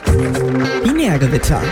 [0.00, 1.62] Binärgewitter.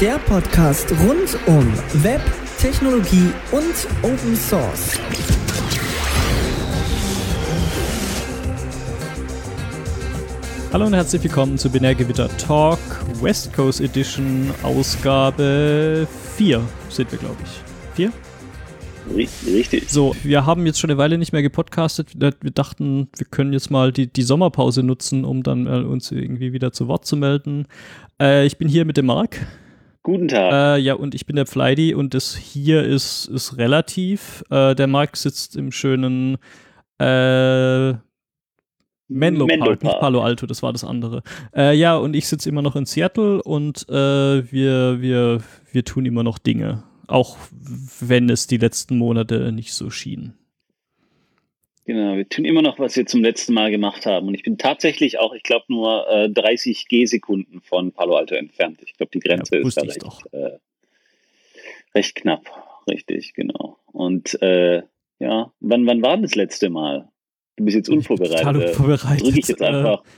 [0.00, 1.72] Der Podcast rund um
[2.02, 2.22] Web,
[2.58, 4.98] Technologie und Open Source.
[10.72, 12.78] Hallo und herzlich willkommen zu Binärgewitter Talk
[13.20, 16.06] West Coast Edition Ausgabe
[16.36, 17.60] 4 sind wir, glaube ich.
[17.96, 18.12] 4?
[19.14, 19.88] Richtig.
[19.90, 22.12] So, wir haben jetzt schon eine Weile nicht mehr gepodcastet.
[22.18, 26.52] Wir dachten, wir können jetzt mal die, die Sommerpause nutzen, um dann äh, uns irgendwie
[26.52, 27.66] wieder zu Wort zu melden.
[28.20, 29.46] Äh, ich bin hier mit dem Marc.
[30.02, 30.52] Guten Tag.
[30.52, 34.44] Äh, ja, und ich bin der Fleidy und das hier ist, ist relativ.
[34.50, 36.38] Äh, der Marc sitzt im schönen
[36.98, 37.94] äh,
[39.08, 40.00] Menlo, Menlo Park, nicht Park.
[40.00, 41.22] Palo Alto, das war das andere.
[41.54, 46.06] Äh, ja, und ich sitze immer noch in Seattle und äh, wir, wir, wir tun
[46.06, 46.82] immer noch Dinge.
[47.06, 47.36] Auch
[48.00, 50.34] wenn es die letzten Monate nicht so schien.
[51.84, 54.26] Genau, wir tun immer noch, was wir zum letzten Mal gemacht haben.
[54.26, 58.80] Und ich bin tatsächlich auch, ich glaube, nur äh, 30 G-Sekunden von Palo Alto entfernt.
[58.84, 60.58] Ich glaube, die Grenze Ja, ist da recht, äh,
[61.94, 62.50] recht knapp.
[62.88, 63.78] Richtig, genau.
[63.92, 64.82] Und äh,
[65.20, 67.08] ja, wann, wann war das letzte Mal?
[67.54, 68.44] Du bist jetzt unvorbereitet.
[68.44, 69.24] Äh, unvorbereitet.
[69.24, 70.02] Drücke ich jetzt Äh, einfach.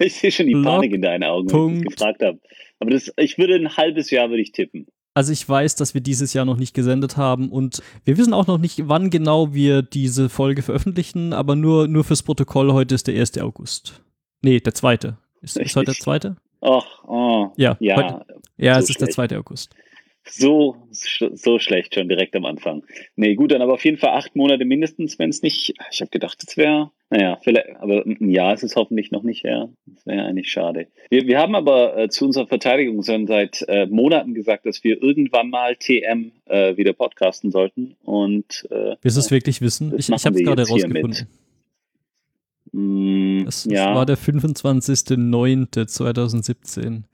[0.00, 2.40] Ich sehe schon die Panik in deinen Augen, wenn ich das gefragt habe.
[2.80, 4.88] Aber das, ich würde ein halbes Jahr würde ich tippen.
[5.16, 8.46] Also ich weiß, dass wir dieses Jahr noch nicht gesendet haben und wir wissen auch
[8.46, 13.06] noch nicht, wann genau wir diese Folge veröffentlichen, aber nur, nur fürs Protokoll, heute ist
[13.06, 13.38] der 1.
[13.38, 14.02] August.
[14.42, 15.16] Nee, der zweite.
[15.40, 16.04] Ist, ist heute der Richtig.
[16.04, 16.36] zweite?
[16.60, 18.26] Ach, oh, Ja, ja, heute-
[18.58, 19.30] Ja, So es ist der schlecht.
[19.30, 19.38] 2.
[19.38, 19.74] August.
[20.28, 22.82] So, so schlecht schon direkt am Anfang.
[23.14, 25.74] Nee, gut, dann aber auf jeden Fall acht Monate mindestens, wenn es nicht.
[25.92, 29.44] Ich habe gedacht, es wäre, naja, vielleicht, aber ein Jahr ist es hoffentlich noch nicht
[29.44, 29.68] her.
[29.86, 30.88] Das wäre eigentlich schade.
[31.10, 35.00] Wir, wir haben aber äh, zu unserer Verteidigung schon seit äh, Monaten gesagt, dass wir
[35.00, 37.94] irgendwann mal TM äh, wieder podcasten sollten.
[38.02, 39.94] Und äh, Willst du es wirklich wissen?
[39.96, 41.28] Ich, ich habe es wir gerade rausgefunden.
[43.44, 47.04] Das, ja, war der 25.09.2017.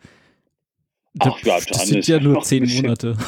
[1.19, 3.17] Ach ja, das sind ja nur zehn Monate.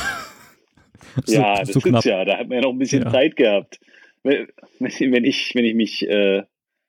[1.27, 2.05] so, ja, das so ist knapp.
[2.05, 3.11] ja, da hat man ja noch ein bisschen Ja.
[3.13, 3.79] Zeit gehabt.
[4.23, 4.49] Wenn,
[4.81, 6.43] wenn, ich, wenn ich mich äh,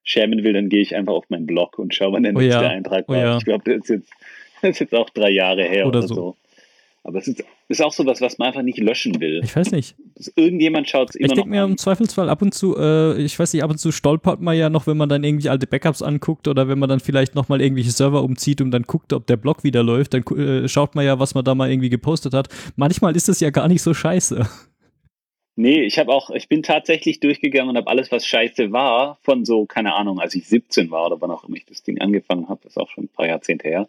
[0.04, 2.62] schämen will, dann gehe ich einfach auf meinen Blog und schaue, wann der Oh nächste
[2.64, 3.20] ja, Eintrag oh war.
[3.20, 3.38] ja.
[3.38, 4.10] Ich glaube, das, ist jetzt-
[4.62, 6.16] das ist jetzt auch drei Jahre her Oder oder, so.
[6.16, 6.38] so.
[7.06, 9.40] Aber es ist, ist auch sowas, was man einfach nicht löschen will.
[9.44, 9.96] Ich weiß nicht.
[10.36, 11.72] Irgendjemand schaut es immer Ich noch denke mir an.
[11.72, 14.70] im Zweifelsfall ab und zu, äh, ich weiß nicht, ab und zu stolpert man ja
[14.70, 17.92] noch, wenn man dann irgendwie alte Backups anguckt oder wenn man dann vielleicht nochmal irgendwelche
[17.92, 21.20] Server umzieht und dann guckt, ob der Blog wieder läuft, dann äh, schaut man ja,
[21.20, 22.50] was man da mal irgendwie gepostet hat.
[22.76, 24.48] Manchmal ist es ja gar nicht so scheiße.
[25.58, 29.46] Nee, ich habe auch, ich bin tatsächlich durchgegangen und habe alles, was scheiße war, von
[29.46, 32.50] so, keine Ahnung, als ich 17 war oder wann auch immer ich das Ding angefangen
[32.50, 33.88] habe, das ist auch schon ein paar Jahrzehnte her,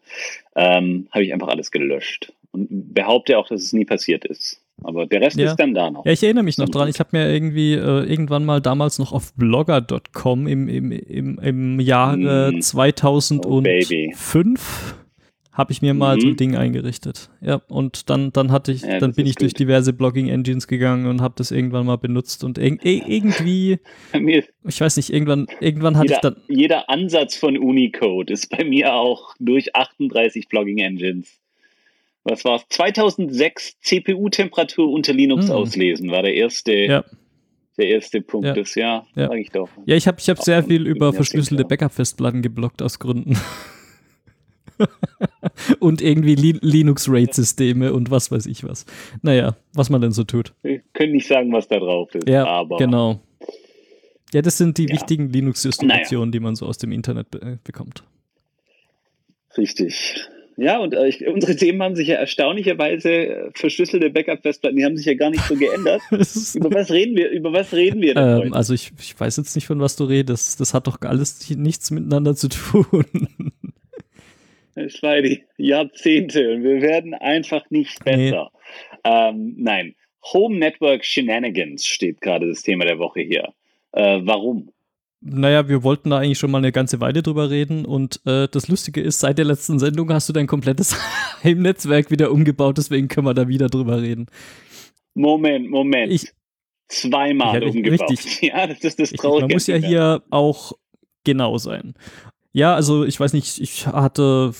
[0.54, 2.32] ähm, habe ich einfach alles gelöscht.
[2.56, 4.62] Und behaupte auch, dass es nie passiert ist.
[4.82, 5.50] Aber der Rest Ja.
[5.50, 6.04] ist dann da noch.
[6.04, 6.88] Ja, ich erinnere mich noch dran.
[6.88, 11.80] Ich habe mir irgendwie äh, irgendwann mal damals noch auf blogger.com im, im, im, im
[11.80, 12.60] Jahre Mm.
[12.60, 14.94] 2005
[15.52, 16.36] habe ich mir mal so ein Mhm.
[16.36, 17.30] Ding eingerichtet.
[17.40, 19.60] Ja, und dann, dann hatte ich, Ja, dann bin ich durch gut.
[19.60, 23.78] diverse Blogging-Engines gegangen und habe das irgendwann mal benutzt und irg ir- irgendwie,
[24.68, 28.64] ich weiß nicht, irgendwann, irgendwann hatte ich jeder, dann, jeder Ansatz von Unicode ist bei
[28.64, 31.38] mir auch durch 38 Blogging-Engines.
[32.28, 32.62] Was war's?
[32.70, 35.52] 2006 CPU-Temperatur unter Linux Hm.
[35.52, 37.04] auslesen war der erste, ja.
[37.78, 38.52] der erste Punkt Ja.
[38.54, 39.28] des Jahr, Ja.
[39.28, 39.68] sag ich doch.
[39.86, 41.64] Ja, ich habe ich hab sehr viel über verschlüsselte.
[41.64, 43.38] Backup-Festplatten geblockt aus Gründen.
[45.80, 48.84] und irgendwie Li Linux-RAID-Systeme und was weiß ich was.
[49.22, 50.52] Naja, was man denn so tut.
[50.62, 53.20] Wir können nicht sagen, was da drauf ist, Ja, aber genau.
[54.34, 54.94] Ja, das sind die Ja.
[54.94, 58.02] wichtigen Linux-Distributionen, die man so aus dem Internet be äh, bekommt.
[59.56, 60.26] richtig.
[60.58, 64.96] Ja, und äh, ich, unsere Themen haben sich ja erstaunlicherweise äh, verschlüsselte Backup-Festplatten, die haben
[64.96, 66.00] sich ja gar nicht so geändert.
[66.10, 67.30] Über was reden wir?
[67.30, 68.54] Über was reden wir denn ähm, heute?
[68.54, 70.58] also ich, ich weiß jetzt nicht, von was du redest.
[70.60, 73.04] Das hat doch alles nichts miteinander zu tun.
[74.78, 78.30] Es war die Jahrzehnte und wir werden einfach nicht Nee.
[78.30, 78.50] besser.
[79.04, 79.94] Ähm, nein,
[80.34, 83.54] Home Network Shenanigans steht gerade das Thema der Woche hier.
[83.92, 84.70] Äh, warum?
[85.28, 88.68] Naja, wir wollten da eigentlich schon mal eine ganze Weile drüber reden und äh, das
[88.68, 90.96] Lustige ist, seit der letzten Sendung hast du dein komplettes
[91.44, 94.26] Heimnetzwerk wieder umgebaut, deswegen können wir da wieder drüber reden.
[95.14, 96.12] Moment, Moment.
[96.12, 96.32] Ich-
[96.88, 98.10] Zweimal richtig- umgebaut.
[98.10, 98.42] richtig.
[98.42, 99.46] Ja, das ist das Traurige.
[99.46, 100.72] man muss ja hier auch
[101.24, 101.94] genau sein.
[102.56, 104.54] Ja, also ich weiß nicht, ich hatte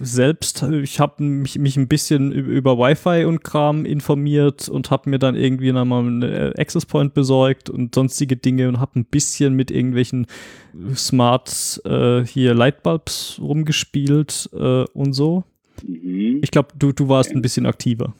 [0.00, 5.18] selbst, ich habe mich, mich ein bisschen über Wi-Fi und Kram informiert und habe mir
[5.18, 9.52] dann irgendwie nochmal einen äh, Access Point besorgt und sonstige Dinge und habe ein bisschen
[9.52, 10.28] mit irgendwelchen
[10.94, 15.44] Smart äh, hier Lightbulbs rumgespielt äh, und so.
[15.86, 16.38] Mhm.
[16.42, 18.14] Ich glaube, du, du warst ein bisschen aktiver.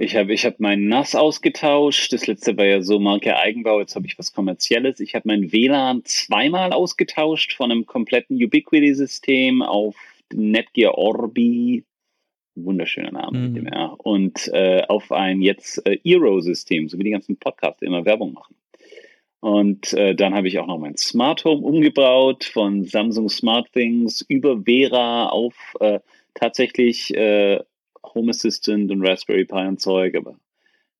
[0.00, 2.12] Ich habe ich hab mein NAS ausgetauscht.
[2.12, 3.80] Das letzte war ja so Marke Eigenbau.
[3.80, 5.00] Jetzt habe ich was Kommerzielles.
[5.00, 9.96] Ich habe mein WLAN zweimal ausgetauscht von einem kompletten Ubiquity-System auf
[10.32, 11.84] Netgear Orbi,
[12.54, 13.66] wunderschöner Name Mhm.
[13.66, 18.34] R, und äh, auf ein jetzt äh, Eero-System, so wie die ganzen Podcasts immer Werbung
[18.34, 18.54] machen.
[19.40, 24.24] Und äh, dann habe ich auch noch mein Smart Home umgebaut von Samsung Smart Things
[24.28, 25.98] über Vera auf äh,
[26.34, 27.60] tatsächlich äh,
[28.14, 30.36] Home Assistant und Raspberry Pi und Zeug, aber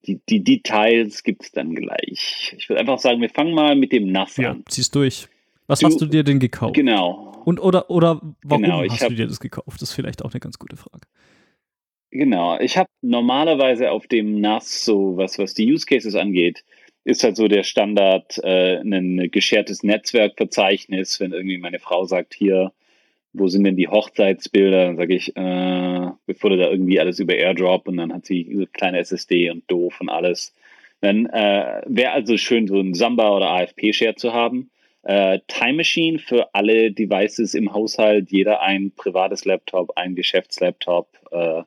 [0.06, 2.54] die, die Details gibt es dann gleich.
[2.56, 4.64] Ich würde einfach sagen, wir fangen mal mit dem NAS Ja, an.
[4.68, 5.28] ziehst durch.
[5.66, 6.74] Was Du- hast du dir denn gekauft?
[6.74, 7.42] Genau.
[7.44, 9.80] Und oder oder warum Genau, ich hast hab- du dir das gekauft?
[9.82, 11.06] Das ist vielleicht auch eine ganz gute Frage.
[12.10, 16.64] Genau, ich habe normalerweise auf dem NAS so was, was die Use Cases angeht,
[17.04, 22.72] ist halt so der Standard äh, ein geschertes Netzwerkverzeichnis, wenn irgendwie meine Frau sagt, hier,
[23.32, 27.34] wo sind denn die Hochzeitsbilder, dann sage ich, äh, bevor du da irgendwie alles über
[27.34, 30.54] Airdrop und dann hat sie so kleine SSD und doof und alles.
[31.00, 34.70] Dann äh, wäre also schön, so ein Samba oder AFP-Share zu haben.
[35.02, 41.08] Äh, Time Machine für alle Devices im Haushalt, jeder ein privates Laptop, ein Geschäftslaptop.
[41.30, 41.62] Äh,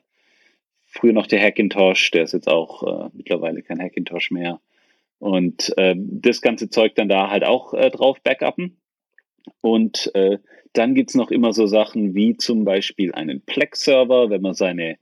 [0.86, 4.60] früher noch der Hackintosh, der ist jetzt auch äh, mittlerweile kein Hackintosh mehr.
[5.18, 8.76] Und äh, das ganze Zeug dann da halt auch äh, drauf backuppen.
[9.60, 10.38] Und äh,
[10.72, 14.96] dann gibt's noch immer so Sachen wie zum Beispiel einen Plex-Server, wenn man seine,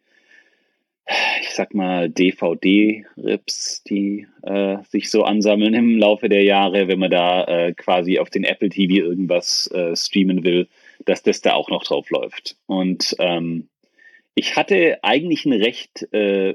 [1.41, 7.11] ich sag mal, DVD-Rips, die äh, sich so ansammeln im Laufe der Jahre, wenn man
[7.11, 10.69] da äh, quasi auf den Apple TV irgendwas äh, streamen will,
[11.05, 12.57] dass das da auch noch drauf läuft.
[12.67, 13.69] Und ähm,
[14.35, 16.55] ich hatte eigentlich ein recht äh,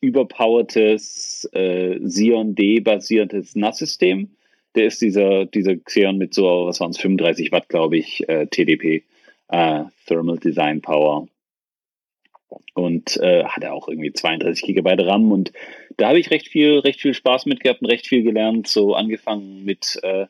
[0.00, 4.30] überpowertes äh, Xeon D-basiertes NAS-System.
[4.74, 8.46] Der ist dieser, dieser Xeon mit so, was waren es, 35 Watt, glaube ich, äh,
[8.46, 9.04] TDP,
[9.48, 11.26] äh, Thermal Design Power.
[12.74, 15.52] Und äh, hatte auch irgendwie 32 Gigabyte RAM und
[15.96, 18.66] da habe ich recht viel, recht viel Spaß mit gehabt und recht viel gelernt.
[18.66, 20.26] So angefangen mit äh,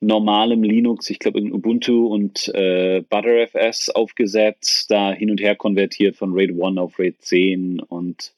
[0.00, 6.16] normalem Linux, ich glaube in Ubuntu und äh, ButterFS aufgesetzt, da hin und her konvertiert
[6.16, 8.34] von RAID 1 auf RAID 10 und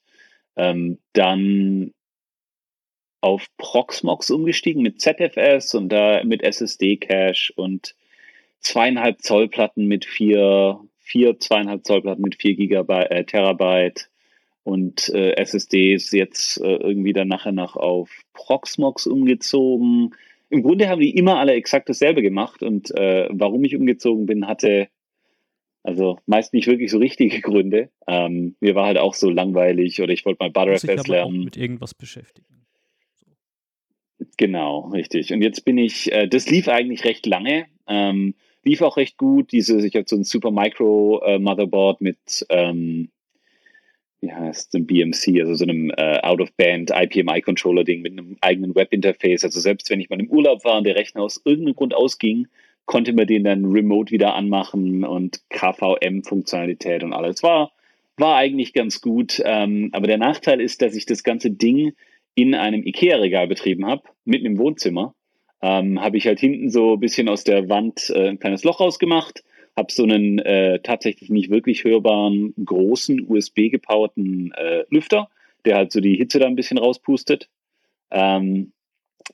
[0.56, 1.92] ähm, dann
[3.26, 7.96] auf Proxmox umgestiegen mit ZFS und da mit SSD-Cache und
[8.60, 14.10] zweieinhalb Zoll Platten mit vier, vier zweieinhalb Zoll Platten mit vier Gigabyte, äh, Terabyte
[14.62, 20.14] und äh, SSDs jetzt äh, irgendwie dann nachher noch auf Proxmox umgezogen.
[20.48, 24.46] Im Grunde haben die immer alle exakt dasselbe gemacht und äh, warum ich umgezogen bin,
[24.46, 24.86] hatte
[25.82, 27.90] also meist nicht wirklich so richtige Gründe.
[28.06, 31.44] Ähm, mir war halt auch so langweilig oder ich wollte mal ButterFS aber auch lernen.
[31.44, 32.55] mit irgendwas beschäftigen.
[34.36, 35.32] Genau, richtig.
[35.32, 38.34] Und jetzt bin ich, äh, das lief eigentlich recht lange, ähm,
[38.64, 39.52] lief auch recht gut.
[39.52, 43.08] Diese, ich habe so ein Super Micro äh, Motherboard mit, ähm,
[44.20, 49.44] wie heißt es, einem BMC, also so einem äh, Out-of-Band IPMI-Controller-Ding mit einem eigenen Webinterface.
[49.44, 52.48] Also selbst wenn ich mal im Urlaub war und der Rechner aus irgendeinem Grund ausging,
[52.84, 57.42] konnte man den dann remote wieder anmachen und KVM-Funktionalität und alles.
[57.42, 57.72] War,
[58.16, 59.40] war eigentlich ganz gut.
[59.44, 61.94] Ähm, aber der Nachteil ist, dass ich das ganze Ding
[62.36, 65.14] in einem IKEA-Regal betrieben habe, mitten im Wohnzimmer.
[65.62, 68.78] Ähm, habe ich halt hinten so ein bisschen aus der Wand äh, ein kleines Loch
[68.78, 69.42] rausgemacht,
[69.74, 75.28] habe so einen äh, tatsächlich nicht wirklich hörbaren, großen USB-gepowerten äh, Lüfter,
[75.64, 77.48] der halt so die Hitze da ein bisschen rauspustet.
[78.10, 78.72] Ähm,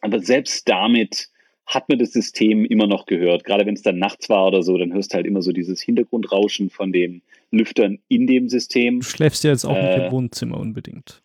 [0.01, 1.29] aber selbst damit
[1.67, 3.45] hat man das System immer noch gehört.
[3.45, 5.81] Gerade wenn es dann nachts war oder so, dann hörst du halt immer so dieses
[5.81, 9.01] Hintergrundrauschen von den Lüftern in dem System.
[9.01, 11.22] Du schläfst ja jetzt auch nicht Äh, im Wohnzimmer unbedingt.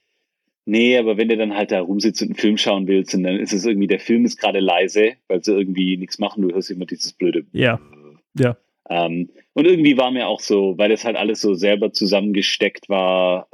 [0.69, 3.37] Nee, aber wenn du dann halt da rumsitzt und einen Film schauen willst, und dann
[3.37, 6.69] ist es irgendwie, der Film ist gerade leise, weil sie irgendwie nichts machen, du hörst
[6.69, 7.45] immer dieses blöde.
[7.53, 7.79] Ja.
[8.37, 8.57] Ja.
[8.89, 13.47] Ähm, und irgendwie war mir auch so, weil das halt alles so selber zusammengesteckt war,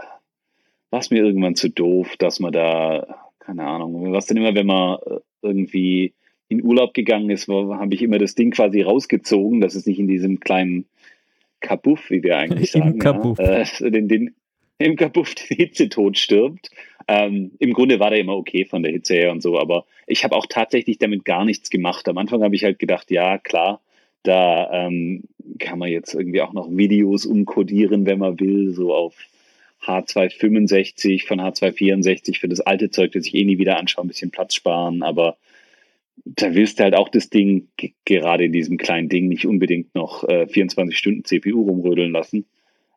[0.90, 4.66] war es mir irgendwann zu doof, dass man da, keine Ahnung, was denn immer, wenn
[4.66, 6.14] man äh, irgendwie
[6.48, 10.08] in Urlaub gegangen ist, habe ich immer das Ding quasi rausgezogen, dass es nicht in
[10.08, 10.86] diesem kleinen
[11.60, 13.38] Kabuff, wie wir eigentlich Im sagen, Kabuff.
[13.38, 14.36] Ja, äh, den, den,
[14.78, 16.70] im Kabuff die Hitze tot stirbt.
[17.08, 20.24] Ähm, Im Grunde war der immer okay von der Hitze her und so, aber ich
[20.24, 22.08] habe auch tatsächlich damit gar nichts gemacht.
[22.08, 23.82] Am Anfang habe ich halt gedacht, ja, klar,
[24.24, 25.24] da ähm,
[25.60, 29.16] kann man jetzt irgendwie auch noch Videos umkodieren, wenn man will, so auf
[29.86, 34.32] H265 von H264 für das alte Zeug, das ich eh nie wieder anschaue, ein bisschen
[34.32, 35.38] Platz sparen, aber
[36.26, 39.94] da willst du halt auch das Ding, ge- gerade in diesem kleinen Ding, nicht unbedingt
[39.94, 42.46] noch äh, 24 Stunden CPU rumrödeln lassen.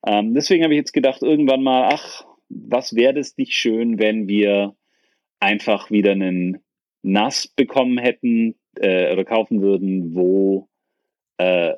[0.07, 4.29] Ähm, deswegen habe ich jetzt gedacht, irgendwann mal, ach, was wäre das nicht schön, wenn
[4.29, 4.77] wir
[5.41, 6.59] einfach wieder einen
[7.03, 10.69] NAS bekommen hätten äh, oder kaufen würden, wo
[11.39, 11.75] äh,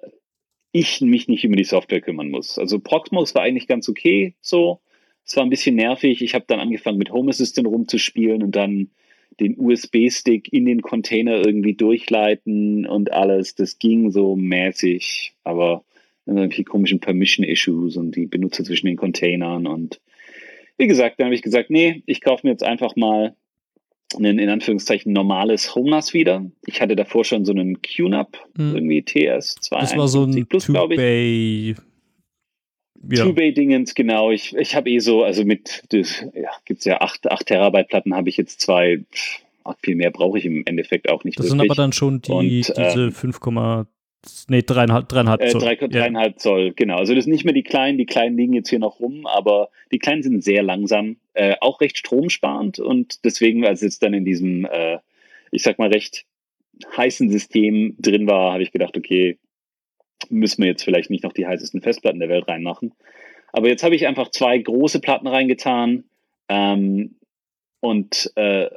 [0.73, 2.59] ich mich nicht über die Software kümmern muss.
[2.59, 4.81] Also Proxmox war eigentlich ganz okay so.
[5.25, 6.23] Es war ein bisschen nervig.
[6.23, 8.91] Ich habe dann angefangen mit Home Assistant rumzuspielen und dann
[9.41, 13.55] den USB-Stick in den Container irgendwie durchleiten und alles.
[13.55, 15.85] Das ging so mäßig, aber
[16.29, 20.01] irgendwelche komischen Permission-Issues und die Benutzer zwischen den Containern und
[20.79, 23.35] wie gesagt, dann habe ich gesagt, nee, ich kaufe mir jetzt einfach mal
[24.17, 26.47] ein in Anführungszeichen normales HomeNAS wieder.
[26.67, 28.75] Ich hatte davor schon so einen QNAP, hm.
[28.75, 29.81] irgendwie TS2.
[29.81, 31.77] Das war so ein Plus, glaube ich.
[33.11, 33.25] Ja.
[33.25, 34.31] Two-Bay-Dingens, genau.
[34.31, 37.89] Ich, ich habe eh so, also mit, das, ja, gibt es ja 8, 8 Terabyte
[37.89, 39.41] Platten, habe ich jetzt zwei, pff,
[39.83, 41.39] viel mehr brauche ich im Endeffekt auch nicht.
[41.39, 41.61] Das wirklich.
[41.61, 43.41] sind aber dann schon die, Und, diese ähm, 5,
[44.49, 45.63] nee, dreieinhalb, dreieinhalb äh, Zoll.
[45.63, 46.39] Äh, drei, dreieinhalb ja.
[46.39, 46.97] Zoll, genau.
[46.97, 49.71] Also das sind nicht mehr die kleinen, die kleinen liegen jetzt hier noch rum, aber
[49.93, 54.25] die kleinen sind sehr langsam, äh, auch recht stromsparend und deswegen, als es dann in
[54.25, 54.99] diesem, äh,
[55.51, 56.25] ich sag mal, recht
[56.97, 59.39] heißen System drin war, habe ich gedacht, okay,
[60.31, 62.93] müssen wir jetzt vielleicht nicht noch die heißesten Festplatten der Welt reinmachen.
[63.53, 66.05] Aber jetzt habe ich einfach zwei große Platten reingetan
[66.49, 67.17] ähm,
[67.81, 68.69] und äh,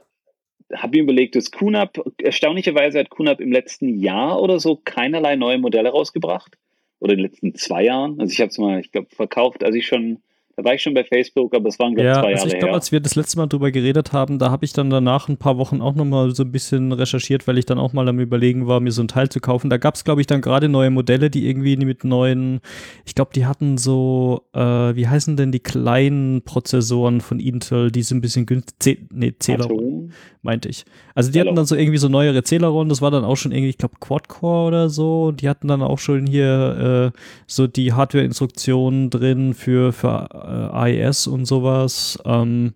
[0.75, 5.57] habe mir überlegt, dass QNAP, erstaunlicherweise hat QNAP im letzten Jahr oder so keinerlei neue
[5.57, 6.57] Modelle rausgebracht.
[6.99, 8.19] Oder in den letzten zwei Jahren.
[8.19, 10.19] Also ich habe es mal, ich glaube, verkauft, als ich schon
[10.55, 12.47] da war ich schon bei Facebook, aber es waren, glaube ich, ja, zwei also Jahre
[12.47, 15.29] ich glaube, als wir das letzte Mal drüber geredet haben, da habe ich dann danach
[15.29, 18.19] ein paar Wochen auch nochmal so ein bisschen recherchiert, weil ich dann auch mal am
[18.19, 19.69] überlegen war, mir so ein Teil zu kaufen.
[19.69, 22.59] Da gab es, glaube ich, dann gerade neue Modelle, die irgendwie mit neuen,
[23.05, 28.03] ich glaube, die hatten so, äh, wie heißen denn die kleinen Prozessoren von Intel, die
[28.03, 30.85] sind ein bisschen günstig, nee, Celeron, meinte ich.
[31.15, 31.49] Also die Hello.
[31.49, 33.95] hatten dann so irgendwie so neuere Celeron, das war dann auch schon irgendwie, ich glaube,
[33.99, 35.25] Quad-Core oder so.
[35.25, 37.17] Und die hatten dann auch schon hier äh,
[37.47, 42.19] so die Hardware-Instruktionen drin für, für äh, AES und sowas.
[42.25, 42.73] Ähm,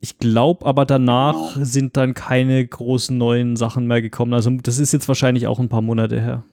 [0.00, 4.32] ich glaube aber danach sind dann keine großen neuen Sachen mehr gekommen.
[4.32, 6.44] Also das ist jetzt wahrscheinlich auch ein paar Monate her.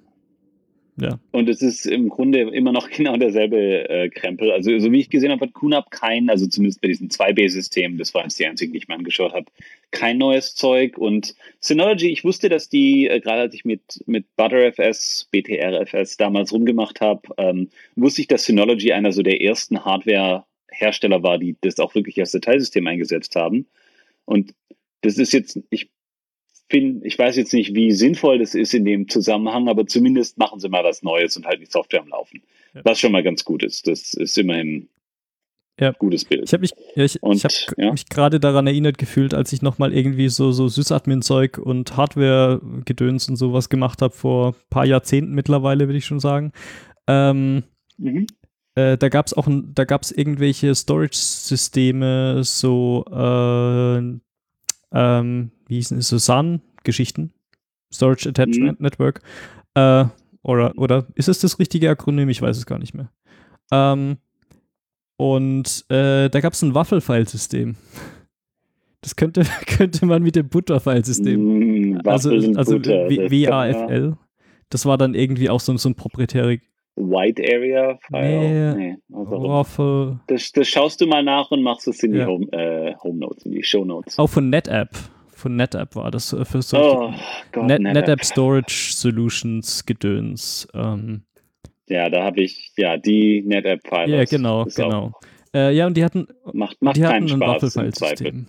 [0.98, 1.20] Ja.
[1.32, 4.52] Und es ist im Grunde immer noch genau derselbe äh, Krempel.
[4.52, 8.14] Also, so wie ich gesehen habe, hat QNAP kein, also zumindest bei diesem 2B-System, das
[8.14, 9.46] war jetzt die einzige, die ich mir angeschaut habe,
[9.92, 10.98] kein neues Zeug.
[10.98, 16.54] Und Synology, ich wusste, dass die, äh, gerade als ich mit, mit ButterFS, BTRFS damals
[16.54, 21.80] rumgemacht habe, ähm, wusste ich, dass Synology einer so der ersten Hardware-Hersteller war, die das
[21.80, 23.68] auch wirklich als Dateisystem eingesetzt haben.
[24.24, 24.54] Und
[25.02, 25.90] das ist jetzt, ich
[26.68, 30.60] bin, ich weiß jetzt nicht, wie sinnvoll das ist in dem Zusammenhang, aber zumindest machen
[30.60, 32.42] sie mal was Neues und halten die Software am Laufen.
[32.74, 32.82] Ja.
[32.84, 33.88] Was schon mal ganz gut ist.
[33.88, 34.90] Das ist immerhin
[35.80, 35.92] ja.
[35.92, 36.44] gutes Bild.
[36.46, 37.92] Ich habe mich, ja, ich, ich hab ja?
[37.92, 43.36] mich gerade daran erinnert gefühlt, als ich nochmal irgendwie so, so Sysadmin-Zeug und Hardware-Gedöns und
[43.36, 46.52] sowas gemacht habe vor ein paar Jahrzehnten mittlerweile, würde ich schon sagen.
[47.08, 47.64] Ähm,
[47.98, 48.26] mhm.
[48.76, 54.18] äh, da gab es auch, da gab es irgendwelche Storage-Systeme, so äh,
[54.94, 57.34] ähm, wie hießen es, so SAN-Geschichten,
[57.94, 58.84] Storage Attachment mhm.
[58.84, 59.22] Network,
[59.76, 60.06] äh,
[60.44, 62.30] oder, oder ist es das richtige Akronym?
[62.30, 63.12] Ich weiß es gar nicht mehr.
[63.72, 64.18] Ähm,
[65.18, 67.76] und äh, da gab es ein Waffel-File-System.
[69.02, 71.94] Das könnte, könnte man mit dem Butter-File-System.
[71.94, 74.18] Mm, also also WAFL.
[74.70, 76.58] Das war dann irgendwie auch so, so ein proprietärer
[76.96, 78.76] White Area File.
[78.76, 80.20] Nee, nee Waffel.
[80.28, 83.46] Das, das, schaust du mal nach und machst es in die Home, äh, Home Notes,
[83.46, 84.18] in die Show Notes.
[84.18, 84.90] Auch von NetApp.
[85.46, 87.14] Von NetApp war das äh, für so oh,
[87.52, 88.08] Gott, Net, NetApp.
[88.08, 90.68] NetApp Storage Solutions Gedöns.
[90.74, 91.22] Ähm.
[91.88, 94.10] Ja, da habe ich ja die NetApp Files.
[94.10, 95.12] Ja, genau, genau.
[95.54, 98.48] Äh, ja, und die hatten, macht, macht die hatten ein Waffel-File-System.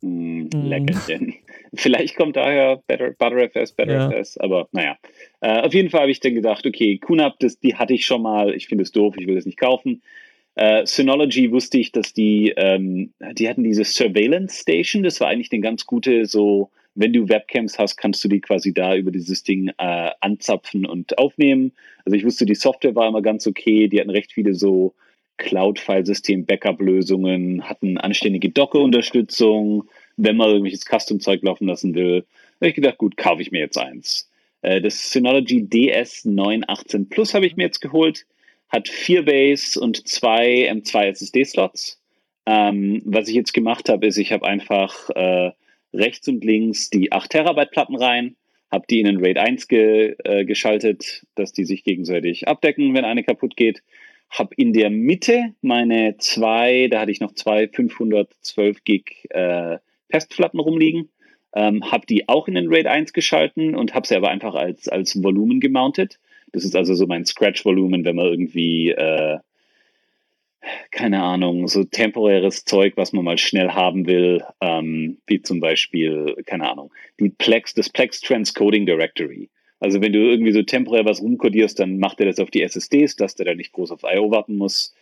[0.00, 1.34] Mm, Leckerchen.
[1.74, 4.44] Vielleicht kommt daher Better, ButterFS, BetterFS, ja.
[4.44, 4.96] aber naja.
[5.40, 8.22] Äh, auf jeden Fall habe ich dann gedacht, okay, QNAP, das, die hatte ich schon
[8.22, 10.02] mal, ich finde es doof, ich will das nicht kaufen.
[10.58, 15.52] Äh, Synology wusste ich, dass die, ähm, die hatten diese Surveillance Station, das war eigentlich
[15.52, 19.44] eine ganz gute, so, wenn du Webcams hast, kannst du die quasi da über dieses
[19.44, 21.70] Ding äh, anzapfen und aufnehmen.
[22.04, 24.96] Also ich wusste, die Software war immer ganz okay, die hatten recht viele so
[25.36, 29.84] Cloud-File-System-Backup-Lösungen, hatten anständige Docker-Unterstützung,
[30.16, 32.22] wenn man irgendwelches Custom-Zeug laufen lassen will.
[32.22, 34.28] Da habe ich gedacht, gut, kaufe ich mir jetzt eins.
[34.62, 38.26] Äh, das Synology DS918 Plus habe ich mir jetzt geholt
[38.68, 42.00] hat vier Base und zwei M2 SSD-Slots.
[42.46, 45.52] Ähm, was ich jetzt gemacht habe, ist, ich habe einfach äh,
[45.92, 48.36] rechts und links die 8 Terabyte Platten rein,
[48.70, 53.04] habe die in den RAID 1 ge, äh, geschaltet, dass die sich gegenseitig abdecken, wenn
[53.04, 53.82] eine kaputt geht.
[54.30, 59.78] Habe in der Mitte meine zwei, da hatte ich noch zwei 512 Gig äh,
[60.10, 61.08] Festplatten rumliegen,
[61.54, 64.88] ähm, habe die auch in den RAID 1 geschalten und habe sie aber einfach als,
[64.88, 66.18] als Volumen gemountet.
[66.52, 69.38] Das ist also so mein Scratch-Volumen, wenn man irgendwie, äh,
[70.90, 76.36] keine Ahnung, so temporäres Zeug, was man mal schnell haben will, ähm, wie zum Beispiel,
[76.46, 79.50] keine Ahnung, die Plex, das Plex Transcoding Directory.
[79.80, 83.16] Also wenn du irgendwie so temporär was rumkodierst, dann macht er das auf die SSDs,
[83.16, 84.30] dass der da nicht groß auf I.O.
[84.30, 84.94] warten muss.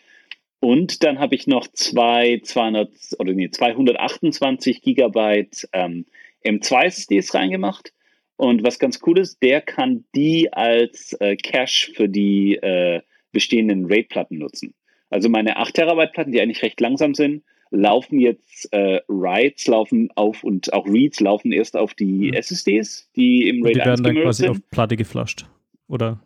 [0.60, 6.06] Und dann habe ich noch zwei 200 oder nee, 228 Gigabyte ähm,
[6.44, 7.92] M2 SSDs reingemacht
[8.36, 13.00] Und was ganz cool ist, der kann die als äh, Cache für die äh,
[13.32, 14.74] bestehenden RAID-Platten nutzen.
[15.10, 20.10] Also meine 8 Terabyte Platten, die eigentlich recht langsam sind, laufen jetzt äh, Writes laufen
[20.14, 22.34] auf und auch Reads laufen erst auf die mhm.
[22.34, 24.50] SSDs, die im RAID die werden dann quasi sind.
[24.50, 25.46] auf Platte geflasht,
[25.88, 26.20] oder?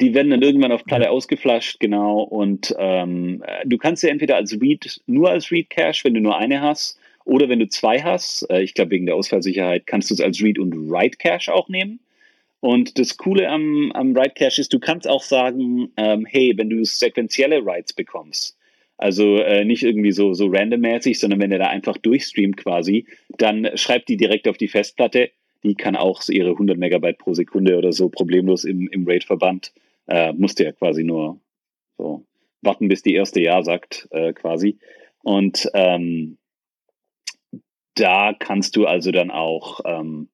[0.00, 1.10] Die werden dann irgendwann auf Platte ja.
[1.10, 2.22] ausgeflasht, genau.
[2.22, 6.36] Und ähm, du kannst sie entweder als Read, nur als Read Cache, wenn du nur
[6.36, 10.14] eine hast, oder wenn du zwei hast, äh, ich glaube wegen der Ausfallsicherheit, kannst du
[10.14, 12.00] es als Read und Write Cache auch nehmen.
[12.60, 16.70] Und das Coole am, am Write Cache ist, du kannst auch sagen, ähm, hey, wenn
[16.70, 18.56] du sequentielle Writes bekommst,
[18.96, 23.68] also äh, nicht irgendwie so, so randommäßig, sondern wenn er da einfach durchstreamt quasi, dann
[23.74, 25.30] schreibt die direkt auf die Festplatte.
[25.62, 29.72] Die kann auch ihre 100 Megabyte pro Sekunde oder so problemlos im, im RAID-Verband.
[30.06, 31.40] Äh, musste ja quasi nur
[31.98, 32.24] so
[32.62, 34.78] warten, bis die erste Ja sagt, äh, quasi.
[35.22, 36.38] Und ähm,
[37.94, 40.28] da kannst du also dann auch ähm,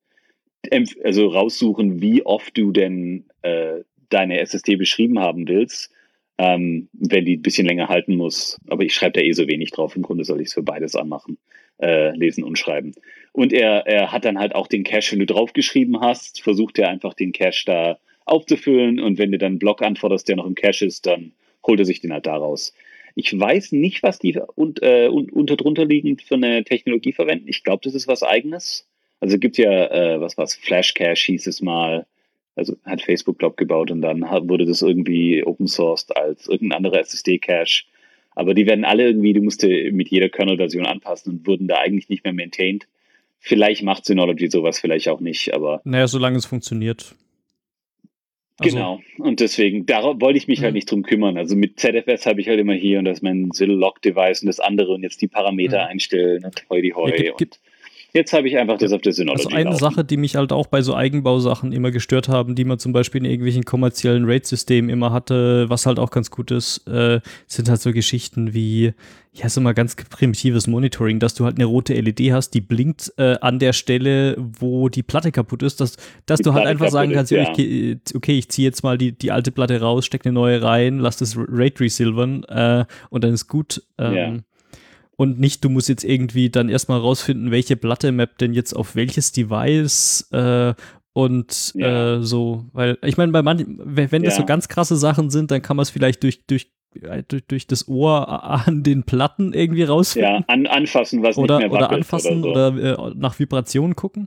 [1.03, 5.93] also raussuchen, wie oft du denn äh, deine SSD beschrieben haben willst
[6.41, 8.59] ähm, wenn die ein bisschen länger halten muss.
[8.67, 9.95] Aber ich schreibe da eh so wenig drauf.
[9.95, 11.37] Im Grunde soll ich es für beides anmachen,
[11.83, 12.95] äh, lesen und schreiben.
[13.33, 16.89] Und er, er hat dann halt auch den Cache, wenn du draufgeschrieben hast, versucht er
[16.89, 20.55] einfach den Cache da aufzufüllen und wenn du dann einen Block antwortest, der noch im
[20.55, 21.33] Cache ist, dann
[21.67, 22.73] holt er sich den halt daraus.
[23.15, 27.49] Ich weiß nicht, was die und, äh, unter drunter liegend für eine Technologie verwenden.
[27.49, 28.89] Ich glaube, das ist was eigenes.
[29.21, 32.07] Also gibt ja, äh, was was, Flash Cache hieß es mal
[32.57, 37.01] also hat Facebook, glaube gebaut und dann wurde das irgendwie open sourced als irgendein anderer
[37.01, 37.85] SSD-Cache.
[38.35, 42.09] Aber die werden alle irgendwie, du musst mit jeder Kernel-Version anpassen und wurden da eigentlich
[42.09, 42.87] nicht mehr maintained.
[43.39, 45.81] Vielleicht macht Synology sowas, vielleicht auch nicht, aber.
[45.85, 47.15] Naja, solange es funktioniert.
[48.61, 49.01] Also, genau.
[49.19, 50.77] Und deswegen, da wollte ich mich halt mhm.
[50.77, 51.39] nicht drum kümmern.
[51.39, 54.61] Also mit ZFS habe ich halt immer hier und das ist mein Sill-Log-Device und das
[54.61, 55.91] andere und jetzt die Parameter mhm.
[55.91, 57.11] einstellen und heu die heu.
[57.11, 57.61] Ja, gibt,
[58.13, 59.47] Jetzt habe ich einfach das auf der Synology.
[59.47, 59.79] Also eine laufen.
[59.79, 63.21] Sache, die mich halt auch bei so Eigenbausachen immer gestört haben, die man zum Beispiel
[63.21, 67.81] in irgendwelchen kommerziellen RAID-Systemen immer hatte, was halt auch ganz gut ist, äh, sind halt
[67.81, 68.93] so Geschichten wie,
[69.33, 73.13] ja, so mal ganz primitives Monitoring, dass du halt eine rote LED hast, die blinkt
[73.17, 77.13] äh, an der Stelle, wo die Platte kaputt ist, dass, dass du halt einfach sagen
[77.13, 77.49] kannst, ist, ja.
[77.49, 80.99] okay, okay, ich ziehe jetzt mal die, die alte Platte raus, stecke eine neue rein,
[80.99, 83.83] lass das RAID resilvern äh, und dann ist gut.
[83.99, 84.37] Ähm, ja
[85.21, 88.97] und nicht, du musst jetzt irgendwie dann erstmal rausfinden, welche Platte mappt denn jetzt auf
[88.97, 90.73] welches Device äh,
[91.13, 92.15] und ja.
[92.17, 94.41] äh, so, weil ich meine, bei manchen, wenn das ja.
[94.41, 96.73] so ganz krasse Sachen sind, dann kann man es vielleicht durch, durch
[97.29, 100.33] durch, durch das Ohr an den Platten irgendwie rausfinden.
[100.33, 102.79] Ja, an, anfassen, was oder, nicht mehr Oder anfassen oder, so.
[102.79, 104.27] oder äh, nach Vibrationen gucken.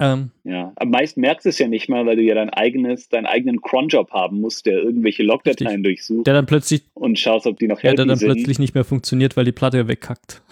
[0.00, 3.08] Ähm, ja, am meisten merkst du es ja nicht mal, weil du ja dein eigenes,
[3.08, 6.26] deinen eigenen Cronjob haben musst, der irgendwelche Logdateien durchsucht.
[6.26, 8.32] Der dann plötzlich und schaust, ob die noch ja, der dann sind.
[8.32, 10.42] plötzlich nicht mehr funktioniert, weil die Platte wegkackt.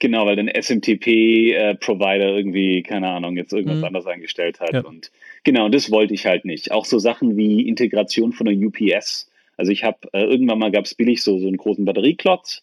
[0.00, 3.84] Genau, weil dein SMTP-Provider äh, irgendwie, keine Ahnung, jetzt irgendwas mhm.
[3.84, 4.72] anderes eingestellt hat.
[4.72, 4.80] Ja.
[4.80, 5.10] Und
[5.44, 6.72] genau, das wollte ich halt nicht.
[6.72, 9.30] Auch so Sachen wie Integration von einer UPS.
[9.58, 12.62] Also ich habe äh, irgendwann mal gab es billig so, so einen großen Batterieklotz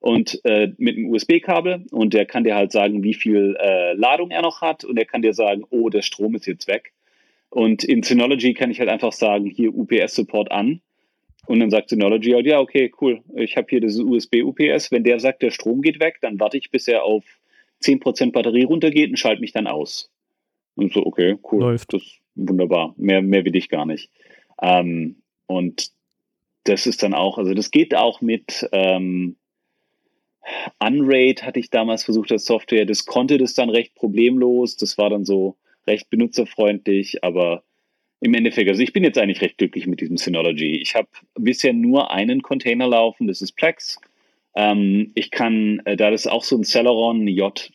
[0.00, 4.30] und äh, mit einem USB-Kabel und der kann dir halt sagen, wie viel äh, Ladung
[4.30, 6.92] er noch hat und er kann dir sagen, oh, der Strom ist jetzt weg.
[7.50, 10.80] Und in Synology kann ich halt einfach sagen, hier UPS-Support an.
[11.46, 14.92] Und dann sagt Synology halt, ja, okay, cool, ich habe hier dieses USB-UPS.
[14.92, 17.24] Wenn der sagt, der Strom geht weg, dann warte ich, bis er auf
[17.82, 20.10] 10% Batterie runtergeht und schalte mich dann aus.
[20.74, 21.60] Und so, okay, cool.
[21.60, 21.94] Läuft.
[21.94, 22.94] Das ist wunderbar.
[22.98, 24.10] Mehr, mehr will ich gar nicht.
[24.60, 25.90] Ähm, und
[26.64, 29.37] das ist dann auch, also das geht auch mit, ähm,
[30.78, 32.86] Unraid hatte ich damals versucht als Software.
[32.86, 34.76] Das konnte das dann recht problemlos.
[34.76, 37.62] Das war dann so recht benutzerfreundlich, aber
[38.20, 40.76] im Endeffekt, also ich bin jetzt eigentlich recht glücklich mit diesem Synology.
[40.80, 44.00] Ich habe bisher nur einen Container laufen, das ist Plex.
[44.56, 47.70] Ähm, ich kann, äh, da das auch so ein Celeron J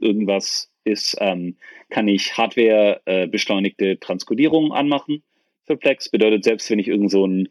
[0.00, 1.56] irgendwas ist, ähm,
[1.90, 5.22] kann ich Hardware äh, beschleunigte Transkodierung anmachen
[5.66, 6.08] für Plex.
[6.10, 7.48] Bedeutet, selbst wenn ich irgend so ein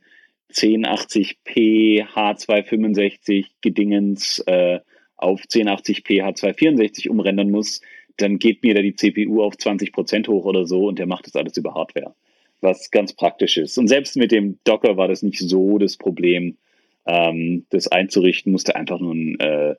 [0.53, 4.79] 1080p H265 Gedingens äh,
[5.15, 7.81] auf 1080p H264 umrendern muss,
[8.17, 11.35] dann geht mir da die CPU auf 20% hoch oder so und der macht das
[11.35, 12.15] alles über Hardware,
[12.61, 13.77] was ganz praktisch ist.
[13.77, 16.57] Und selbst mit dem Docker war das nicht so das Problem,
[17.05, 19.75] ähm, das einzurichten, musste einfach nur ein äh,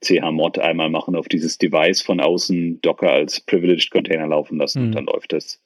[0.00, 4.86] CH-Mod einmal machen auf dieses Device von außen Docker als Privileged Container laufen lassen mhm.
[4.86, 5.60] und dann läuft das.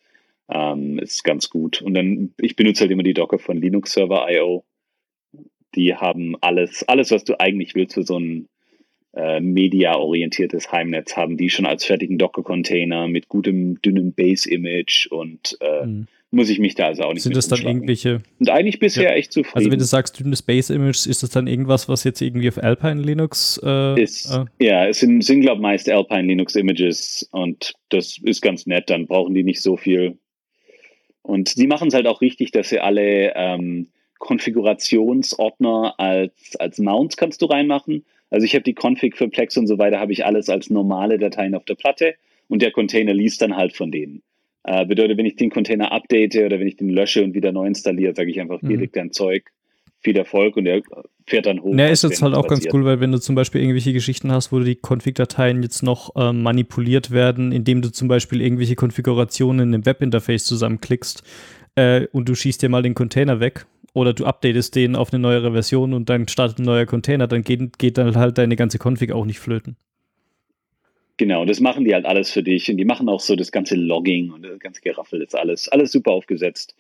[0.53, 1.81] Ähm, ist ganz gut.
[1.81, 4.65] Und dann, ich benutze halt immer die Docker von Linux Server IO.
[5.75, 8.49] Die haben alles, alles, was du eigentlich willst für so ein
[9.15, 15.87] äh, media-orientiertes Heimnetz, haben die schon als fertigen Docker-Container mit gutem, dünnem Base-Image und äh,
[15.87, 16.07] mhm.
[16.31, 18.23] muss ich mich da also auch nicht Sind das dann irgendwelche.
[18.39, 19.15] Und eigentlich bisher ja.
[19.15, 19.57] echt zufrieden.
[19.57, 22.63] Also, wenn du sagst, dünnes Base Image, ist das dann irgendwas, was jetzt irgendwie auf
[22.63, 23.61] Alpine Linux.
[23.63, 24.45] Äh, ist, äh?
[24.65, 28.89] Ja, es sind, sind glaube ich, meist Alpine Linux Images und das ist ganz nett.
[28.89, 30.19] Dann brauchen die nicht so viel.
[31.23, 37.17] Und sie machen es halt auch richtig, dass sie alle ähm, Konfigurationsordner als, als Mounts
[37.17, 38.05] kannst du reinmachen.
[38.31, 41.19] Also ich habe die Config für Plex und so weiter, habe ich alles als normale
[41.19, 42.15] Dateien auf der Platte
[42.49, 44.23] und der Container liest dann halt von denen.
[44.65, 47.67] Äh, bedeutet, wenn ich den Container update oder wenn ich den lösche und wieder neu
[47.67, 48.81] installiere, sage ich einfach, hier mhm.
[48.81, 49.51] liegt dein Zeug,
[50.03, 50.83] viel Erfolg und er
[51.27, 51.75] fährt dann hoch.
[51.77, 52.73] Ja, ist jetzt halt auch passiert.
[52.73, 56.15] ganz cool, weil wenn du zum Beispiel irgendwelche Geschichten hast, wo die Config-Dateien jetzt noch
[56.17, 61.23] äh, manipuliert werden, indem du zum Beispiel irgendwelche Konfigurationen im Webinterface zusammenklickst
[61.77, 65.21] äh, und du schießt dir mal den Container weg oder du updatest den auf eine
[65.21, 68.79] neuere Version und dann startet ein neuer Container, dann geht, geht dann halt deine ganze
[68.79, 69.77] Config auch nicht flöten.
[71.19, 73.77] Genau, das machen die halt alles für dich und die machen auch so das ganze
[73.77, 76.75] Logging und das ganze Geraffel ist alles, alles super aufgesetzt.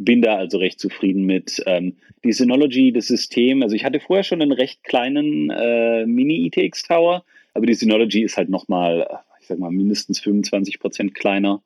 [0.00, 1.60] Bin da also recht zufrieden mit.
[1.66, 6.84] Ähm, die Synology, das System, also ich hatte vorher schon einen recht kleinen äh, Mini-ITX
[6.84, 9.08] Tower, aber die Synology ist halt nochmal,
[9.40, 11.62] ich sag mal, mindestens 25 Prozent kleiner.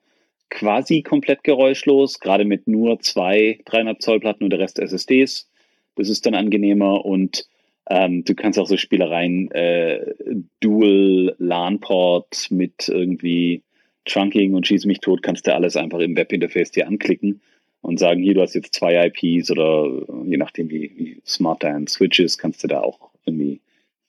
[0.49, 5.51] Quasi komplett geräuschlos, gerade mit nur zwei 300 Zoll Platten und der Rest SSDs.
[5.97, 7.47] Das ist dann angenehmer und
[7.91, 10.15] ähm, du kannst auch so Spielereien, äh,
[10.61, 13.63] Dual LAN-Port mit irgendwie
[14.07, 17.43] Trunking und Schieß mich tot, kannst du alles einfach im Webinterface dir anklicken
[17.83, 19.89] und sagen, hier, du hast jetzt zwei IPs oder
[20.25, 23.61] je nachdem, wie, wie smart dein Switch ist, kannst du da auch irgendwie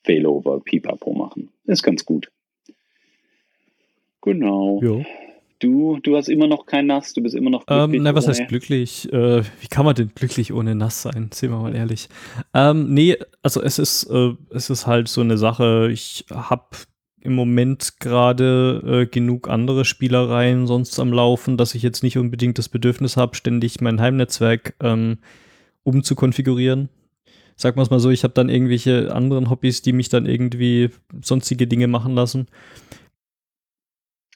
[0.04, 1.50] Failover, Pipapo machen.
[1.66, 2.32] Ist ganz gut.
[4.22, 4.80] Genau.
[4.82, 5.04] Jo.
[5.60, 7.98] Du, du hast immer noch kein Nass, du bist immer noch glücklich.
[7.98, 9.12] Ähm, na, was heißt glücklich?
[9.14, 11.30] Äh, wie kann man denn glücklich ohne Nass sein?
[11.34, 12.10] Sehen wir mal ehrlich.
[12.54, 15.90] Ähm, nee, also es ist, äh, es ist halt so eine Sache.
[15.92, 16.66] Ich habe
[17.24, 22.58] im Moment gerade äh, genug andere Spielereien sonst am Laufen, dass ich jetzt nicht unbedingt
[22.58, 25.20] das Bedürfnis habe, ständig mein Heimnetzwerk ähm,
[25.84, 26.90] umzukonfigurieren.
[27.56, 30.90] Sag mal es mal so, ich habe dann irgendwelche anderen Hobbys, die mich dann irgendwie
[31.22, 32.48] sonstige Dinge machen lassen.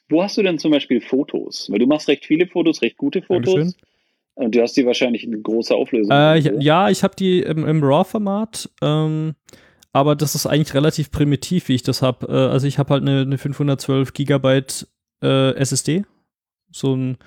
[0.08, 1.68] Wo hast du denn zum Beispiel Fotos?
[1.70, 3.54] Weil du machst recht viele Fotos, recht gute Fotos.
[3.54, 3.74] Dankeschön.
[4.34, 6.12] Und du hast die wahrscheinlich in großer Auflösung.
[6.12, 8.70] Äh, ich, ja, ich habe die im, im RAW-Format.
[8.80, 9.34] Ähm,
[9.92, 12.26] aber das ist eigentlich relativ primitiv, wie ich das habe.
[12.26, 14.86] Äh, also ich habe halt eine, eine 512 Gigabyte
[15.22, 16.04] äh, SSD.
[16.70, 17.18] So ein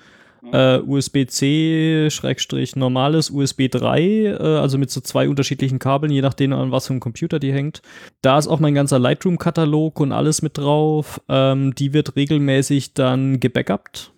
[0.50, 6.52] äh, USB-C, Schrägstrich normales USB 3, äh, also mit so zwei unterschiedlichen Kabeln, je nachdem
[6.52, 7.82] an was für einem Computer die hängt.
[8.22, 11.20] Da ist auch mein ganzer Lightroom-Katalog und alles mit drauf.
[11.28, 14.12] Ähm, die wird regelmäßig dann gebackupt.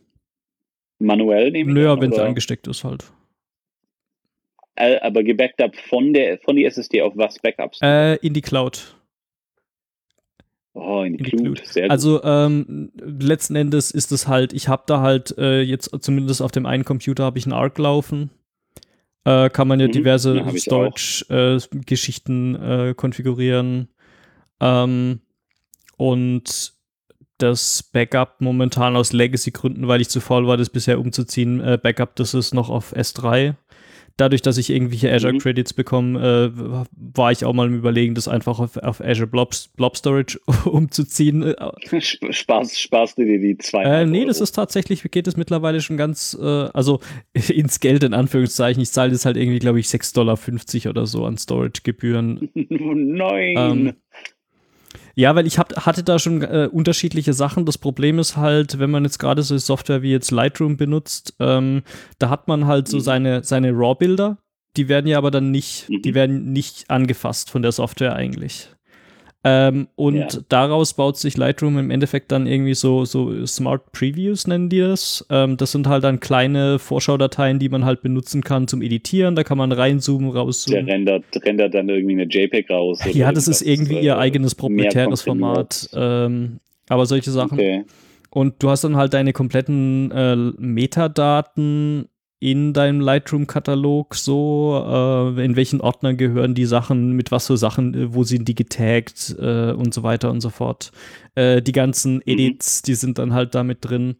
[0.98, 3.04] Manuell nehmen Nö, wenn sie eingesteckt ist halt.
[4.76, 7.78] Äh, aber gebackupt von der von die SSD auf was Backups?
[7.82, 8.96] Äh, in die Cloud.
[10.72, 11.64] Oh, in die Cloud.
[11.64, 11.92] Sehr gut.
[11.92, 16.50] Also ähm, letzten Endes ist es halt, ich habe da halt äh, jetzt zumindest auf
[16.50, 18.30] dem einen Computer habe ich einen Arc laufen.
[19.24, 23.88] Äh, kann man ja mhm, diverse ja, Storage-Geschichten äh, konfigurieren.
[24.60, 25.20] Ähm,
[25.96, 26.72] und
[27.38, 32.34] das Backup momentan aus Legacy-Gründen, weil ich zu faul war, das bisher umzuziehen, Backup, das
[32.34, 33.54] ist noch auf S3
[34.16, 35.38] dadurch, dass ich irgendwelche Azure mhm.
[35.38, 36.20] Credits bekomme,
[36.54, 40.38] äh, war ich auch mal im Überlegen, das einfach auf, auf Azure Blob, Blob Storage
[40.64, 41.54] umzuziehen.
[42.00, 43.82] Spaß, sparst du dir die zwei?
[43.84, 44.28] Äh, nee, Euro.
[44.28, 47.00] das ist tatsächlich, geht es mittlerweile schon ganz, äh, also
[47.48, 48.82] ins Geld in Anführungszeichen.
[48.82, 52.50] Ich zahle jetzt halt irgendwie, glaube ich, 6,50 Dollar oder so an Storage-Gebühren.
[52.54, 53.54] Nein!
[53.56, 53.92] Ähm,
[55.14, 57.66] ja, weil ich hab, hatte da schon äh, unterschiedliche Sachen.
[57.66, 61.82] Das Problem ist halt, wenn man jetzt gerade so Software wie jetzt Lightroom benutzt, ähm,
[62.18, 63.02] da hat man halt so mhm.
[63.02, 64.38] seine, seine RAW-Bilder.
[64.76, 66.14] Die werden ja aber dann nicht, die mhm.
[66.14, 68.73] werden nicht angefasst von der Software eigentlich.
[69.46, 70.28] Ähm, und ja.
[70.48, 75.26] daraus baut sich Lightroom im Endeffekt dann irgendwie so, so Smart Previews, nennen die das.
[75.28, 79.36] Ähm, das sind halt dann kleine Vorschaudateien, die man halt benutzen kann zum Editieren.
[79.36, 80.86] Da kann man reinzoomen, rauszoomen.
[80.86, 83.00] Der rendert, rendert dann irgendwie eine JPEG raus.
[83.12, 85.90] ja, das ist irgendwie ihr äh, eigenes proprietäres Format.
[85.92, 87.58] Ähm, aber solche Sachen.
[87.58, 87.84] Okay.
[88.30, 92.08] Und du hast dann halt deine kompletten äh, Metadaten
[92.44, 97.94] in deinem Lightroom-Katalog so, äh, in welchen Ordner gehören die Sachen, mit was für Sachen,
[97.94, 100.92] äh, wo sind die getaggt äh, und so weiter und so fort.
[101.36, 102.22] Äh, die ganzen mhm.
[102.26, 102.84] Edits, mhm.
[102.84, 104.16] die sind dann halt damit drin.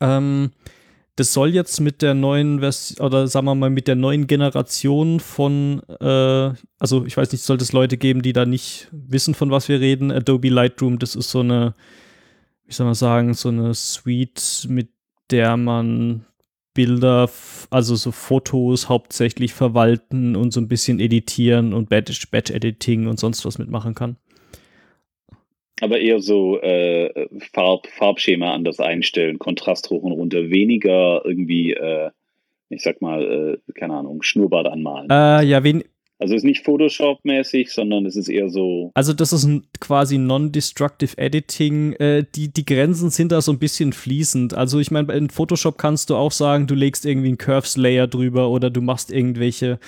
[0.00, 0.52] Ähm,
[1.16, 5.20] das soll jetzt mit der neuen Version, oder sagen wir mal, mit der neuen Generation
[5.20, 9.50] von, äh, also ich weiß nicht, sollte es Leute geben, die da nicht wissen, von
[9.50, 10.10] was wir reden.
[10.10, 11.74] Adobe Lightroom, das ist so eine,
[12.64, 14.88] wie soll man sagen, so eine Suite, mit
[15.30, 16.24] der man
[16.74, 17.28] Bilder,
[17.70, 23.58] also so Fotos hauptsächlich verwalten und so ein bisschen editieren und Batch-Editing und sonst was
[23.58, 24.16] mitmachen kann.
[25.80, 32.10] Aber eher so äh, Farb, Farbschema anders einstellen, Kontrast hoch und runter, weniger irgendwie äh,
[32.70, 35.10] ich sag mal, äh, keine Ahnung, Schnurrbart anmalen.
[35.10, 35.84] Äh, ja, wen,
[36.20, 38.90] also ist nicht Photoshop-mäßig, sondern es ist eher so.
[38.92, 41.94] Also das ist ein quasi non-destructive Editing.
[41.94, 44.52] Äh, die, die Grenzen sind da so ein bisschen fließend.
[44.52, 48.50] Also ich meine, in Photoshop kannst du auch sagen, du legst irgendwie einen Curves-Layer drüber
[48.50, 49.80] oder du machst irgendwelche,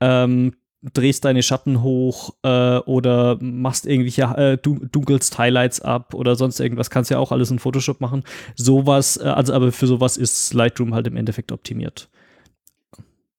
[0.00, 0.54] ähm,
[0.94, 6.60] drehst deine Schatten hoch äh, oder machst irgendwelche, äh, du, dunkelst Highlights ab oder sonst
[6.60, 6.88] irgendwas.
[6.88, 8.24] Kannst ja auch alles in Photoshop machen.
[8.56, 12.08] Sowas, äh, also aber für sowas ist Lightroom halt im Endeffekt optimiert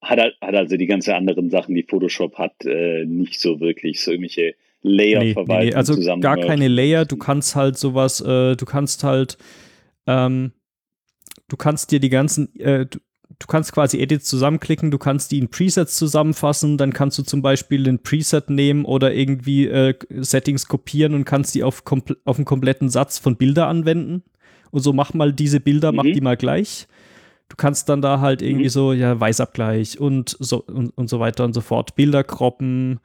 [0.05, 4.11] hat, hat also die ganzen anderen Sachen, die Photoshop hat, äh, nicht so wirklich so
[4.11, 5.69] irgendwelche Layer nee, verwalten.
[5.69, 7.05] Nee, also gar keine Layer.
[7.05, 9.37] Du kannst halt sowas, äh, du kannst halt,
[10.05, 10.51] ähm,
[11.47, 12.99] du kannst dir die ganzen, äh, du,
[13.39, 17.41] du, kannst quasi Edits zusammenklicken, du kannst die in Presets zusammenfassen, dann kannst du zum
[17.41, 21.83] Beispiel ein Preset nehmen oder irgendwie äh, Settings kopieren und kannst die auf,
[22.25, 24.23] auf einen kompletten Satz von Bilder anwenden.
[24.69, 25.95] Und so mach mal diese Bilder, mhm.
[25.95, 26.87] mach die mal gleich.
[27.49, 28.69] Du kannst dann da halt irgendwie mhm.
[28.69, 32.99] so, ja, Weißabgleich und so und, und so weiter und so fort, Bilder kroppen.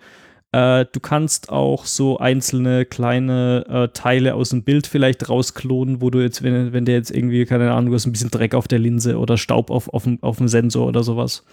[0.52, 6.10] Äh, du kannst auch so einzelne kleine äh, Teile aus dem Bild vielleicht rausklonen, wo
[6.10, 8.66] du jetzt, wenn, wenn der jetzt irgendwie, keine Ahnung, du hast ein bisschen Dreck auf
[8.66, 11.44] der Linse oder Staub auf, auf, dem, auf dem Sensor oder sowas.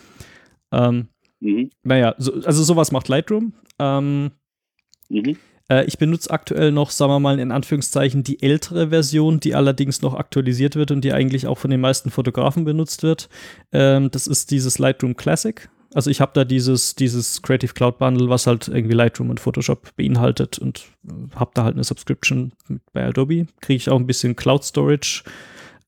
[0.71, 1.69] Ähm, mhm.
[1.83, 3.53] Naja, so, also sowas macht Lightroom.
[3.79, 4.31] Ähm,
[5.09, 5.37] mhm.
[5.69, 10.01] Äh, ich benutze aktuell noch, sagen wir mal in Anführungszeichen, die ältere Version, die allerdings
[10.01, 13.29] noch aktualisiert wird und die eigentlich auch von den meisten Fotografen benutzt wird.
[13.71, 15.69] Ähm, das ist dieses Lightroom Classic.
[15.93, 19.95] Also ich habe da dieses, dieses Creative Cloud Bundle, was halt irgendwie Lightroom und Photoshop
[19.95, 20.85] beinhaltet und
[21.35, 22.51] habe da halt eine Subscription
[22.93, 23.47] bei Adobe.
[23.61, 25.23] Kriege ich auch ein bisschen Cloud Storage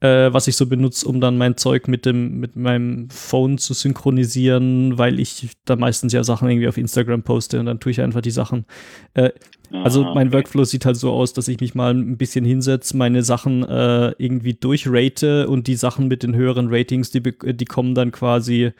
[0.01, 3.73] äh, was ich so benutze, um dann mein Zeug mit dem mit meinem Phone zu
[3.73, 8.01] synchronisieren, weil ich da meistens ja Sachen irgendwie auf Instagram poste und dann tue ich
[8.01, 8.65] einfach die Sachen.
[9.13, 9.31] Äh,
[9.71, 12.97] also Aha, mein Workflow sieht halt so aus, dass ich mich mal ein bisschen hinsetze,
[12.97, 17.93] meine Sachen äh, irgendwie durchrate und die Sachen mit den höheren Ratings, die, die kommen
[17.93, 18.71] dann quasi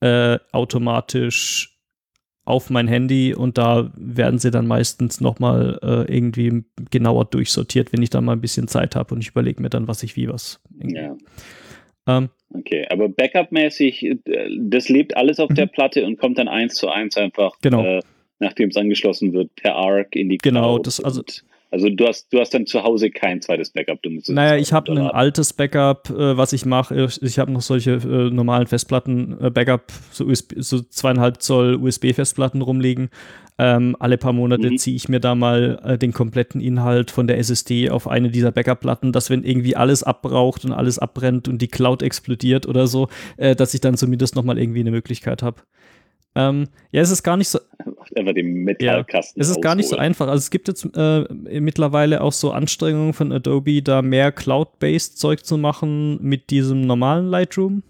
[0.00, 1.77] äh, automatisch
[2.48, 8.02] auf mein Handy und da werden sie dann meistens nochmal äh, irgendwie genauer durchsortiert, wenn
[8.02, 10.28] ich dann mal ein bisschen Zeit habe und ich überlege mir dann, was ich wie
[10.28, 10.60] was.
[10.82, 11.16] Ja.
[12.06, 14.16] Ähm, okay, aber Backup-mäßig, äh,
[14.58, 15.54] das lebt alles auf mhm.
[15.56, 17.58] der Platte und kommt dann eins zu eins einfach.
[17.60, 17.84] Genau.
[17.84, 18.00] Äh,
[18.40, 20.70] nachdem es angeschlossen wird, per ARC in die genau, Cloud.
[20.70, 21.22] Genau, das also.
[21.70, 24.00] Also du hast, du hast dann zu Hause kein zweites Backup.
[24.02, 27.08] Du naja, ich habe ein altes Backup, äh, was ich mache.
[27.20, 32.62] Ich habe noch solche äh, normalen Festplatten, äh, Backup, so, USB, so zweieinhalb Zoll USB-Festplatten
[32.62, 33.10] rumliegen.
[33.58, 34.78] Ähm, alle paar Monate mhm.
[34.78, 38.52] ziehe ich mir da mal äh, den kompletten Inhalt von der SSD auf eine dieser
[38.52, 43.08] Backup-Platten, dass wenn irgendwie alles abbraucht und alles abbrennt und die Cloud explodiert oder so,
[43.36, 45.60] äh, dass ich dann zumindest noch mal irgendwie eine Möglichkeit habe.
[46.34, 47.58] Ähm, ja, es ist gar nicht so.
[48.14, 49.40] Einfach den Metallkasten.
[49.40, 50.28] Ja, es ist gar nicht so einfach.
[50.28, 51.24] Also es gibt jetzt äh,
[51.60, 57.26] mittlerweile auch so Anstrengungen von Adobe, da mehr Cloud-based Zeug zu machen mit diesem normalen
[57.26, 57.82] Lightroom.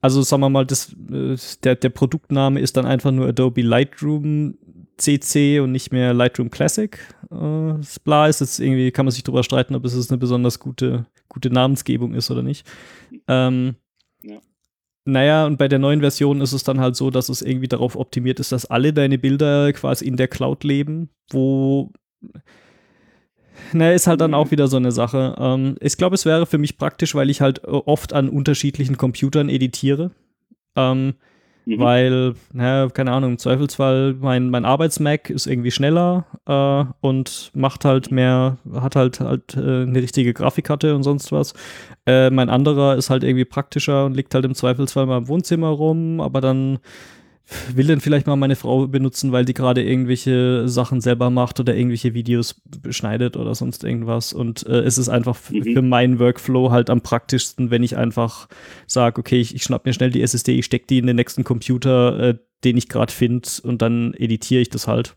[0.00, 4.56] Also sagen wir mal, das, äh, der, der Produktname ist dann einfach nur Adobe Lightroom
[4.98, 6.98] CC und nicht mehr Lightroom Classic.
[7.30, 11.06] Äh, bla ist jetzt irgendwie, kann man sich drüber streiten, ob es eine besonders gute,
[11.28, 12.66] gute Namensgebung ist oder nicht.
[13.28, 13.76] Ähm,
[15.06, 17.94] naja, und bei der neuen Version ist es dann halt so, dass es irgendwie darauf
[17.94, 21.92] optimiert ist, dass alle deine Bilder quasi in der Cloud leben, wo.
[23.72, 25.36] Naja, ist halt dann auch wieder so eine Sache.
[25.38, 29.48] Ähm, ich glaube, es wäre für mich praktisch, weil ich halt oft an unterschiedlichen Computern
[29.48, 30.10] editiere.
[30.74, 31.14] Ähm,
[31.68, 31.80] Mhm.
[31.80, 37.84] Weil, naja, keine Ahnung, im Zweifelsfall mein, mein Arbeitsmac ist irgendwie schneller äh, und macht
[37.84, 41.54] halt mehr, hat halt halt äh, eine richtige Grafikkarte und sonst was.
[42.06, 45.68] Äh, mein anderer ist halt irgendwie praktischer und liegt halt im Zweifelsfall mal im Wohnzimmer
[45.70, 46.78] rum, aber dann
[47.72, 51.76] will dann vielleicht mal meine Frau benutzen, weil die gerade irgendwelche Sachen selber macht oder
[51.76, 54.32] irgendwelche Videos beschneidet oder sonst irgendwas.
[54.32, 55.62] Und äh, es ist einfach mhm.
[55.62, 58.48] für meinen Workflow halt am praktischsten, wenn ich einfach
[58.86, 61.44] sage, okay, ich, ich schnapp mir schnell die SSD, ich stecke die in den nächsten
[61.44, 65.14] Computer, äh, den ich gerade finde und dann editiere ich das halt.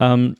[0.00, 0.34] Ähm,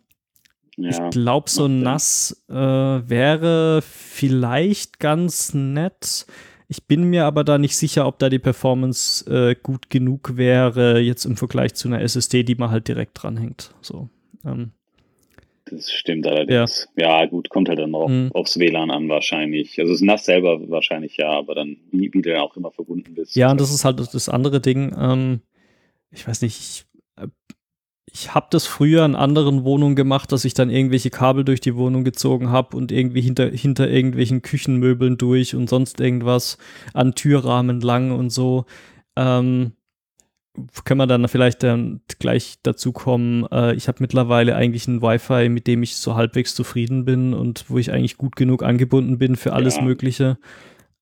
[0.76, 6.26] ja, ich glaube, so nass äh, wäre vielleicht ganz nett.
[6.68, 10.98] Ich bin mir aber da nicht sicher, ob da die Performance äh, gut genug wäre,
[11.00, 13.74] jetzt im Vergleich zu einer SSD, die man halt direkt dranhängt.
[13.80, 14.08] So,
[14.44, 14.72] ähm.
[15.66, 16.88] Das stimmt allerdings.
[16.96, 17.22] Ja.
[17.22, 18.30] ja, gut, kommt halt dann auch mhm.
[18.32, 19.78] aufs WLAN an wahrscheinlich.
[19.80, 23.14] Also das NAS selber wahrscheinlich ja, aber dann, wie, wie du dann auch immer verbunden
[23.14, 23.34] bist.
[23.34, 24.94] Ja, und das ist halt das andere Ding.
[24.98, 25.40] Ähm,
[26.10, 26.84] ich weiß nicht, ich
[28.14, 31.74] ich habe das früher in anderen Wohnungen gemacht, dass ich dann irgendwelche Kabel durch die
[31.74, 36.56] Wohnung gezogen habe und irgendwie hinter, hinter irgendwelchen Küchenmöbeln durch und sonst irgendwas
[36.92, 38.66] an Türrahmen lang und so.
[39.16, 39.72] Ähm,
[40.84, 43.46] können wir dann vielleicht dann gleich dazu kommen.
[43.50, 47.64] Äh, ich habe mittlerweile eigentlich ein Wi-Fi, mit dem ich so halbwegs zufrieden bin und
[47.68, 49.82] wo ich eigentlich gut genug angebunden bin für alles ja.
[49.82, 50.38] Mögliche.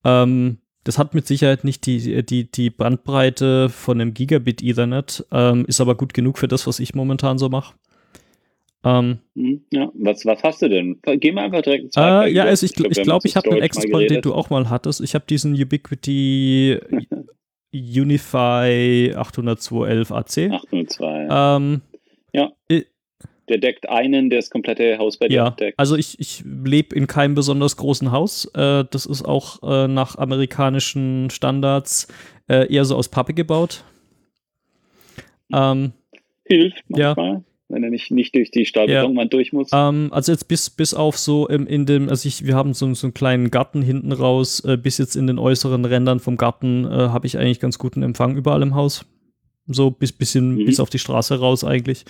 [0.03, 5.65] Ähm, das hat mit Sicherheit nicht die, die, die Bandbreite von einem Gigabit Ethernet, ähm,
[5.67, 7.75] ist aber gut genug für das, was ich momentan so mache.
[8.85, 11.01] Ähm, hm, ja, was, was hast du denn?
[11.03, 14.11] Geh mal einfach direkt äh, Ja, also ich glaube, ich, glaub, ich habe einen Export,
[14.11, 15.01] den du auch mal hattest.
[15.01, 16.81] Ich habe diesen Ubiquity
[17.73, 20.53] Unify 802.11 AC.
[20.53, 21.29] 802.
[21.31, 21.83] Ähm,
[22.33, 22.51] ja.
[23.49, 25.79] Der deckt einen, der das komplette Haus bei dir ja, abdeckt.
[25.79, 28.47] Also ich, ich lebe in keinem besonders großen Haus.
[28.55, 32.09] Äh, das ist auch äh, nach amerikanischen Standards
[32.49, 33.85] äh, eher so aus Pappe gebaut.
[35.53, 35.93] Ähm,
[36.45, 37.35] Hilft manchmal.
[37.35, 39.37] Ja wenn er nicht, nicht durch die Stahlbetonwand ja.
[39.37, 39.71] durch muss.
[39.73, 42.93] Ähm, also jetzt bis, bis auf so im, in dem, also ich, wir haben so,
[42.95, 46.85] so einen kleinen Garten hinten raus, äh, bis jetzt in den äußeren Rändern vom Garten
[46.85, 49.07] äh, habe ich eigentlich ganz guten Empfang überall im Haus.
[49.67, 50.67] So bis bisschen mhm.
[50.67, 52.05] bis auf die Straße raus eigentlich.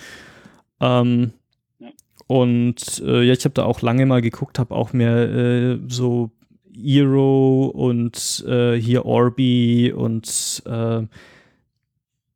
[0.83, 1.33] Ähm,
[1.79, 1.89] ja.
[2.27, 6.31] Und äh, ja, ich habe da auch lange mal geguckt, habe auch mehr äh, so
[6.77, 11.03] Eero und äh, hier Orbi und äh,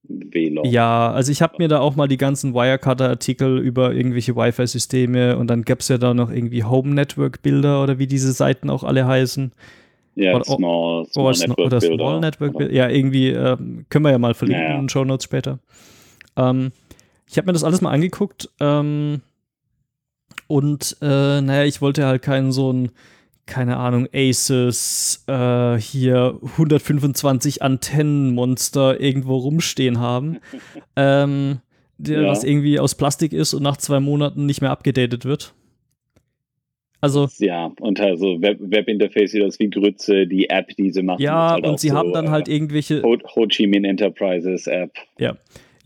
[0.09, 0.65] WLAN.
[0.65, 5.49] Ja, also ich habe mir da auch mal die ganzen Wirecutter-Artikel über irgendwelche Wi-Fi-Systeme und
[5.49, 9.07] dann gab es ja da noch irgendwie Home Network-Bilder oder wie diese Seiten auch alle
[9.07, 9.53] heißen.
[10.15, 12.73] Ja, oder, Small, small oder, Network oder Small Network Bilder.
[12.73, 13.57] Ja, irgendwie äh,
[13.91, 14.77] können wir ja mal verlinken ja, ja.
[14.77, 15.59] in den Show Notes später.
[16.37, 16.73] Ähm,
[17.29, 19.23] ich habe mir das alles mal angeguckt ähm,
[20.47, 22.91] und äh, naja, ich wollte halt keinen so ein
[23.47, 30.39] keine Ahnung, Aces, äh, hier 125 Antennenmonster irgendwo rumstehen haben,
[30.97, 31.61] ähm,
[31.97, 32.29] der, ja.
[32.29, 35.55] was irgendwie aus Plastik ist und nach zwei Monaten nicht mehr abgedatet wird.
[37.01, 41.23] Also, ja, und also Web Webinterface sieht aus wie Grütze, die App, die sie machen.
[41.23, 43.03] Ja, halt und sie so, haben dann halt äh, irgendwelche.
[43.03, 44.93] Ho, Ho Chi Minh Enterprises App.
[45.19, 45.37] Ja.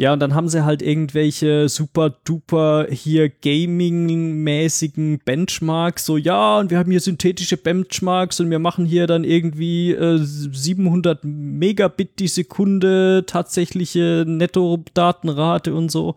[0.00, 6.06] Ja, und dann haben sie halt irgendwelche super duper hier Gaming-mäßigen Benchmarks.
[6.06, 10.16] So, ja, und wir haben hier synthetische Benchmarks und wir machen hier dann irgendwie äh,
[10.16, 16.14] 700 Megabit die Sekunde tatsächliche Netto-Datenrate und so.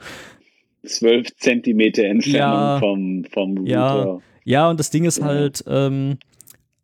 [0.86, 3.70] 12 Zentimeter Entfernung ja, vom, vom Router.
[3.70, 6.20] Ja, ja, und das Ding ist halt, ähm,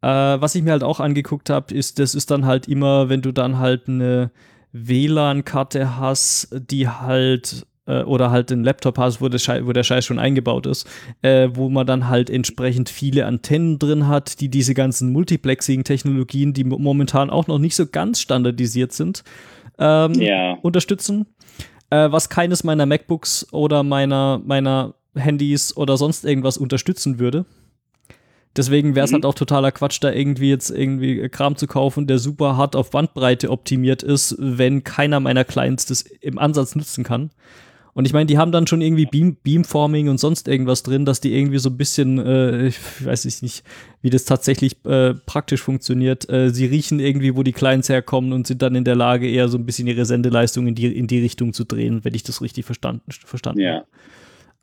[0.02, 3.22] äh, was ich mir halt auch angeguckt habe, ist, das ist dann halt immer, wenn
[3.22, 4.32] du dann halt eine
[4.72, 10.20] WLAN-Karte hast, die halt äh, oder halt einen Laptop hast, wo, wo der Scheiß schon
[10.20, 10.88] eingebaut ist,
[11.22, 16.64] äh, wo man dann halt entsprechend viele Antennen drin hat, die diese ganzen Multiplexing-Technologien, die
[16.64, 19.24] momentan auch noch nicht so ganz standardisiert sind,
[19.80, 20.54] ähm, ja.
[20.62, 21.26] unterstützen.
[21.90, 27.46] Äh, was keines meiner MacBooks oder meiner, meiner Handys oder sonst irgendwas unterstützen würde.
[28.60, 29.16] Deswegen wäre es mhm.
[29.16, 32.90] halt auch totaler Quatsch, da irgendwie jetzt irgendwie Kram zu kaufen, der super hart auf
[32.90, 37.30] Bandbreite optimiert ist, wenn keiner meiner Clients das im Ansatz nutzen kann.
[37.94, 41.22] Und ich meine, die haben dann schon irgendwie Beam, Beamforming und sonst irgendwas drin, dass
[41.22, 43.64] die irgendwie so ein bisschen, äh, ich weiß nicht,
[44.02, 46.30] wie das tatsächlich äh, praktisch funktioniert.
[46.30, 49.48] Äh, sie riechen irgendwie, wo die Clients herkommen und sind dann in der Lage, eher
[49.48, 52.42] so ein bisschen ihre Sendeleistung in die, in die Richtung zu drehen, wenn ich das
[52.42, 53.86] richtig verstanden, verstanden ja.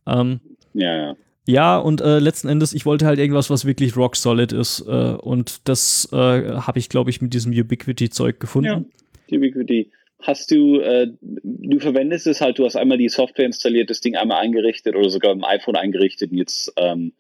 [0.05, 0.21] habe.
[0.21, 0.41] Ähm,
[0.75, 1.17] ja, ja.
[1.47, 4.81] Ja, und äh, letzten Endes, ich wollte halt irgendwas, was wirklich rock solid ist.
[4.81, 8.87] Äh, und das äh, habe ich, glaube ich, mit diesem Ubiquity-Zeug gefunden.
[9.29, 9.91] Ja, Ubiquity.
[10.21, 14.17] Hast du, äh, du verwendest es halt, du hast einmal die Software installiert, das Ding
[14.17, 17.13] einmal eingerichtet oder sogar im iPhone eingerichtet und jetzt ähm,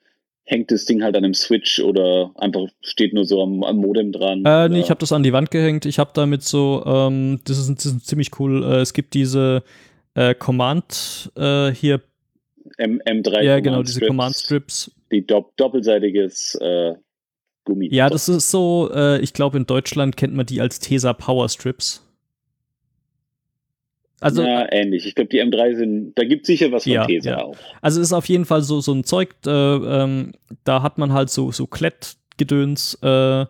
[0.43, 4.11] hängt das Ding halt an einem Switch oder einfach steht nur so am, am Modem
[4.11, 4.45] dran?
[4.45, 5.87] Äh, nee, ich habe das an die Wand gehängt.
[5.87, 8.65] Ich habe damit so, ähm, das, ist, das ist ziemlich cool.
[8.65, 9.62] Äh, es gibt diese
[10.15, 12.01] äh, Command hier
[12.79, 14.90] M M3 Ja, genau, diese Command Strips.
[15.11, 16.94] Die dopp doppelseitiges äh,
[17.64, 17.88] Gummi.
[17.92, 21.48] Ja, das ist so, äh, ich glaube, in Deutschland kennt man die als Tesa Power
[21.48, 22.02] Strips.
[24.20, 25.07] Also, ja, ähnlich.
[25.07, 27.44] Ich glaube, die M3 sind, da gibt es sicher was von ja, Tesa ja.
[27.44, 27.57] auch.
[27.83, 30.33] Also es ist auf jeden Fall so, so ein Zeug, äh, ähm,
[30.64, 33.44] da hat man halt so, so Klettgedöns, äh,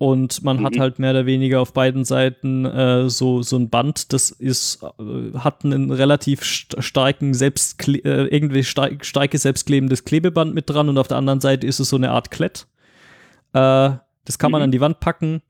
[0.00, 0.64] und man mhm.
[0.64, 4.82] hat halt mehr oder weniger auf beiden Seiten äh, so, so ein Band, das ist,
[4.82, 10.88] äh, hat einen relativ st starken Selbstkle äh, irgendwie stark, starke selbstklebendes Klebeband mit dran
[10.88, 12.66] und auf der anderen Seite ist es so eine Art Klett.
[13.52, 13.90] Äh,
[14.24, 14.64] das kann man mhm.
[14.64, 15.42] an die Wand packen,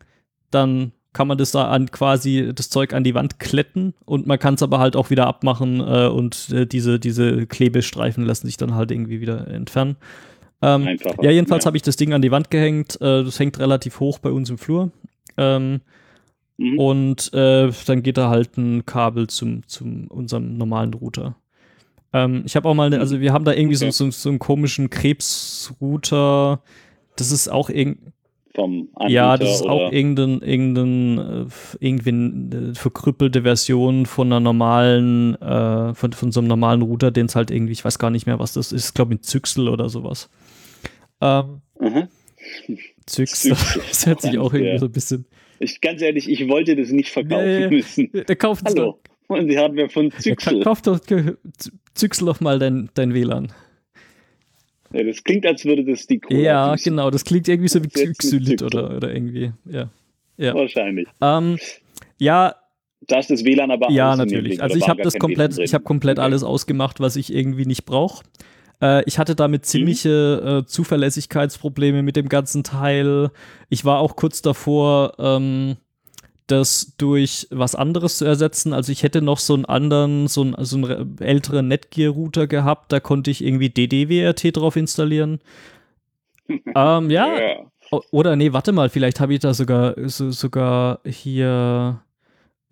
[0.50, 4.40] dann kann man das da an quasi das Zeug an die Wand kletten und man
[4.40, 8.56] kann es aber halt auch wieder abmachen äh, und äh, diese, diese Klebestreifen lassen sich
[8.56, 9.96] dann halt irgendwie wieder entfernen.
[10.62, 11.22] Ähm, Einfacher.
[11.22, 11.68] Ja, jedenfalls ja.
[11.68, 13.00] habe ich das Ding an die Wand gehängt.
[13.00, 14.90] Äh, das hängt relativ hoch bei uns im Flur.
[15.36, 15.80] Ähm,
[16.58, 16.78] mhm.
[16.78, 21.36] Und äh, dann geht da halt ein Kabel zum, zum unserem normalen Router.
[22.12, 23.90] Ähm, ich habe auch mal, eine, also wir haben da irgendwie okay.
[23.90, 26.60] so, so, so einen komischen Krebsrouter.
[27.16, 28.12] Das ist auch irgendwie
[28.54, 29.72] vom Anbieter, Ja, das ist oder?
[29.72, 31.46] auch irgendein, irgendein, äh,
[31.78, 37.26] irgendwie eine verkrüppelte Version von einer normalen, äh, von, von so einem normalen Router, den
[37.26, 39.68] es halt irgendwie, ich weiß gar nicht mehr, was das ist, ich glaube mit Zyxel
[39.68, 40.28] oder sowas.
[41.20, 42.08] Ähm, mhm.
[43.06, 43.56] Züchsler.
[43.88, 44.78] Das hört sich auch irgendwie Ja.
[44.78, 45.26] so ein bisschen.
[45.58, 48.10] Ich, ganz ehrlich, ich wollte das nicht verkaufen Nee, müssen.
[48.28, 49.00] Der kauft Hallo.
[49.28, 50.62] Und sie haben mir von Ja, Züchsel.
[50.62, 50.98] kauf doch,
[51.94, 53.52] züchsel doch mal dein, dein WLAN.
[54.92, 56.90] Ja, das klingt, als würde das die Cola Ja, büßen.
[56.92, 57.10] genau.
[57.10, 59.52] Das klingt irgendwie so wie Das ist jetzt Xylit mit oder, oder irgendwie.
[59.66, 59.88] Ja.
[60.36, 60.54] Ja.
[60.54, 61.06] Wahrscheinlich.
[61.20, 61.58] Ähm,
[62.18, 62.56] ja,
[63.06, 64.60] Da ist das WLAN aber ja, natürlich.
[64.62, 66.24] Also ich habe das komplett, ich habe komplett Okay.
[66.24, 68.24] alles ausgemacht, was ich irgendwie nicht brauche.
[68.82, 73.30] Äh, ich hatte damit ziemliche äh, Zuverlässigkeitsprobleme mit dem ganzen Teil.
[73.68, 75.76] Ich war auch kurz davor, ähm,
[76.46, 78.72] das durch was anderes zu ersetzen.
[78.72, 82.92] Also ich hätte noch so einen anderen, so einen, so einen älteren Netgear-Router gehabt.
[82.92, 85.40] Da konnte ich irgendwie DDWRT drauf installieren.
[86.74, 87.28] ähm, ja.
[87.92, 92.02] O- Oder nee, warte mal, vielleicht habe ich da sogar so, sogar hier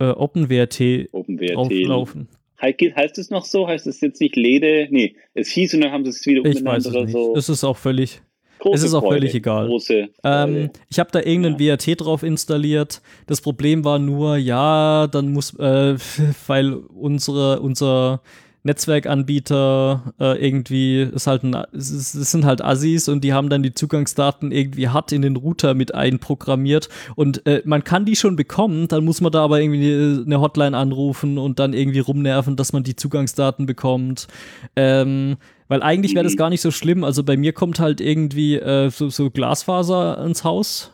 [0.01, 1.55] äh, OpenWRT OpenWRT.
[1.57, 2.29] drauflaufen.
[2.61, 3.69] He- Heißt es noch so?
[3.69, 4.89] Heißt es jetzt nicht Lede?
[4.91, 7.13] Nee, es hieß und dann haben sie es wieder Ich umbenannt weiß es oder nicht.
[7.13, 7.35] so.
[7.37, 8.21] Es ist auch völlig.
[8.61, 9.19] Große es ist auch Freude.
[9.21, 9.69] völlig egal.
[9.69, 13.01] Große Ähm, ich habe da irgendeinen WRT drauf installiert.
[13.29, 15.95] Das Problem war nur, ja, dann muss, äh,
[16.49, 18.21] weil unsere, unser
[18.65, 23.49] Netzwerkanbieter äh, irgendwie ist halt ein, es, ist- es sind halt Assis und die haben
[23.49, 28.17] dann die Zugangsdaten irgendwie hart in den Router mit einprogrammiert und äh, man kann die
[28.17, 32.57] schon bekommen, dann muss man da aber irgendwie eine Hotline anrufen und dann irgendwie rumnerven,
[32.57, 34.29] dass man die Zugangsdaten bekommt.
[34.77, 35.37] Ähm,
[35.69, 36.39] weil eigentlich wäre das Mhm.
[36.39, 37.05] gar nicht so schlimm.
[37.05, 40.93] Also bei mir kommt halt irgendwie äh, so, so Glasfaser ins Haus.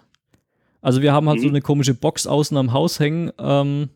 [0.83, 1.53] Also wir haben halt so Mhm.
[1.53, 3.31] eine komische Box außen am Haus hängen.
[3.39, 3.89] Ähm,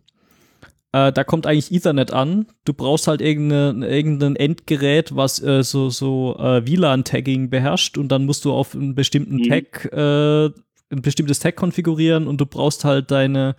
[0.92, 2.46] äh, da kommt eigentlich Ethernet an.
[2.64, 8.24] Du brauchst halt irgendeine, irgendein Endgerät, was äh, so, so äh, WLAN-Tagging beherrscht und dann
[8.24, 9.48] musst du auf einen bestimmten Mhm.
[9.48, 10.46] Tag, äh,
[10.90, 13.54] ein bestimmtes Tag konfigurieren und du brauchst halt deine,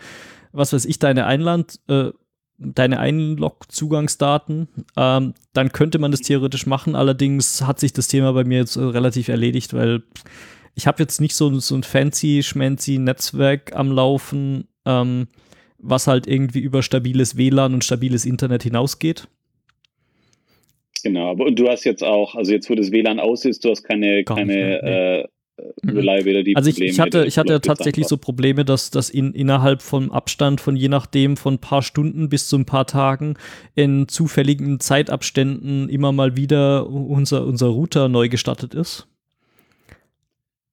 [0.51, 2.09] was weiß ich, deine Einland, äh,
[2.57, 4.67] deine Einlog-Zugangsdaten.
[4.97, 8.75] Ähm, dann könnte man das theoretisch machen, allerdings hat sich das Thema bei mir jetzt
[8.75, 10.03] äh, relativ erledigt, weil
[10.75, 15.27] ich habe jetzt nicht so, so ein fancy, schmancy Netzwerk am Laufen, ähm,
[15.79, 19.27] was halt irgendwie über stabiles WLAN und stabiles Internet hinausgeht.
[21.03, 23.69] Genau, aber und du hast jetzt auch, also jetzt wo das WLAN aus ist, du
[23.69, 25.27] hast keine, Gar keine mehr, äh,
[25.81, 25.97] Mhm.
[25.97, 30.11] Reliability Also ich, ich hatte, ich hatte tatsächlich so Probleme, dass das in, innerhalb von
[30.11, 33.35] Abstand von je nachdem von ein paar Stunden bis zu ein paar Tagen
[33.75, 39.07] in zufälligen Zeitabständen immer mal wieder unser, unser Router neu gestartet ist.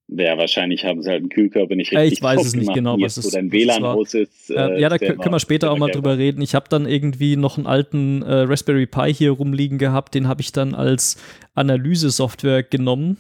[0.08, 2.76] Ja, wahrscheinlich haben sie halt einen Kühlkörper nicht richtig ich weiß es nicht gemacht.
[2.76, 3.96] genau, was es- wo dein WLAN war.
[3.96, 4.50] aus ist.
[4.50, 6.42] Äh, äh, ja, da können wir später auch mal drüber reden.
[6.42, 10.42] Ich habe dann irgendwie noch einen alten äh, Raspberry Pi hier rumliegen gehabt, den habe
[10.42, 11.16] ich dann als
[11.56, 13.16] Analyse-Software genommen,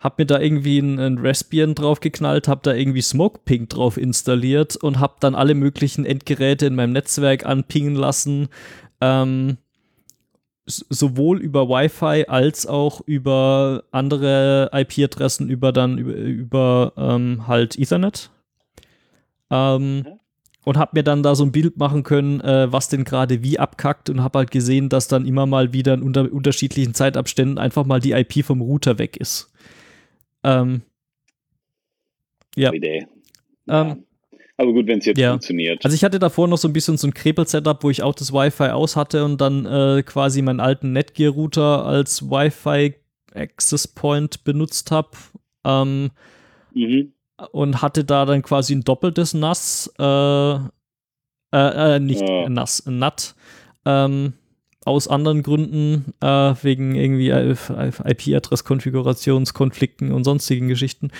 [0.00, 4.98] habe mir da irgendwie ein, ein Raspbian draufgeknallt, habe da irgendwie SmokePing drauf installiert und
[4.98, 8.48] habe dann alle möglichen Endgeräte in meinem Netzwerk anpingen lassen.
[9.00, 9.56] Ähm,
[10.68, 18.30] sowohl über Wi-Fi als auch über andere IP-Adressen, über dann über, über ähm, halt Ethernet.
[19.50, 20.20] Ähm, Mhm.
[20.64, 23.58] und habe mir dann da so ein Bild machen können, äh, was denn gerade wie
[23.58, 27.86] abkackt und habe halt gesehen, dass dann immer mal wieder in unter unterschiedlichen Zeitabständen einfach
[27.86, 29.50] mal die IP vom Router weg ist.
[30.44, 30.82] Ähm,
[32.54, 32.72] ja.
[32.72, 33.06] Idee.
[33.66, 33.92] Ja.
[33.92, 34.04] Ähm,
[34.58, 35.30] aber gut, wenn es jetzt ja.
[35.30, 35.84] funktioniert.
[35.84, 38.32] Also ich hatte davor noch so ein bisschen so ein Krebel-Setup, wo ich auch das
[38.32, 42.96] Wi-Fi aus hatte und dann äh, quasi meinen alten Netgear-Router als Wi-Fi
[43.34, 45.10] Access Point benutzt habe.
[45.64, 46.10] Ähm,
[46.74, 47.12] mhm.
[47.52, 50.58] und hatte da dann quasi ein doppeltes NAS, äh, äh,
[51.52, 52.48] äh nicht Ja.
[52.48, 53.36] NAS, ein NAT,
[53.84, 54.32] ähm,
[54.84, 61.10] aus anderen Gründen, äh, wegen irgendwie IP-Adress-Konfigurationskonflikten und sonstigen Geschichten.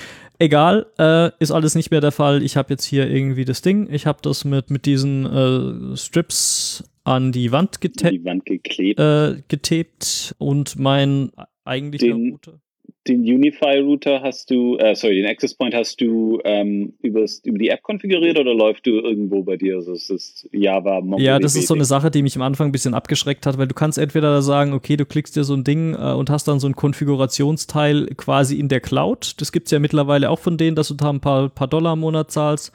[0.40, 2.42] Egal, äh, ist alles nicht mehr der Fall.
[2.42, 3.88] Ich habe jetzt hier irgendwie das Ding.
[3.92, 9.00] Ich habe das mit, mit diesen äh, Strips an die Wand die Wand geklebt.
[9.00, 11.32] äh, getaped und mein
[11.64, 12.60] eigentlicher Den- Router.
[13.08, 17.68] Den Unify-Router hast du, äh, sorry, den Access Point hast du ähm, übers, über die
[17.68, 19.76] App konfiguriert oder läuft du irgendwo bei dir?
[19.76, 21.22] Also es ist Java MongoDB.
[21.22, 23.66] Ja, das ist so eine Sache, die mich am Anfang ein bisschen abgeschreckt hat, weil
[23.66, 26.60] du kannst entweder sagen, okay, du klickst dir so ein Ding äh, und hast dann
[26.60, 29.40] so ein Konfigurationsteil quasi in der Cloud.
[29.40, 32.00] Das gibt's ja mittlerweile auch von denen, dass du da ein paar, paar Dollar im
[32.00, 32.72] Monat zahlst.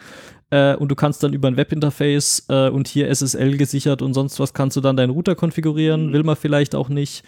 [0.50, 4.40] Äh, und du kannst dann über ein Webinterface äh, und hier SSL gesichert und sonst
[4.40, 6.08] was kannst du dann deinen Router konfigurieren.
[6.08, 6.14] Mhm.
[6.14, 7.24] Will man vielleicht auch nicht.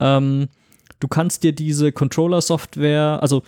[0.00, 0.48] Ähm,
[1.00, 3.42] du kannst dir diese Controller-Software, also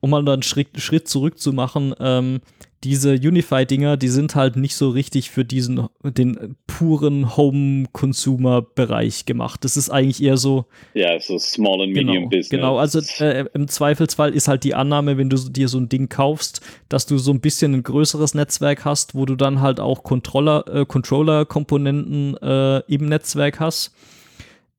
[0.00, 2.40] um mal einen Schritt, Schritt zurück zu machen, ähm,
[2.84, 9.64] diese Unify-Dinger, die sind halt nicht so richtig für diesen, den puren Home-Consumer-Bereich gemacht.
[9.64, 10.64] Das ist eigentlich eher so,
[10.94, 12.48] Ja, so Small and Medium genau, Business.
[12.48, 16.08] genau, also äh, im Zweifelsfall ist halt die Annahme, wenn du dir so ein Ding
[16.08, 20.02] kaufst, dass du so ein bisschen ein größeres Netzwerk hast, wo du dann halt auch
[20.02, 23.94] Controller, äh, Controller-Komponenten äh, im Netzwerk hast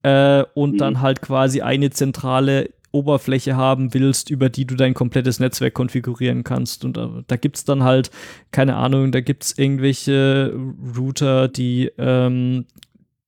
[0.04, 0.78] äh, und Mhm.
[0.78, 6.44] dann halt quasi eine zentrale Web-Oberfläche haben willst, über die du dein komplettes Netzwerk konfigurieren
[6.44, 6.86] kannst.
[6.86, 8.12] Und da, da gibt es dann halt,
[8.52, 10.54] keine Ahnung, da gibt es irgendwelche
[10.96, 12.66] Router, die ähm,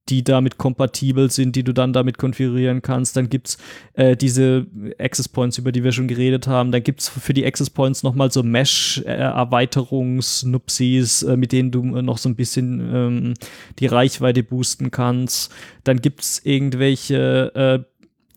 [0.09, 3.17] die damit kompatibel sind, die du dann damit konfigurieren kannst.
[3.17, 3.57] Dann gibt's
[3.93, 4.67] äh, diese
[4.99, 6.71] Access Points, über die wir schon geredet haben.
[6.71, 12.19] Dann gibt's für die Access Points nochmal so Mesh-Erweiterungs-Nupsis, äh, mit denen du äh, noch
[12.19, 13.33] so ein bisschen ähm,
[13.79, 15.51] die Reichweite boosten kannst.
[15.83, 17.79] Dann gibt's irgendwelche äh,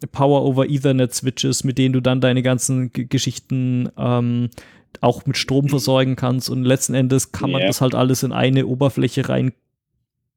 [0.06, 4.48] Power over Ethernet Switches, mit denen du dann deine ganzen G Geschichten ähm,
[5.00, 7.68] auch mit Strom versorgen kannst und letzten Endes kann man yeah.
[7.68, 9.52] das halt alles in eine Oberfläche rein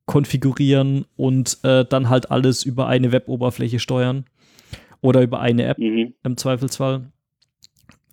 [0.05, 4.25] konfigurieren und äh, dann halt alles über eine Web-Oberfläche steuern
[5.01, 6.13] oder über eine App mhm.
[6.23, 7.11] im Zweifelsfall.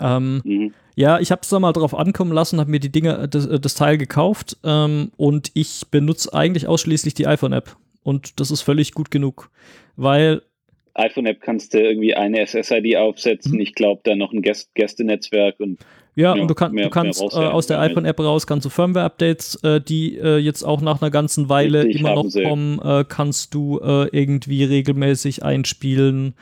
[0.01, 0.75] Ähm, mhm.
[0.95, 3.47] Ja, ich habe es da mal drauf ankommen lassen, habe mir die Dinge, äh, das,
[3.47, 8.63] äh, das Teil gekauft ähm, und ich benutze eigentlich ausschließlich die iPhone-App und das ist
[8.63, 9.51] völlig gut genug,
[9.97, 10.43] weil
[10.95, 13.55] iPhone-App kannst du irgendwie eine SSID aufsetzen.
[13.55, 13.61] Mhm.
[13.61, 15.79] Ich glaube, dann noch ein Gäst Gästenetzwerk und
[16.19, 18.71] ja, ja, und du, kann, mehr, du kannst äh, aus der iPhone-App raus, kannst du
[18.71, 23.05] Firmware-Updates, äh, die äh, jetzt auch nach einer ganzen Weile Richtig, immer noch kommen, äh,
[23.09, 26.35] kannst du äh, irgendwie regelmäßig einspielen.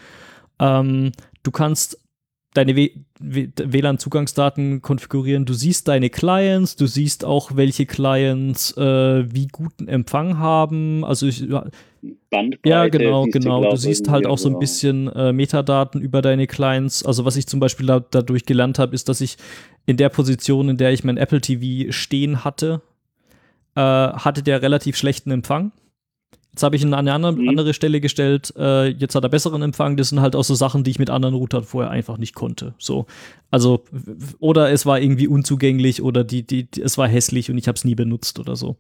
[0.59, 1.13] Ähm,
[1.43, 2.01] du kannst
[2.55, 2.75] deine
[3.21, 5.45] WLAN-Zugangsdaten konfigurieren.
[5.45, 11.05] Du siehst deine Clients, du siehst auch, welche Clients äh, wie guten Empfang haben.
[11.05, 11.47] Also ich,
[12.31, 12.69] Bandbreite.
[12.69, 13.71] Ja, genau, genau.
[13.71, 17.05] Du siehst halt auch so ein bisschen äh, Metadaten über deine Clients.
[17.05, 19.37] Also was ich zum Beispiel da, dadurch gelernt habe, ist, dass ich
[19.87, 22.83] in der Position, in der ich mein Apple TV stehen hatte,
[23.75, 25.73] äh, hatte der relativ schlechten Empfang.
[26.57, 27.51] Jetzt habe ich ihn an eine andere, mhm.
[27.51, 28.55] andere Stelle gestellt.
[28.57, 29.99] Äh, jetzt hat er besseren Empfang.
[29.99, 32.73] Das sind halt auch so Sachen, die ich mit anderen Routern vorher einfach nicht konnte.
[32.79, 33.05] So,
[33.51, 33.85] also
[34.39, 37.77] oder es war irgendwie unzugänglich oder die, die, die es war hässlich und ich habe
[37.77, 38.77] es nie benutzt oder so.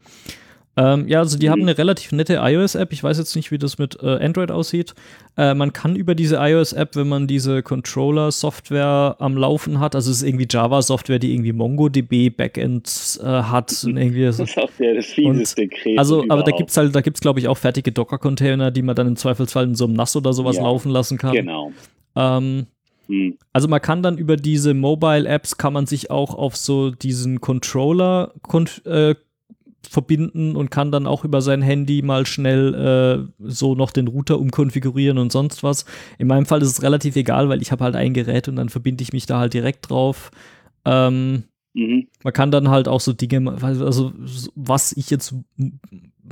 [0.78, 1.52] Ähm, ja, also die mhm.
[1.52, 2.92] haben eine relativ nette iOS-App.
[2.92, 4.94] Ich weiß jetzt nicht, wie das mit äh, Android aussieht.
[5.38, 10.18] Äh, man kann über diese iOS-App, wenn man diese Controller-Software am Laufen hat, also es
[10.18, 14.94] ist irgendwie Java-Software, die irgendwie MongoDB Backend äh, hat und irgendwie das ist auch der,
[14.94, 18.70] das fieseste Gerät Also, aber da gibt's halt, da gibt's glaube ich auch fertige Docker-Container,
[18.70, 21.32] die man dann im Zweifelsfall in so einem NAS oder sowas ja, laufen lassen kann.
[21.32, 21.72] Genau.
[22.14, 22.66] Ähm,
[23.08, 23.38] hm.
[23.52, 27.40] also man kann dann über diese Mobile Apps kann man sich auch auf so diesen
[27.40, 28.32] Controller
[28.84, 29.14] äh,
[29.88, 34.38] verbinden und kann dann auch über sein Handy mal schnell äh, so noch den Router
[34.38, 35.84] umkonfigurieren und sonst was.
[36.18, 38.68] In meinem Fall ist es relativ egal, weil ich habe halt ein Gerät und dann
[38.68, 40.30] verbinde ich mich da halt direkt drauf.
[40.84, 42.08] Ähm, mhm.
[42.22, 44.12] Man kann dann halt auch so Dinge, also
[44.54, 45.34] was ich jetzt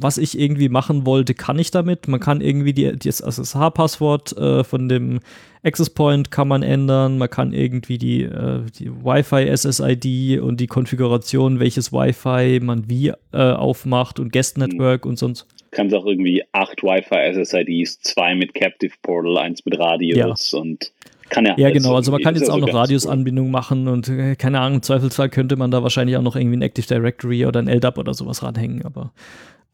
[0.00, 2.08] was ich irgendwie machen wollte, kann ich damit.
[2.08, 5.20] Man kann irgendwie die, das SSH-Passwort äh, von dem
[5.62, 7.18] Access Point kann man ändern.
[7.18, 13.12] Man kann irgendwie die, äh, die Wi-Fi SSID und die Konfiguration, welches Wi-Fi man wie
[13.32, 14.64] äh, aufmacht und Guest mhm.
[14.64, 15.46] Network und sonst.
[15.70, 20.58] Kannst auch irgendwie acht Wi-Fi SSIDs, zwei mit Captive Portal, eins mit Radius ja.
[20.60, 20.92] und
[21.30, 21.54] kann ja.
[21.56, 21.94] Ja, genau.
[21.96, 23.52] Also man kann jetzt auch noch Radius-Anbindung cool.
[23.52, 26.62] machen und äh, keine Ahnung, im Zweifelsfall könnte man da wahrscheinlich auch noch irgendwie ein
[26.62, 29.12] Active Directory oder ein LDAP oder sowas ranhängen, aber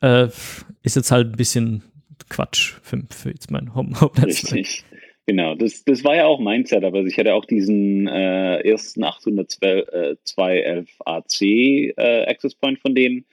[0.01, 0.29] äh,
[0.83, 1.83] ist jetzt halt ein bisschen
[2.29, 4.55] Quatsch für, für jetzt mein Hauptnetzwerk.
[4.55, 4.85] Richtig.
[5.27, 6.93] Genau, das, das war ja auch mein Setup.
[6.93, 11.43] Also ich hatte auch diesen äh, ersten 802.11 AC
[11.97, 13.25] äh, Access Point von denen.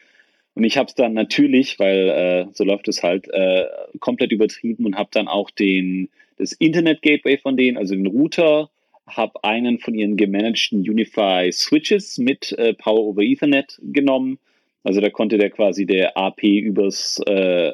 [0.54, 3.66] Und ich habe es dann natürlich, weil äh, so läuft es halt, äh,
[4.00, 8.70] komplett übertrieben und habe dann auch den, das Internet Gateway von denen, also den Router,
[9.08, 14.38] habe einen von ihren gemanagten Unify Switches mit äh, Power over Ethernet genommen
[14.84, 17.74] also da konnte der quasi der AP übers äh,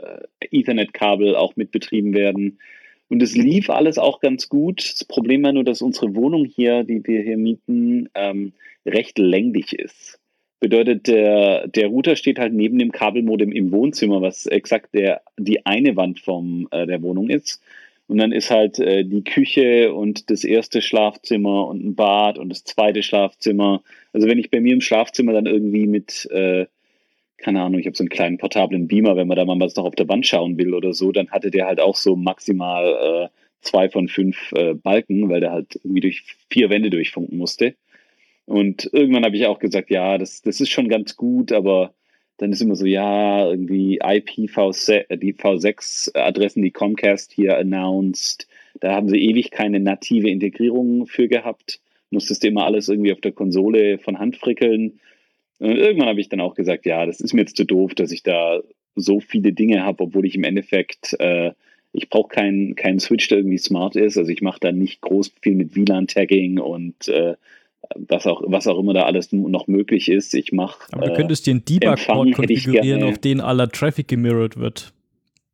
[0.52, 2.60] Ethernet-Kabel auch mitbetrieben werden.
[3.10, 4.80] Und es lief alles auch ganz gut.
[4.80, 8.54] Das Problem war nur, dass unsere Wohnung hier, die wir hier mieten, ähm,
[8.86, 10.20] recht länglich ist.
[10.60, 15.66] Bedeutet, der, der Router steht halt neben dem Kabelmodem im Wohnzimmer, was exakt der, die
[15.66, 17.62] eine Wand vom, äh, der Wohnung ist.
[18.08, 22.50] Und dann ist halt äh, die Küche und das erste Schlafzimmer und ein Bad und
[22.50, 23.84] das zweite Schlafzimmer.
[24.12, 26.66] Also wenn ich bei mir im Schlafzimmer dann irgendwie mit äh,
[27.44, 29.86] keine Ahnung, ich habe so einen kleinen portablen Beamer, wenn man da mal was noch
[29.86, 33.30] auf der Wand schauen will oder so, dann hatte der halt auch so maximal äh,
[33.62, 37.76] zwei von fünf äh, Balken, weil der halt irgendwie durch vier Wände durchfunken musste.
[38.46, 41.94] Und irgendwann habe ich auch gesagt, ja, das, das ist schon ganz gut, aber
[42.38, 48.48] dann ist immer so, ja, irgendwie IPv6, äh, die V6-Adressen, die Comcast hier announced,
[48.80, 51.80] da haben sie ewig keine native Integrierung für gehabt.
[52.10, 55.00] Musstest du immer alles irgendwie auf der Konsole von Hand frickeln.
[55.60, 58.12] Und irgendwann habe ich dann auch gesagt, ja, das ist mir jetzt zu doof, dass
[58.12, 58.62] ich da
[58.96, 61.52] so viele Dinge habe, obwohl ich im Endeffekt, äh,
[61.94, 64.18] ich brauche keinen kein Switch, der irgendwie smart ist.
[64.18, 67.36] Also ich mache da nicht groß viel mit WLAN-Tagging und äh,
[67.96, 70.34] was auch, was auch immer da alles noch möglich ist.
[70.34, 70.92] Ich mache.
[70.92, 74.94] Aber du könntest dir einen Debug-Port konfigurieren, auf den aller Traffic gemirrored wird.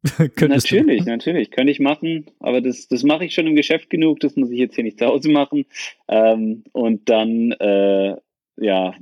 [0.39, 1.09] natürlich, du?
[1.09, 4.49] natürlich, könnte ich machen, aber das, das mache ich schon im Geschäft genug, das muss
[4.49, 5.65] ich jetzt hier nicht zu Hause machen.
[6.07, 8.15] Ähm, und dann, äh,
[8.57, 8.95] ja,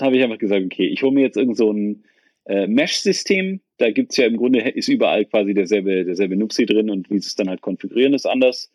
[0.00, 2.04] habe ich einfach gesagt, okay, ich hole mir jetzt irgend so ein
[2.44, 3.60] äh, Mesh-System.
[3.78, 7.18] Da gibt es ja im Grunde, ist überall quasi derselbe, derselbe Nupsi drin und wie
[7.18, 8.70] sie es dann halt konfigurieren, ist anders.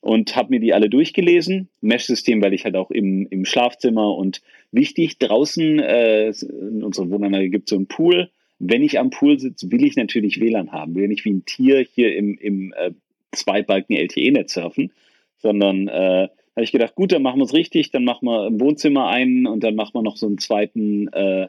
[0.00, 1.68] Und habe mir die alle durchgelesen.
[1.80, 4.40] Mesh-System, weil ich halt auch im, im Schlafzimmer und
[4.70, 8.30] wichtig, draußen äh, in unserer Wohnanlage gibt es so einen Pool.
[8.60, 10.94] Wenn ich am Pool sitze, will ich natürlich WLAN haben.
[10.94, 12.92] Will nicht wie ein Tier hier im, im äh,
[13.32, 14.92] Zweibalken LTE-Netz surfen,
[15.38, 18.60] sondern äh, habe ich gedacht, gut, dann machen wir es richtig, dann machen wir im
[18.60, 21.46] Wohnzimmer einen und dann machen wir noch so einen zweiten äh,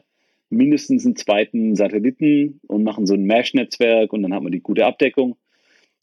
[0.50, 4.86] mindestens einen zweiten Satelliten und machen so ein Mesh-Netzwerk und dann hat man die gute
[4.86, 5.36] Abdeckung.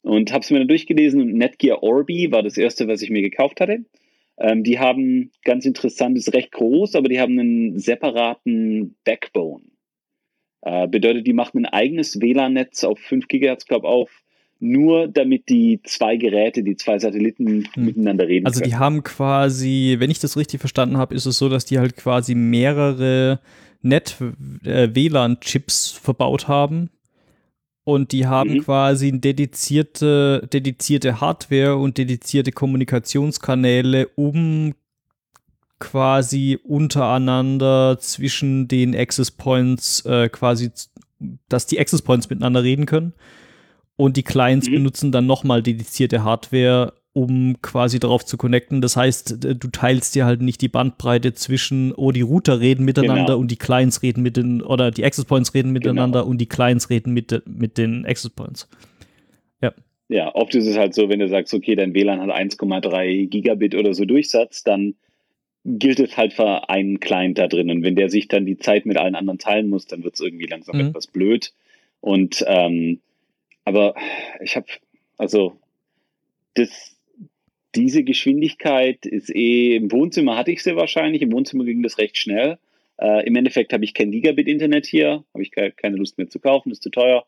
[0.02, 3.22] Und habe es mir dann durchgelesen und Netgear Orbi war das erste, was ich mir
[3.22, 3.84] gekauft hatte.
[4.38, 9.64] Ähm, die haben ganz interessant, ist recht groß, aber die haben einen separaten Backbone.
[10.62, 14.22] Äh, bedeutet, die machen ein eigenes WLAN-Netz auf 5 GHz, glaube auf,
[14.60, 17.84] nur damit die zwei Geräte, die zwei Satelliten hm.
[17.84, 18.70] miteinander reden Also können.
[18.70, 21.96] die haben quasi, wenn ich das richtig verstanden habe, ist es so, dass die halt
[21.96, 23.40] quasi mehrere
[23.82, 26.90] Net-WLAN-Chips äh, verbaut haben.
[27.84, 28.64] Und die haben mhm.
[28.64, 34.74] quasi dedizierte, dedizierte Hardware und dedizierte Kommunikationskanäle, um
[35.78, 40.70] quasi untereinander zwischen den Access Points äh, quasi,
[41.48, 43.14] dass die Access Points miteinander reden können.
[43.98, 44.74] Und die Clients mhm.
[44.74, 48.80] benutzen dann nochmal dedizierte Hardware, um quasi darauf zu connecten.
[48.80, 53.24] Das heißt, du teilst dir halt nicht die Bandbreite zwischen, oh, die Router reden miteinander
[53.24, 53.38] genau.
[53.38, 56.30] und die Clients reden mit den, oder die Access Points reden miteinander genau.
[56.30, 58.68] und die Clients reden mit, mit den Access Points.
[59.60, 59.74] Ja.
[60.08, 63.74] Ja, oft ist es halt so, wenn du sagst, okay, dein WLAN hat 1,3 Gigabit
[63.74, 64.94] oder so Durchsatz, dann
[65.64, 67.68] gilt es halt für einen Client da drin.
[67.68, 70.20] Und wenn der sich dann die Zeit mit allen anderen teilen muss, dann wird es
[70.20, 70.86] irgendwie langsam mhm.
[70.86, 71.52] etwas blöd.
[72.00, 73.00] Und ähm,
[73.68, 73.94] aber
[74.42, 74.66] ich habe,
[75.18, 75.58] also
[76.54, 76.96] das,
[77.74, 82.16] diese Geschwindigkeit ist eh, im Wohnzimmer hatte ich sie wahrscheinlich, im Wohnzimmer ging das recht
[82.16, 82.58] schnell.
[82.96, 86.72] Äh, Im Endeffekt habe ich kein Gigabit-Internet hier, habe ich keine Lust mehr zu kaufen,
[86.72, 87.26] ist zu teuer.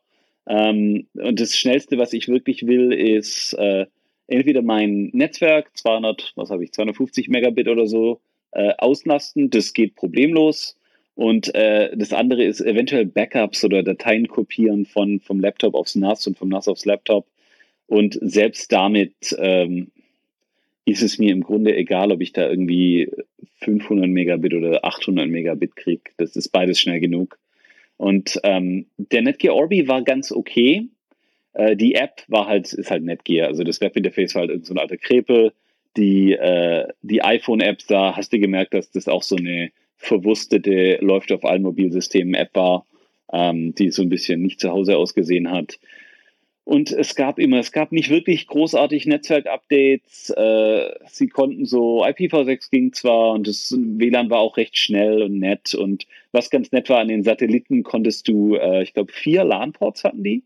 [0.48, 3.84] Ähm, und das Schnellste, was ich wirklich will, ist äh,
[4.26, 8.22] entweder mein Netzwerk, 200, was habe ich, 250 Megabit oder so,
[8.52, 9.50] äh, auslasten.
[9.50, 10.78] Das geht problemlos.
[11.14, 16.26] Und äh, das andere ist eventuell Backups oder Dateien kopieren von, vom Laptop aufs NAS
[16.26, 17.26] und vom NAS aufs Laptop.
[17.86, 19.90] Und selbst damit ähm,
[20.84, 23.10] ist es mir im Grunde egal, ob ich da irgendwie
[23.62, 26.02] 500 Megabit oder 800 Megabit kriege.
[26.16, 27.38] Das ist beides schnell genug.
[27.96, 30.88] Und ähm, der Netgear Orbi war ganz okay.
[31.52, 33.48] Äh, die App war halt, ist halt Netgear.
[33.48, 35.52] Also das Webinterface war halt so ein alter Krepel.
[35.96, 39.70] Die, äh, die iPhone-App, da hast du gemerkt, dass das auch so eine
[40.00, 42.86] verwurstete, läuft auf allen Mobilsystemen App war,
[43.32, 45.78] ähm, die so ein bisschen nicht zu Hause ausgesehen hat.
[46.64, 50.30] Und es gab immer, es gab nicht wirklich großartig Netzwerk-Updates.
[50.30, 55.38] Äh, sie konnten so, IPv6 ging zwar und das WLAN war auch recht schnell und
[55.38, 55.74] nett.
[55.74, 60.04] Und was ganz nett war, an den Satelliten konntest du, äh, ich glaube, vier LAN-Ports
[60.04, 60.44] hatten die.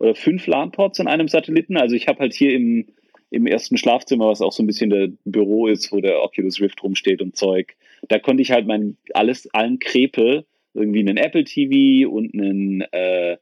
[0.00, 1.76] Oder fünf LAN-Ports an einem Satelliten.
[1.76, 2.86] Also ich habe halt hier im,
[3.30, 6.82] im ersten Schlafzimmer, was auch so ein bisschen der Büro ist, wo der Oculus Rift
[6.82, 7.76] rumsteht und Zeug.
[8.08, 10.44] Da konnte ich halt mein alles, allen Krepel,
[10.74, 13.36] irgendwie einen Apple TV und einen äh,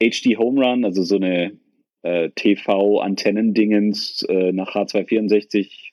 [0.00, 1.52] HD Home Run, also so eine
[2.02, 5.92] äh, TV-Antennendingens äh, nach H264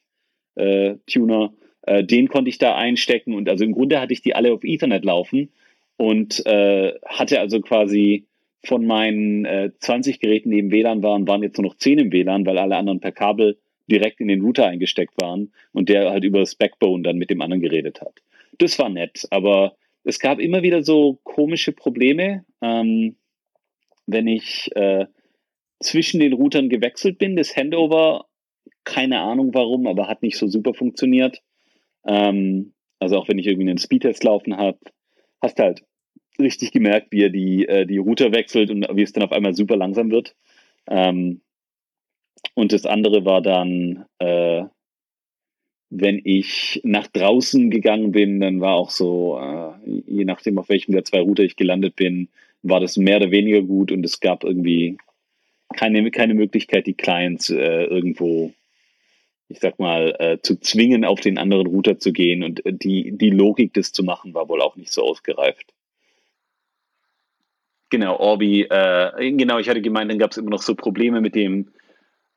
[0.56, 4.36] äh, Tuner, äh, den konnte ich da einstecken und also im Grunde hatte ich die
[4.36, 5.52] alle auf Ethernet laufen
[5.98, 8.26] und äh, hatte also quasi
[8.66, 12.12] von meinen äh, 20 Geräten, die im WLAN waren, waren jetzt nur noch 10 im
[12.12, 13.58] WLAN, weil alle anderen per Kabel
[13.88, 17.42] direkt in den Router eingesteckt waren und der halt über das Backbone dann mit dem
[17.42, 18.22] anderen geredet hat.
[18.60, 22.46] Das war nett, aber es gab immer wieder so komische Probleme.
[22.62, 23.16] Ähm,
[24.06, 25.06] wenn ich äh,
[25.84, 27.36] zwischen den Routern gewechselt bin.
[27.36, 28.26] Das Handover,
[28.84, 31.42] keine Ahnung warum, aber hat nicht so super funktioniert.
[32.06, 34.80] Ähm, also auch wenn ich irgendwie einen Speedtest laufen habe,
[35.42, 35.84] hast halt
[36.40, 39.54] richtig gemerkt, wie er die, äh, die Router wechselt und wie es dann auf einmal
[39.54, 40.36] super langsam wird.
[40.88, 41.42] Ähm,
[42.56, 44.64] und das andere war dann, äh,
[45.90, 49.74] wenn ich nach draußen gegangen bin, dann war auch so, äh,
[50.08, 52.30] je nachdem, auf welchem der zwei Router ich gelandet bin,
[52.64, 54.98] war das mehr oder weniger gut und es gab irgendwie
[55.76, 58.54] keine, keine Möglichkeit, die Clients äh, irgendwo,
[59.50, 63.12] ich sag mal, äh, zu zwingen, auf den anderen Router zu gehen und äh, die,
[63.12, 65.74] die Logik, das zu machen, war wohl auch nicht so ausgereift.
[67.90, 71.36] Genau, Orbi, äh, genau, ich hatte gemeint, dann gab es immer noch so Probleme mit
[71.36, 71.68] dem,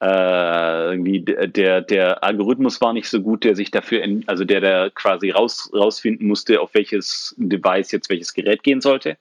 [0.01, 4.91] äh, irgendwie der, der Algorithmus war nicht so gut, der sich dafür, also der da
[4.91, 9.17] quasi raus, rausfinden musste, auf welches Device jetzt welches Gerät gehen sollte.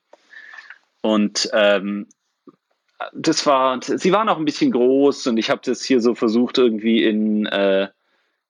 [1.01, 2.07] Und ähm,
[3.13, 6.57] das war, sie waren auch ein bisschen groß und ich habe das hier so versucht,
[6.57, 7.87] irgendwie in, äh,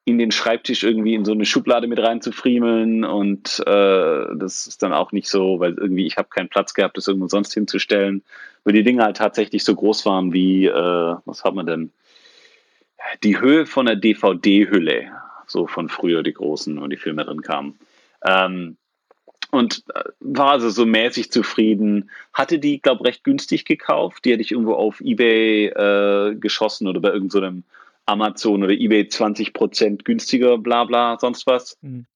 [0.04, 4.92] in den Schreibtisch irgendwie in so eine Schublade mit reinzufriemeln und äh, das ist dann
[4.92, 8.22] auch nicht so, weil irgendwie ich habe keinen Platz gehabt, das irgendwo sonst hinzustellen,
[8.64, 11.92] weil die Dinge halt tatsächlich so groß waren wie, äh, was hat man denn?
[13.22, 15.10] Die Höhe von der DVD-Hülle,
[15.46, 17.78] so von früher die großen, wo die Filme drin kamen.
[18.24, 18.76] Ähm,
[19.50, 22.10] und äh, war also so mäßig zufrieden.
[22.32, 24.24] Hatte die, glaube ich, recht günstig gekauft.
[24.24, 27.76] Die hätte ich irgendwo auf Ebay äh, geschossen oder bei irgendeinem so
[28.06, 31.76] Amazon oder Ebay 20% günstiger, bla bla, sonst was.
[31.82, 32.06] Mhm.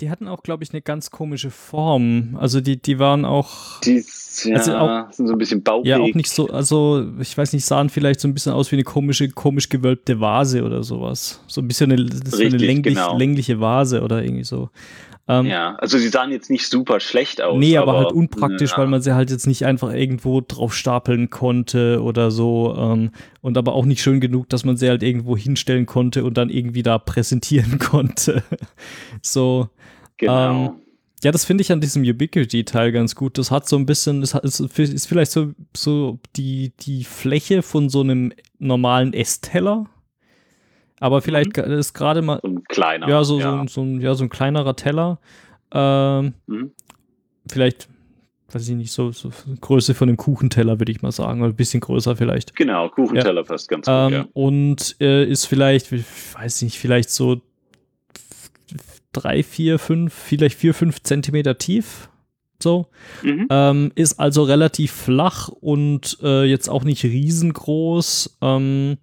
[0.00, 2.36] Die hatten auch, glaube ich, eine ganz komische Form.
[2.38, 3.80] Also die, die waren auch.
[3.80, 4.04] Die
[4.44, 5.88] ja, also auch, sind so ein bisschen baupig.
[5.88, 8.76] Ja, auch nicht so, also ich weiß nicht, sahen vielleicht so ein bisschen aus wie
[8.76, 11.40] eine komische, komisch gewölbte Vase oder sowas.
[11.46, 13.16] So ein bisschen eine, Richtig, eine länglich, genau.
[13.16, 14.70] längliche Vase oder irgendwie so.
[15.28, 17.58] Ähm, ja, also sie sahen jetzt nicht super schlecht aus.
[17.58, 18.78] Nee, aber, aber halt unpraktisch, ja.
[18.78, 22.76] weil man sie halt jetzt nicht einfach irgendwo drauf stapeln konnte oder so.
[22.78, 23.10] Ähm,
[23.40, 26.48] und aber auch nicht schön genug, dass man sie halt irgendwo hinstellen konnte und dann
[26.48, 28.44] irgendwie da präsentieren konnte.
[29.20, 29.68] so.
[30.16, 30.66] Genau.
[30.66, 30.70] Ähm,
[31.24, 33.36] ja, das finde ich an diesem Ubiquity-Teil ganz gut.
[33.38, 37.62] Das hat so ein bisschen, das hat, ist, ist vielleicht so, so die, die Fläche
[37.62, 39.86] von so einem normalen Essteller
[41.00, 41.72] aber vielleicht mhm.
[41.72, 42.40] ist gerade mal.
[42.42, 43.08] So ein kleiner.
[43.08, 43.58] Ja, so, ja.
[43.62, 45.18] So, so, ein, ja, so ein kleinerer Teller.
[45.72, 46.72] Ähm, mhm.
[47.48, 47.88] Vielleicht,
[48.50, 49.30] weiß ich nicht, so, so
[49.60, 51.40] Größe von einem Kuchenteller, würde ich mal sagen.
[51.40, 52.56] Oder ein bisschen größer vielleicht.
[52.56, 53.46] Genau, Kuchenteller ja.
[53.46, 53.94] passt ganz gut.
[53.94, 54.26] Ähm, ja.
[54.32, 57.40] Und äh, ist vielleicht, ich weiß nicht, vielleicht so
[59.12, 62.08] drei, vier, fünf, vielleicht vier, fünf Zentimeter tief.
[62.62, 62.86] So.
[63.22, 63.46] Mhm.
[63.50, 68.38] Ähm, ist also relativ flach und äh, jetzt auch nicht riesengroß.
[68.40, 68.96] Ähm,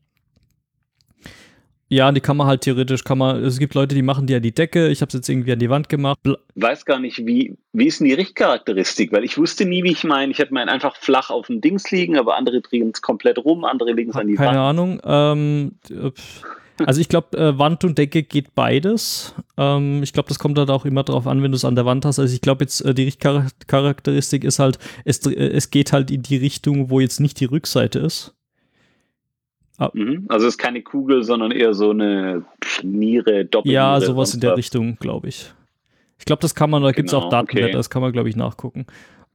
[1.93, 4.41] ja, die kann man halt theoretisch, kann man, es gibt Leute, die machen die an
[4.41, 6.19] die Decke, ich habe es jetzt irgendwie an die Wand gemacht.
[6.23, 9.91] Ich weiß gar nicht, wie, wie ist denn die Richtcharakteristik, weil ich wusste nie, wie
[9.91, 13.01] ich meine, ich hätte meinen einfach flach auf dem Dings liegen, aber andere drehen es
[13.01, 14.57] komplett rum, andere legen es an die keine Wand.
[14.57, 15.71] Keine Ahnung, ähm,
[16.85, 19.35] also ich glaube, äh, Wand und Decke geht beides.
[19.57, 21.85] Ähm, ich glaube, das kommt halt auch immer darauf an, wenn du es an der
[21.85, 22.19] Wand hast.
[22.19, 26.23] Also ich glaube jetzt, äh, die Richtcharakteristik ist halt, es, äh, es geht halt in
[26.23, 28.33] die Richtung, wo jetzt nicht die Rückseite ist.
[29.93, 30.25] Mhm.
[30.29, 32.45] Also es ist keine Kugel, sondern eher so eine
[32.83, 33.83] Niere, Doppelniere.
[33.83, 35.51] Ja, sowas in der Richtung, glaube ich.
[36.19, 37.75] Ich glaube, das kann man, da genau, gibt es auch Datenblätter, okay.
[37.75, 38.85] das kann man, glaube ich, nachgucken.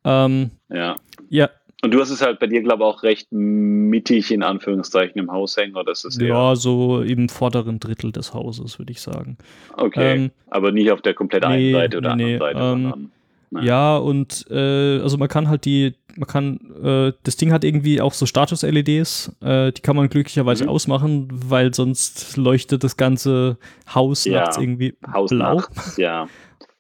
[0.05, 0.97] Ähm, ja.
[1.29, 1.51] Ja.
[1.83, 5.31] Und du hast es halt bei dir, glaube ich, auch recht mittig in Anführungszeichen im
[5.31, 9.39] Haus hängen, oder ist es Ja, so im vorderen Drittel des Hauses, würde ich sagen.
[9.77, 10.15] Okay.
[10.15, 13.11] Ähm, aber nicht auf der komplett nee, einen Seite oder nee, anderen Seite, ähm,
[13.51, 13.65] Nein.
[13.65, 18.01] Ja, und äh, also man kann halt die, man kann, äh, das Ding hat irgendwie
[18.01, 20.71] auch so Status-LEDs, äh, die kann man glücklicherweise mhm.
[20.71, 23.59] ausmachen, weil sonst leuchtet das ganze
[23.95, 24.41] Haus ja.
[24.41, 25.55] nachts irgendwie Haus blau.
[25.55, 26.27] Nachts, ja.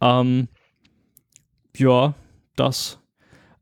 [0.00, 0.48] ähm,
[1.76, 2.14] ja,
[2.56, 2.98] das.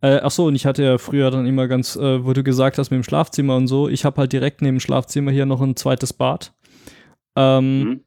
[0.00, 2.78] Äh, ach so, und ich hatte ja früher dann immer ganz, äh, wo du gesagt
[2.78, 5.60] hast mit dem Schlafzimmer und so, ich habe halt direkt neben dem Schlafzimmer hier noch
[5.60, 6.52] ein zweites Bad.
[7.36, 8.00] Ähm, mhm.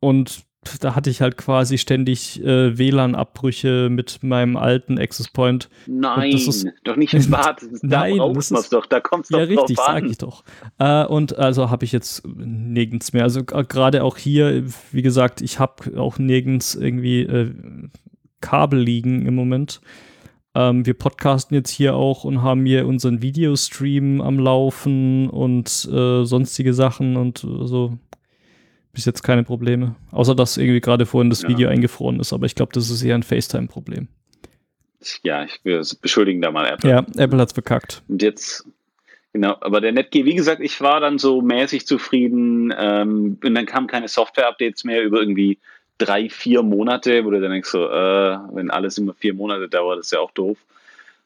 [0.00, 0.44] Und
[0.80, 5.68] da hatte ich halt quasi ständig äh, WLAN-Abbrüche mit meinem alten Access Point.
[5.86, 7.62] Nein, ist, doch nicht im Bad.
[7.82, 10.44] Da Nein, das ist, doch, da kommt's ja, doch Ja, richtig, sag ich doch.
[10.78, 13.24] Äh, und also habe ich jetzt nirgends mehr.
[13.24, 17.50] Also äh, gerade auch hier, wie gesagt, ich habe auch nirgends irgendwie äh,
[18.40, 19.80] Kabel liegen im Moment.
[20.54, 26.24] Ähm, wir podcasten jetzt hier auch und haben hier unseren Videostream am Laufen und äh,
[26.24, 27.98] sonstige Sachen und so
[28.92, 29.96] bis jetzt keine Probleme.
[30.10, 31.48] Außer dass irgendwie gerade vorhin das ja.
[31.48, 34.08] Video eingefroren ist, aber ich glaube, das ist eher ein FaceTime-Problem.
[35.22, 36.90] Ja, ich will beschuldigen da mal Apple.
[36.90, 38.02] Ja, Apple hat's verkackt.
[38.08, 38.64] Und jetzt,
[39.32, 43.66] genau, aber der Netgear, wie gesagt, ich war dann so mäßig zufrieden ähm, und dann
[43.66, 45.58] kamen keine Software-Updates mehr über irgendwie
[45.98, 50.00] drei, vier Monate, wo du dann denkst so, äh, wenn alles immer vier Monate dauert,
[50.00, 50.58] ist ja auch doof.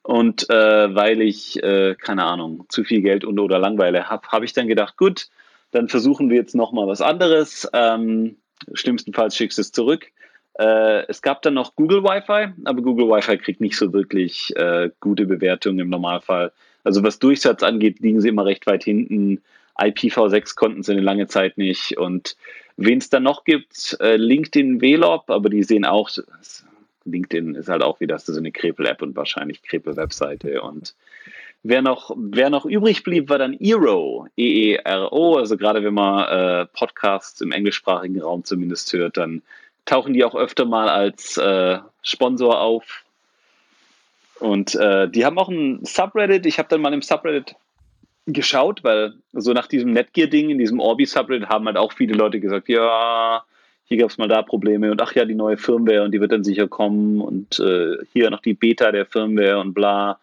[0.03, 4.45] Und äh, weil ich, äh, keine Ahnung, zu viel Geld und oder Langweile habe, habe
[4.45, 5.29] ich dann gedacht, gut,
[5.77, 7.68] dann versuchen wir jetzt nochmal was anderes.
[7.74, 8.37] Ähm,
[8.72, 10.07] schlimmstenfalls schickst du es zurück.
[10.59, 14.91] Äh, es gab dann noch Google Wi-Fi, aber Google Wi-Fi kriegt nicht so wirklich äh,
[15.01, 16.53] gute Bewertungen im Normalfall.
[16.83, 19.43] Also was Durchsatz angeht, liegen sie immer recht weit hinten.
[19.79, 21.99] IPv6 konnten sie eine lange Zeit nicht.
[21.99, 22.37] Und
[22.79, 26.09] wen es dann noch gibt, äh, LinkedIn Vlog, aber die sehen auch,
[27.05, 30.95] LinkedIn ist halt auch wieder so eine Krepel-App und wahrscheinlich Krepel-Webseite und
[31.62, 35.34] Wer noch, wer noch übrig blieb, war dann Eero, E-E-R-O.
[35.36, 39.42] Also gerade wenn man äh, Podcasts im englischsprachigen Raum zumindest hört, dann
[39.84, 43.04] tauchen die auch öfter mal als äh, Sponsor auf.
[44.38, 46.46] Und äh, die haben auch ein Subreddit.
[46.46, 47.57] Ich habe dann mal im Subreddit
[48.26, 52.68] geschaut, weil so nach diesem Netgear-Ding, in diesem Orbi-Subreddit haben halt auch viele Leute gesagt,
[52.68, 53.44] ja,
[53.84, 56.32] hier gab es mal da Probleme und ach ja, die neue Firmware und die wird
[56.32, 60.18] dann sicher kommen und äh, hier noch die Beta der Firmware und bla.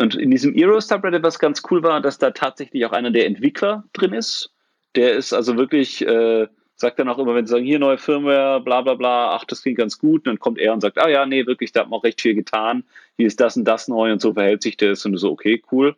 [0.00, 3.84] Und in diesem Eero-Subreddit, was ganz cool war, dass da tatsächlich auch einer der Entwickler
[3.92, 4.50] drin ist.
[4.94, 8.62] Der ist also wirklich, äh, sagt dann auch immer, wenn sie sagen, hier neue Firmware,
[8.62, 11.08] bla bla bla, ach, das klingt ganz gut, und dann kommt er und sagt, ah
[11.08, 12.84] ja, nee, wirklich, da hat man auch recht viel getan,
[13.18, 15.94] hier ist das und das neu und so verhält sich das und so, okay, cool.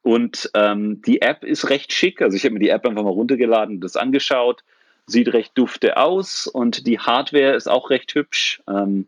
[0.00, 3.10] Und ähm, die App ist recht schick, also ich habe mir die App einfach mal
[3.10, 4.64] runtergeladen und das angeschaut,
[5.06, 8.62] sieht recht dufte aus und die Hardware ist auch recht hübsch.
[8.66, 9.06] Ähm,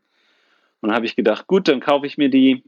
[0.80, 2.62] und dann habe ich gedacht, gut, dann kaufe ich mir die,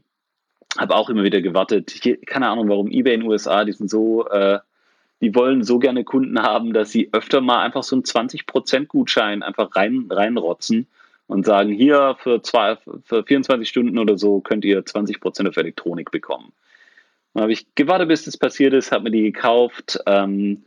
[0.77, 1.93] habe auch immer wieder gewartet.
[1.93, 4.59] Ich, keine Ahnung, warum eBay in den USA, die sind so, äh,
[5.21, 9.43] die wollen so gerne Kunden haben, dass sie öfter mal einfach so einen 20% Gutschein
[9.43, 10.87] einfach rein, reinrotzen
[11.27, 16.11] und sagen, hier für, zwei, für 24 Stunden oder so könnt ihr 20% auf Elektronik
[16.11, 16.53] bekommen.
[17.33, 19.99] Dann habe ich gewartet, bis das passiert ist, habe mir die gekauft.
[20.05, 20.63] Ähm,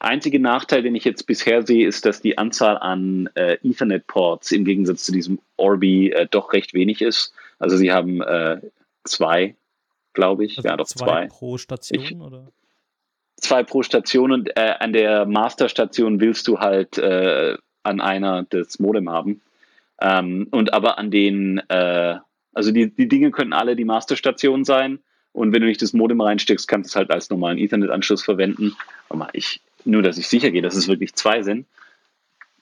[0.00, 4.64] einzige Nachteil, den ich jetzt bisher sehe, ist, dass die Anzahl an äh, Ethernet-Ports im
[4.64, 7.32] Gegensatz zu diesem Orbi äh, doch recht wenig ist.
[7.58, 8.60] Also sie haben äh,
[9.04, 9.56] zwei,
[10.12, 10.58] glaube ich.
[10.58, 11.06] Also ja, doch zwei.
[11.06, 11.26] zwei.
[11.28, 12.48] pro Station, Ich- oder?
[13.36, 18.78] Zwei pro Station und äh, an der Master-Station willst du halt äh, an einer das
[18.78, 19.40] Modem haben.
[20.00, 22.18] Ähm, und aber an den, äh,
[22.52, 25.00] also die, die Dinge könnten alle die Master-Station sein.
[25.32, 28.76] Und wenn du nicht das Modem reinsteckst, kannst du es halt als normalen Ethernet-Anschluss verwenden.
[29.08, 31.66] Aber ich, nur, dass ich sicher gehe, dass es wirklich zwei sind.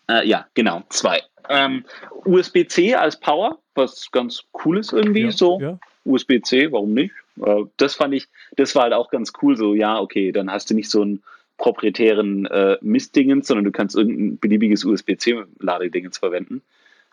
[0.09, 1.23] Äh, ja, genau, zwei.
[1.49, 1.85] Ähm,
[2.25, 5.61] USB-C als Power, was ganz cool ist irgendwie ja, so.
[5.61, 5.79] Ja.
[6.05, 7.15] USB-C, warum nicht?
[7.45, 9.57] Äh, das fand ich, das war halt auch ganz cool.
[9.57, 11.23] So, ja, okay, dann hast du nicht so einen
[11.57, 16.63] proprietären äh, Mistdingens, sondern du kannst irgendein beliebiges USB-C-Ladedingens verwenden.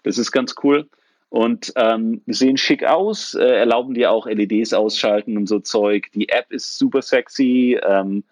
[0.03, 0.87] Das ist ganz cool.
[1.29, 6.07] Und ähm, sehen schick aus, äh, erlauben dir auch LEDs ausschalten und so Zeug.
[6.13, 7.77] Die App ist super sexy.
[7.85, 8.23] Ähm,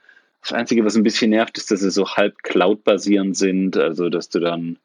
[0.41, 3.75] das Einzige, was ein bisschen nervt, ist, dass sie so halb Cloud-basierend sind.
[3.75, 4.77] Also, dass du dann,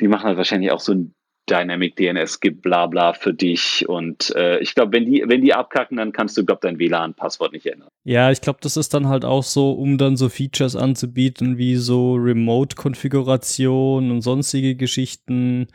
[0.00, 1.14] die machen halt wahrscheinlich auch so ein
[1.48, 3.88] Dynamic DNS gibt bla bla für dich.
[3.88, 7.52] Und äh, ich glaube, wenn die, wenn die abkacken, dann kannst du, glaube dein WLAN-Passwort
[7.52, 7.88] nicht ändern.
[8.04, 11.76] Ja, ich glaube, das ist dann halt auch so, um dann so Features anzubieten wie
[11.76, 15.68] so Remote-Konfiguration und sonstige Geschichten.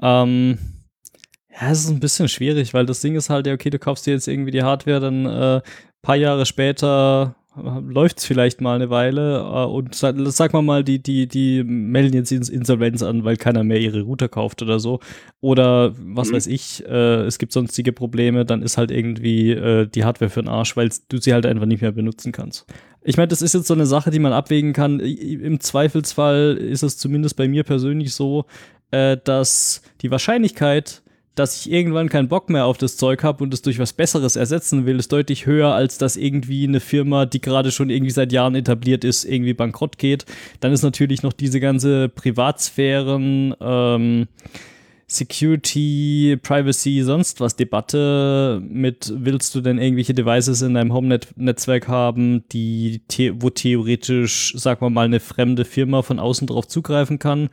[0.00, 0.58] Ähm,
[1.50, 4.06] ja, es ist ein bisschen schwierig, weil das Ding ist halt, ja, okay, du kaufst
[4.06, 5.60] dir jetzt irgendwie die Hardware, dann äh,
[6.02, 11.02] paar Jahre später läuft es vielleicht mal eine Weile äh, und sag, mal mal, die,
[11.02, 15.00] die, die melden jetzt Ins Insolvenz an, weil keiner mehr ihre Router kauft oder so.
[15.40, 16.34] Oder was Mhm.
[16.34, 20.42] weiß ich, äh, es gibt sonstige Probleme, dann ist halt irgendwie äh, die Hardware für
[20.42, 22.64] den Arsch, weil du sie halt einfach nicht mehr benutzen kannst.
[23.02, 25.00] Ich meine, das ist jetzt so eine Sache, die man abwägen kann.
[25.00, 28.46] Im Zweifelsfall ist es zumindest bei mir persönlich so,
[28.92, 31.01] äh, dass die Wahrscheinlichkeit,
[31.34, 34.36] dass ich irgendwann keinen Bock mehr auf das Zeug habe und es durch was Besseres
[34.36, 38.32] ersetzen will, ist deutlich höher, als dass irgendwie eine Firma, die gerade schon irgendwie seit
[38.32, 40.26] Jahren etabliert ist, irgendwie bankrott geht.
[40.60, 44.28] Dann ist natürlich noch diese ganze Privatsphären, ähm,
[45.12, 52.44] Security, Privacy, sonst was Debatte mit, willst du denn irgendwelche Devices in deinem Home-Netzwerk haben,
[52.48, 53.02] die,
[53.34, 57.50] wo theoretisch, sagen wir mal, eine fremde Firma von außen drauf zugreifen kann?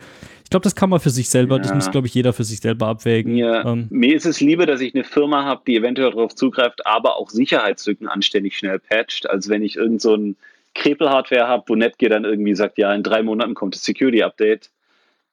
[0.49, 1.75] Ich glaube, das kann man für sich selber, das Ja.
[1.75, 3.33] muss, glaube ich, jeder für sich selber abwägen.
[3.33, 6.87] Mir, Ähm, mir ist es lieber, dass ich eine Firma habe, die eventuell darauf zugreift,
[6.87, 10.37] aber auch Sicherheitslücken anständig schnell patcht, als wenn ich irgend so ein
[10.73, 14.71] Krepel-Hardware habe, wo Netgear dann irgendwie sagt, ja, in drei Monaten kommt das Security-Update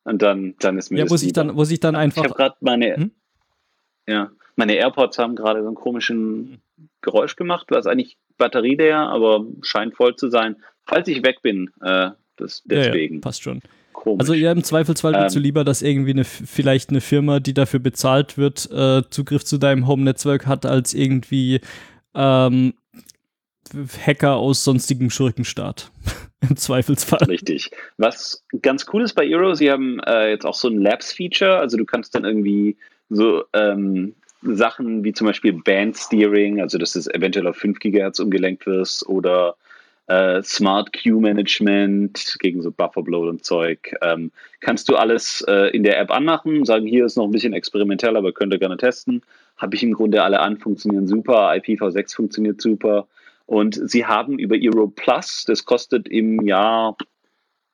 [0.04, 2.24] und dann, dann ist mir ja, das wo sich dann, wo sich dann ich einfach
[2.24, 3.10] habe gerade meine, Hm?
[4.06, 6.60] ja, meine AirPods haben gerade so einen komischen
[7.00, 10.56] Geräusch gemacht, was eigentlich Batterie der, aber scheint voll zu sein.
[10.84, 13.22] Falls ich weg bin, äh, das, Ja, ja, deswegen.
[13.22, 13.62] passt schon.
[14.06, 14.20] Komisch.
[14.20, 17.54] Also ja, im Zweifelsfall willst du Ähm, lieber, dass irgendwie eine, vielleicht eine Firma, die
[17.54, 21.60] dafür bezahlt wird, äh, Zugriff zu deinem Home-Netzwerk hat, als irgendwie
[22.14, 22.74] ähm,
[24.06, 25.90] Hacker aus sonstigem Schurkenstaat.
[26.48, 27.24] Im Zweifelsfall.
[27.26, 27.72] Richtig.
[27.96, 31.76] Was ganz cool ist bei Eero, sie haben äh, jetzt auch so ein Labs-Feature, also
[31.76, 32.76] du kannst dann irgendwie
[33.08, 38.66] so ähm, Sachen wie zum Beispiel Band-Steering, also dass es eventuell auf 5 GHz umgelenkt
[38.66, 39.56] wirst oder
[40.06, 43.94] äh, Smart Queue Management gegen so Bufferbloat und Zeug.
[44.02, 44.30] Ähm,
[44.60, 48.16] kannst du alles äh, in der App anmachen, sagen, hier ist noch ein bisschen experimentell,
[48.16, 49.22] aber könnt ihr gerne testen.
[49.56, 53.08] Habe ich im Grunde alle an, funktionieren super, IPv6 funktioniert super.
[53.46, 56.96] Und sie haben über Eero Plus, das kostet im Jahr,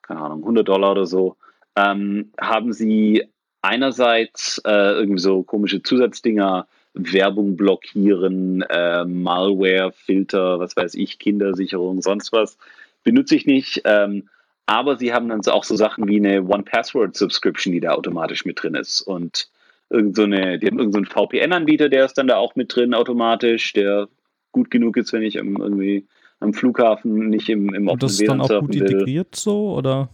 [0.03, 1.37] keine Ahnung, 100 Dollar oder so,
[1.77, 3.25] ähm, haben sie
[3.63, 12.03] einerseits äh, irgendwie so komische Zusatzdinger, Werbung blockieren, äh, Malware, Filter, was weiß ich, Kindersicherung,
[12.03, 12.59] sonst was.
[13.03, 13.83] Benutze ich nicht.
[13.85, 14.29] Ähm,
[14.67, 18.75] aber sie haben dann auch so Sachen wie eine One-Password-Subscription, die da automatisch mit drin
[18.75, 19.01] ist.
[19.01, 19.49] Und
[19.91, 22.95] irgend so eine, die haben irgendeinen so VPN-Anbieter, der ist dann da auch mit drin
[22.95, 24.09] automatisch, der
[24.53, 26.07] gut genug ist, wenn ich irgendwie
[26.41, 30.09] am Flughafen nicht im, im Und das ist dann auch gut integriert so, oder?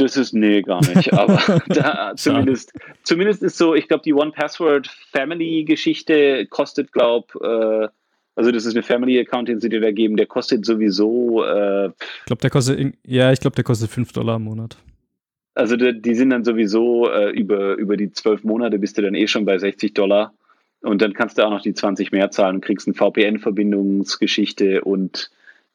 [0.00, 1.12] Das ist, nee, gar nicht.
[1.12, 1.38] Aber
[1.68, 2.72] da, zumindest,
[3.02, 7.88] zumindest ist so, ich glaube, die One Password Family Geschichte kostet, glaube äh,
[8.34, 10.16] Also das ist eine Family Account, den sie dir da geben.
[10.16, 11.44] Der kostet sowieso.
[11.44, 12.94] Äh, ich glaube, der kostet.
[13.06, 14.78] Ja, ich glaube, der kostet 5 Dollar im Monat.
[15.54, 19.14] Also die, die sind dann sowieso äh, über, über die zwölf Monate bist du dann
[19.14, 20.32] eh schon bei 60 Dollar.
[20.80, 25.30] Und dann kannst du auch noch die 20 mehr zahlen und kriegst eine VPN-Verbindungsgeschichte und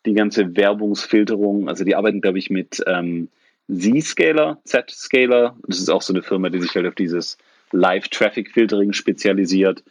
[0.08, 1.70] die ganze Werbungsfilterung.
[1.70, 3.28] Also die arbeiten, glaube ich, mit ähm,
[3.72, 5.56] Z-Scaler, Z-Scaler.
[5.68, 7.38] Das ist auch so eine Firma, die sich halt auf dieses
[7.72, 9.84] Live-Traffic-Filtering spezialisiert.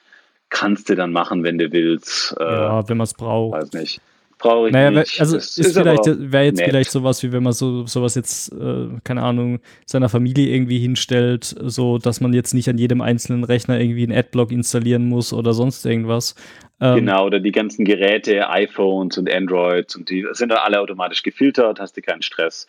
[0.50, 2.36] Kannst du dann machen, wenn du willst.
[2.38, 3.60] Äh, ja, wenn man es braucht.
[3.60, 4.00] Weiß nicht
[4.44, 5.20] brauche ich naja, nicht.
[5.20, 6.68] Also das ist, ist vielleicht, wäre jetzt nett.
[6.68, 11.44] vielleicht sowas, wie wenn man so sowas jetzt, äh, keine Ahnung, seiner Familie irgendwie hinstellt,
[11.44, 15.54] so dass man jetzt nicht an jedem einzelnen Rechner irgendwie einen Adblock installieren muss oder
[15.54, 16.34] sonst irgendwas.
[16.80, 21.22] Ähm, genau, oder die ganzen Geräte, iPhones und Androids und die sind dann alle automatisch
[21.22, 22.66] gefiltert, hast du keinen Stress.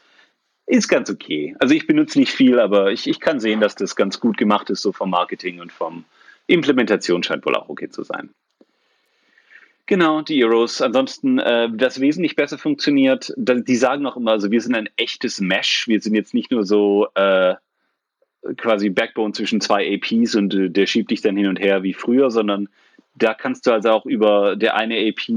[0.67, 1.55] Ist ganz okay.
[1.59, 4.69] Also ich benutze nicht viel, aber ich, ich kann sehen, dass das ganz gut gemacht
[4.69, 6.05] ist, so vom Marketing und vom
[6.47, 8.29] Implementation scheint wohl auch okay zu sein.
[9.87, 10.81] Genau, die Heroes.
[10.81, 13.31] Ansonsten, äh, das wesentlich besser funktioniert.
[13.37, 15.87] Die sagen auch immer, also wir sind ein echtes Mesh.
[15.87, 17.53] Wir sind jetzt nicht nur so äh,
[18.57, 21.93] quasi Backbone zwischen zwei APs und äh, der schiebt dich dann hin und her wie
[21.93, 22.67] früher, sondern
[23.13, 25.29] da kannst du also auch über der eine AP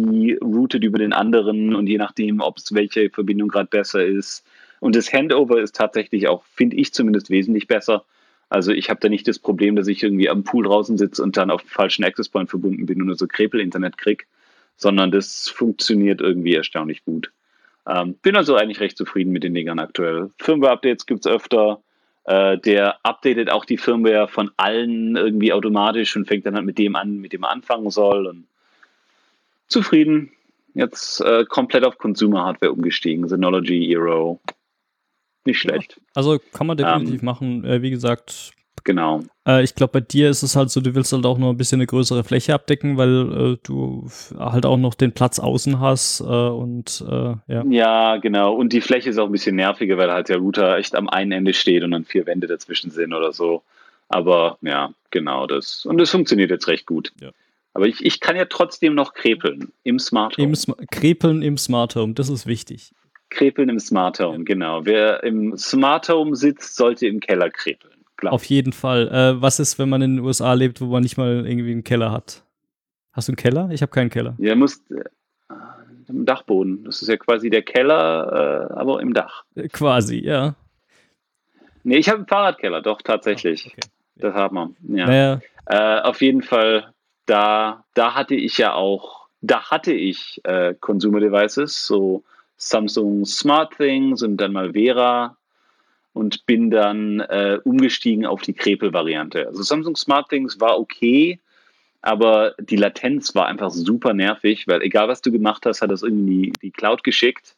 [0.42, 4.44] routet über den anderen und je nachdem, ob es welche Verbindung gerade besser ist.
[4.80, 8.04] Und das Handover ist tatsächlich auch, finde ich zumindest, wesentlich besser.
[8.48, 11.36] Also ich habe da nicht das Problem, dass ich irgendwie am Pool draußen sitze und
[11.36, 14.24] dann auf dem falschen Access Point verbunden bin und nur so Krepel-Internet kriege
[14.78, 17.30] sondern das funktioniert irgendwie erstaunlich gut.
[17.86, 20.30] Ähm, bin also eigentlich recht zufrieden mit den Dingern aktuell.
[20.38, 21.82] Firmware-Updates gibt es öfter.
[22.24, 26.78] Äh, der updatet auch die Firmware von allen irgendwie automatisch und fängt dann halt mit
[26.78, 28.26] dem an, mit dem er anfangen soll.
[28.26, 28.44] Und
[29.66, 30.30] zufrieden.
[30.74, 33.26] Jetzt äh, komplett auf Consumer-Hardware umgestiegen.
[33.26, 34.38] Synology, Eero.
[35.48, 35.98] Nicht schlecht.
[36.14, 37.64] Also kann man definitiv ähm, machen.
[37.64, 38.52] Äh, wie gesagt,
[38.84, 39.22] Genau.
[39.46, 41.56] Äh, ich glaube, bei dir ist es halt so, du willst halt auch noch ein
[41.56, 46.20] bisschen eine größere Fläche abdecken, weil äh, du halt auch noch den Platz außen hast
[46.20, 47.64] äh, und äh, ja.
[47.68, 48.54] Ja, genau.
[48.54, 51.32] Und die Fläche ist auch ein bisschen nerviger, weil halt der Router echt am einen
[51.32, 53.62] Ende steht und dann vier Wände dazwischen sind oder so.
[54.08, 55.84] Aber ja, genau das.
[55.84, 57.12] Und das funktioniert jetzt recht gut.
[57.20, 57.30] Ja.
[57.74, 60.48] Aber ich, ich kann ja trotzdem noch krepeln im Smart Home.
[60.48, 62.92] Im Sm krepeln im Smart Home, das ist wichtig.
[63.30, 64.84] Krepeln im Smart Home, genau.
[64.84, 67.94] Wer im Smart Home sitzt, sollte im Keller krepeln.
[68.16, 68.32] Klar.
[68.32, 69.08] Auf jeden Fall.
[69.08, 71.84] Äh, was ist, wenn man in den USA lebt, wo man nicht mal irgendwie einen
[71.84, 72.42] Keller hat?
[73.12, 73.68] Hast du einen Keller?
[73.70, 74.34] Ich habe keinen Keller.
[74.38, 75.04] Ja, muss äh,
[76.08, 76.84] im Dachboden.
[76.84, 79.44] Das ist ja quasi der Keller, äh, aber im Dach.
[79.54, 80.54] Äh, quasi, ja.
[81.84, 83.66] Nee, ich habe einen Fahrradkeller, doch, tatsächlich.
[83.66, 83.88] Oh, okay.
[84.16, 84.76] Das hat man.
[84.88, 85.06] Ja.
[85.06, 85.40] Naja.
[85.66, 86.92] Äh, auf jeden Fall,
[87.26, 92.24] da, da hatte ich ja auch, da hatte ich äh, Consumer Devices, so
[92.58, 95.38] Samsung Smart Things und dann mal Vera
[96.18, 99.46] und bin dann äh, umgestiegen auf die Krepel-Variante.
[99.46, 101.38] Also Samsung SmartThings war okay,
[102.02, 106.02] aber die Latenz war einfach super nervig, weil egal was du gemacht hast, hat das
[106.02, 107.54] irgendwie die Cloud geschickt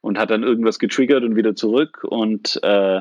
[0.00, 2.04] und hat dann irgendwas getriggert und wieder zurück.
[2.04, 3.00] Und äh,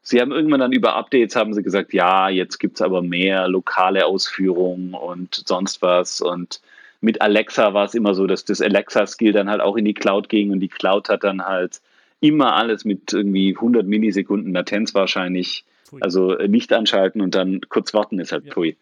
[0.00, 3.48] sie haben irgendwann dann über Updates haben sie gesagt, ja, jetzt gibt es aber mehr
[3.48, 6.22] lokale Ausführungen und sonst was.
[6.22, 6.60] Und
[7.04, 10.28] mit Alexa war es immer so, dass das Alexa-Skill dann halt auch in die Cloud
[10.28, 11.80] ging und die Cloud hat dann halt
[12.20, 15.64] immer alles mit irgendwie 100 Millisekunden Latenz wahrscheinlich.
[15.90, 16.00] Pui.
[16.00, 18.52] Also äh, Licht anschalten und dann kurz warten ist halt ja.
[18.52, 18.76] pui.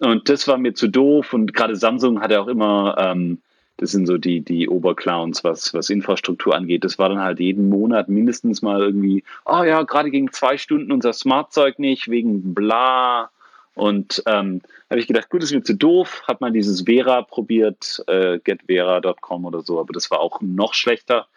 [0.00, 3.38] Und das war mir zu doof und gerade Samsung hat ja auch immer, ähm,
[3.76, 6.84] das sind so die, die Oberclowns, was, was Infrastruktur angeht.
[6.84, 10.90] Das war dann halt jeden Monat mindestens mal irgendwie, oh ja, gerade gegen zwei Stunden
[10.90, 13.30] unser Smartzeug nicht, wegen bla.
[13.74, 16.22] Und ähm, habe ich gedacht, gut, das ist mir zu doof.
[16.26, 21.28] Hat man dieses Vera probiert, äh, getvera.com oder so, aber das war auch noch schlechter.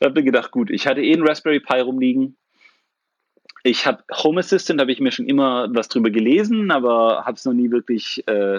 [0.00, 2.36] Ich habe mir gedacht, gut, ich hatte eh einen Raspberry Pi rumliegen.
[3.62, 7.44] Ich habe Home Assistant, habe ich mir schon immer was drüber gelesen, aber habe es
[7.44, 8.58] noch nie wirklich äh,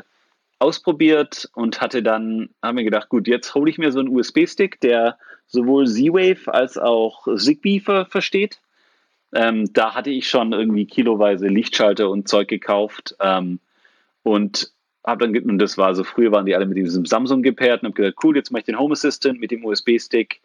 [0.59, 4.79] ausprobiert und hatte dann, habe mir gedacht, gut, jetzt hole ich mir so einen USB-Stick,
[4.79, 5.17] der
[5.47, 8.61] sowohl Z-Wave als auch Zigbee ver versteht.
[9.33, 13.59] Ähm, da hatte ich schon irgendwie kiloweise Lichtschalter und Zeug gekauft ähm,
[14.23, 14.71] und
[15.05, 17.89] habe dann, und das war so, früher waren die alle mit diesem Samsung gepaart und
[17.89, 20.39] habe gedacht, cool, jetzt mache ich den Home Assistant mit dem USB-Stick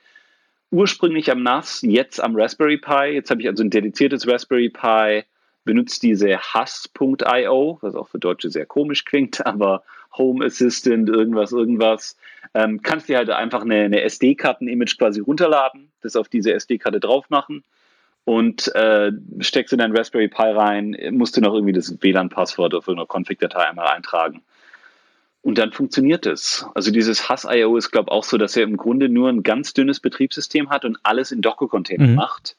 [0.70, 3.12] ursprünglich am NAS, jetzt am Raspberry Pi.
[3.12, 5.24] Jetzt habe ich also ein dediziertes Raspberry Pi,
[5.64, 9.82] benutzt diese Hass.io, was auch für Deutsche sehr komisch klingt, aber
[10.16, 12.16] Home Assistant, irgendwas, irgendwas.
[12.54, 17.28] Ähm, kannst dir halt einfach eine, eine SD-Karten-Image quasi runterladen, das auf diese SD-Karte drauf
[17.30, 17.62] machen
[18.24, 19.10] und äh,
[19.40, 23.70] steckst in dein Raspberry Pi rein, musst du noch irgendwie das WLAN-Passwort auf irgendeiner Config-Datei
[23.70, 24.42] einmal eintragen.
[25.40, 26.66] Und dann funktioniert es.
[26.74, 29.72] Also dieses Hass.io ist, glaube ich, auch so, dass er im Grunde nur ein ganz
[29.72, 32.16] dünnes Betriebssystem hat und alles in Docker-Container mhm.
[32.16, 32.57] macht.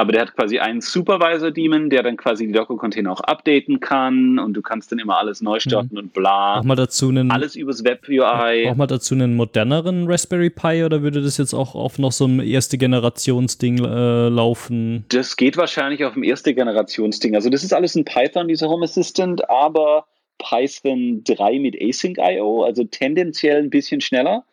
[0.00, 4.54] Aber der hat quasi einen Supervisor-Daemon, der dann quasi die Docker-Container auch updaten kann und
[4.54, 5.98] du kannst dann immer alles neu starten mhm.
[5.98, 6.58] und bla.
[6.58, 8.70] Auch mal dazu einen, alles übers Web-UI.
[8.70, 12.24] Auch mal dazu einen moderneren Raspberry Pi oder würde das jetzt auch auf noch so
[12.24, 15.04] ein erste Generations-Ding äh, laufen?
[15.10, 17.34] Das geht wahrscheinlich auf dem erste Generations-Ding.
[17.34, 20.06] Also das ist alles in Python, dieser Home Assistant, aber
[20.38, 24.44] Python 3 mit Async.io, also tendenziell ein bisschen schneller.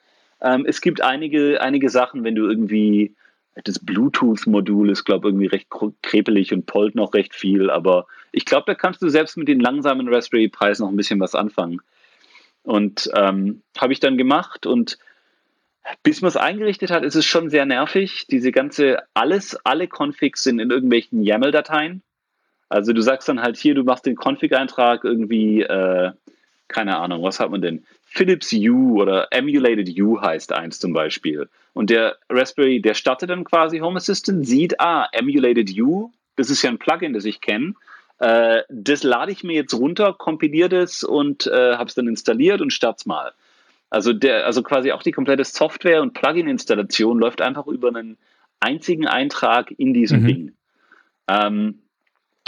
[0.41, 3.16] Ähm, es gibt einige, einige Sachen, wenn du irgendwie
[3.64, 5.68] das Bluetooth-Modul ist, glaube ich, irgendwie recht
[6.01, 9.60] krepelig und pollt noch recht viel, aber ich glaube, da kannst du selbst mit den
[9.60, 11.82] langsamen Raspberry Pis noch ein bisschen was anfangen.
[12.64, 14.97] Und ähm, habe ich dann gemacht und
[16.03, 18.28] bis man es eingerichtet hat, ist es schon sehr nervig.
[18.30, 22.03] Diese ganze, alles, alle Configs sind in irgendwelchen YAML-Dateien.
[22.70, 26.12] Also du sagst dann halt hier, du machst den Config-Eintrag irgendwie, äh,
[26.68, 27.86] keine Ahnung, was hat man denn?
[28.10, 31.49] Philips U oder Emulated U heißt eins zum Beispiel.
[31.74, 36.62] Und der Raspberry, der startet dann quasi Home Assistant, sieht, ah, Emulated U, das ist
[36.62, 37.74] ja ein Plugin, das ich kenne.
[38.20, 42.62] Äh, das lade ich mir jetzt runter, kompiliere das und äh, habe es dann installiert
[42.62, 43.34] und start's mal.
[43.89, 48.18] Also, der, also quasi auch die komplette Software- und Plugin-Installation läuft einfach über einen
[48.60, 50.28] einzigen Eintrag in diesem mhm.
[50.28, 50.51] Ding.
[51.28, 51.80] Ähm,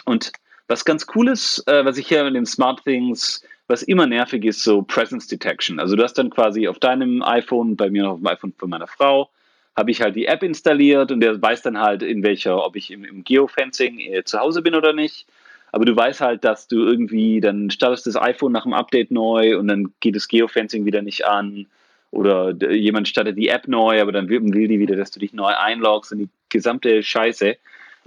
[0.05, 0.31] und
[0.67, 4.43] was ganz cool ist, äh, was ich hier in den Smart Things was immer nervig
[4.45, 5.79] ist, so Presence Detection.
[5.79, 8.69] Also du hast dann quasi auf deinem iPhone, bei mir noch auf dem iPhone von
[8.69, 9.29] meiner Frau,
[9.77, 12.89] habe ich halt die App installiert und der weiß dann halt, in welcher, ob ich
[12.89, 15.27] im, im Geofencing äh, zu Hause bin oder nicht.
[15.71, 19.57] Aber du weißt halt, dass du irgendwie, dann startest das iPhone nach dem Update neu
[19.57, 21.67] und dann geht das Geofencing wieder nicht an.
[22.09, 25.53] Oder jemand startet die App neu, aber dann will die wieder, dass du dich neu
[25.55, 27.55] einloggst und die gesamte Scheiße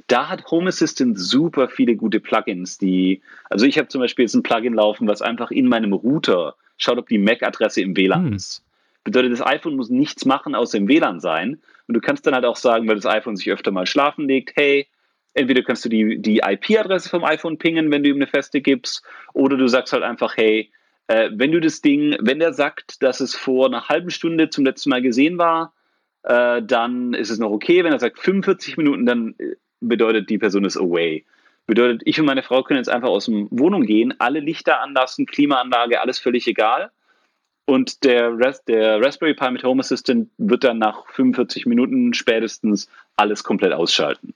[0.06, 4.34] da hat Home Assistant super viele gute Plugins, die, also ich habe zum Beispiel jetzt
[4.34, 8.32] ein Plugin laufen, was einfach in meinem Router schaut, ob die MAC-Adresse im WLAN hm.
[8.34, 8.64] ist.
[9.04, 11.60] Bedeutet, das iPhone muss nichts machen außer im WLAN sein.
[11.88, 14.52] Und du kannst dann halt auch sagen, weil das iPhone sich öfter mal schlafen legt,
[14.54, 14.86] hey,
[15.34, 19.02] entweder kannst du die, die IP-Adresse vom iPhone pingen, wenn du ihm eine feste gibst,
[19.32, 20.70] oder du sagst halt einfach, hey,
[21.08, 24.64] äh, wenn du das Ding, wenn der sagt, dass es vor einer halben Stunde zum
[24.64, 25.74] letzten Mal gesehen war,
[26.22, 27.82] äh, dann ist es noch okay.
[27.82, 29.56] Wenn er sagt 45 Minuten, dann äh,
[29.88, 31.24] bedeutet, die Person ist away.
[31.66, 35.26] Bedeutet, ich und meine Frau können jetzt einfach aus der Wohnung gehen, alle Lichter anlassen,
[35.26, 36.90] Klimaanlage, alles völlig egal.
[37.64, 42.88] Und der, Ras der Raspberry Pi mit Home Assistant wird dann nach 45 Minuten spätestens
[43.16, 44.34] alles komplett ausschalten.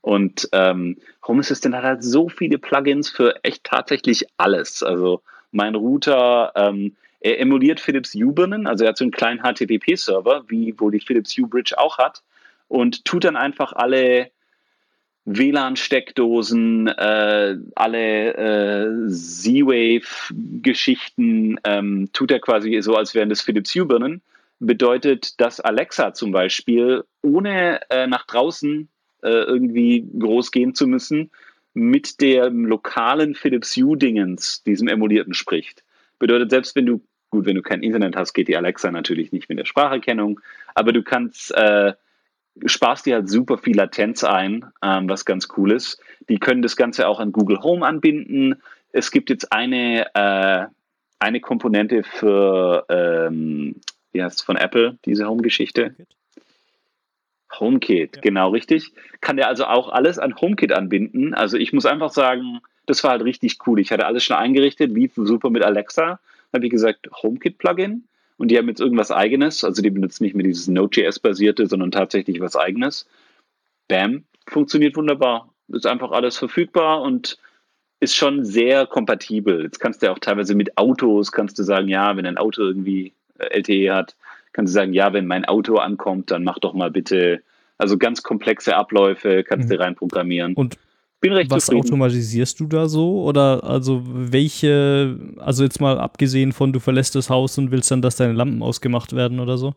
[0.00, 4.82] Und ähm, Home Assistant hat halt so viele Plugins für echt tatsächlich alles.
[4.82, 5.22] Also
[5.52, 10.78] mein Router, ähm, er emuliert Philips U-Birnen, also er hat so einen kleinen HTTP-Server, wie
[10.78, 12.22] wohl die Philips U-Bridge auch hat,
[12.68, 14.30] und tut dann einfach alle
[15.26, 24.20] WLAN-Steckdosen, äh, alle äh, Z-Wave-Geschichten ähm, tut er quasi so, als wären das Philips Hue-Birnen.
[24.60, 28.88] Bedeutet, dass Alexa zum Beispiel, ohne äh, nach draußen
[29.22, 31.30] äh, irgendwie groß gehen zu müssen,
[31.72, 35.84] mit dem lokalen Philips Hue-Dingens, diesem emulierten, spricht.
[36.18, 37.00] Bedeutet, selbst wenn du,
[37.30, 40.40] gut, wenn du kein Internet hast, geht die Alexa natürlich nicht mit der Spracherkennung,
[40.74, 41.94] aber du kannst äh,
[42.66, 46.00] sparst dir halt super viel Latenz ein, ähm, was ganz cool ist.
[46.28, 48.62] Die können das Ganze auch an Google Home anbinden.
[48.92, 50.66] Es gibt jetzt eine, äh,
[51.18, 53.76] eine Komponente für, ähm,
[54.12, 55.94] wie heißt es von Apple, diese Home-Geschichte?
[57.58, 58.22] HomeKit, ja.
[58.22, 58.92] genau richtig.
[59.20, 61.34] Kann der also auch alles an HomeKit anbinden.
[61.34, 63.80] Also ich muss einfach sagen, das war halt richtig cool.
[63.80, 66.20] Ich hatte alles schon eingerichtet, lief super mit Alexa.
[66.52, 68.04] Habe ich gesagt, HomeKit-Plugin
[68.36, 72.40] und die haben jetzt irgendwas eigenes, also die benutzen nicht mehr dieses Node.js-basierte, sondern tatsächlich
[72.40, 73.06] was eigenes.
[73.88, 75.52] Bam, funktioniert wunderbar.
[75.68, 77.38] Ist einfach alles verfügbar und
[78.00, 79.62] ist schon sehr kompatibel.
[79.62, 82.62] Jetzt kannst du ja auch teilweise mit Autos, kannst du sagen, ja, wenn ein Auto
[82.62, 84.16] irgendwie äh, LTE hat,
[84.52, 87.42] kannst du sagen, ja, wenn mein Auto ankommt, dann mach doch mal bitte,
[87.78, 89.74] also ganz komplexe Abläufe kannst mhm.
[89.74, 90.54] du reinprogrammieren.
[90.54, 90.76] Und
[91.24, 91.86] bin recht Was zufrieden.
[91.86, 93.22] automatisierst du da so?
[93.22, 98.02] Oder also welche, also jetzt mal abgesehen von, du verlässt das Haus und willst dann,
[98.02, 99.74] dass deine Lampen ausgemacht werden oder so?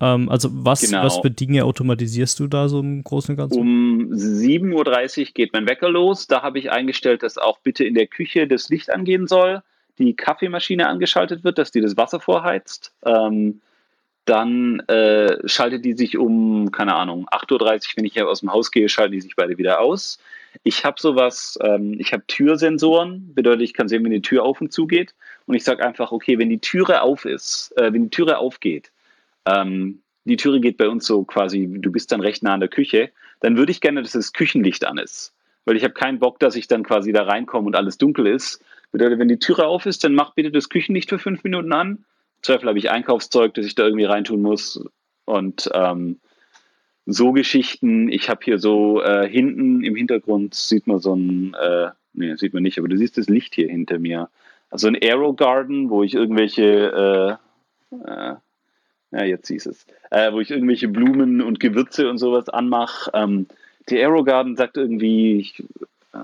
[0.00, 1.02] Ähm, also was, genau.
[1.02, 3.58] was für Dinge automatisierst du da so im Großen und Ganzen?
[3.58, 6.28] Um 7.30 Uhr geht mein Wecker los.
[6.28, 9.62] Da habe ich eingestellt, dass auch bitte in der Küche das Licht angehen soll,
[9.98, 12.92] die Kaffeemaschine angeschaltet wird, dass die das Wasser vorheizt.
[13.04, 13.60] Ähm,
[14.26, 18.52] dann äh, schaltet die sich um, keine Ahnung, 8.30 Uhr, wenn ich hier aus dem
[18.52, 20.20] Haus gehe, schalten die sich beide wieder aus.
[20.62, 24.60] Ich habe sowas, ähm, ich habe Türsensoren, bedeutet, ich kann sehen, wenn die Tür auf
[24.60, 25.14] und zu geht.
[25.46, 28.92] Und ich sage einfach, okay, wenn die Türe auf ist, äh, wenn die Türe aufgeht,
[29.46, 32.68] ähm, die Türe geht bei uns so quasi, du bist dann recht nah an der
[32.68, 33.10] Küche,
[33.40, 35.34] dann würde ich gerne, dass das Küchenlicht an ist.
[35.66, 38.62] Weil ich habe keinen Bock, dass ich dann quasi da reinkomme und alles dunkel ist.
[38.92, 42.04] Bedeutet, wenn die Türe auf ist, dann mach bitte das Küchenlicht für fünf Minuten an.
[42.42, 44.82] Zweifel habe ich Einkaufszeug, das ich da irgendwie reintun muss.
[45.24, 46.20] Und ähm,
[47.06, 48.10] so Geschichten.
[48.10, 52.54] Ich habe hier so äh, hinten im Hintergrund sieht man so ein, äh, nee, sieht
[52.54, 54.28] man nicht, aber du siehst das Licht hier hinter mir.
[54.70, 57.38] Also ein Aero Garden, wo ich irgendwelche,
[57.92, 58.34] äh, äh,
[59.12, 63.10] ja, jetzt siehst es, äh, wo ich irgendwelche Blumen und Gewürze und sowas anmache.
[63.14, 63.46] Ähm,
[63.90, 65.62] der Aero Garden sagt irgendwie, ich,
[66.12, 66.18] äh,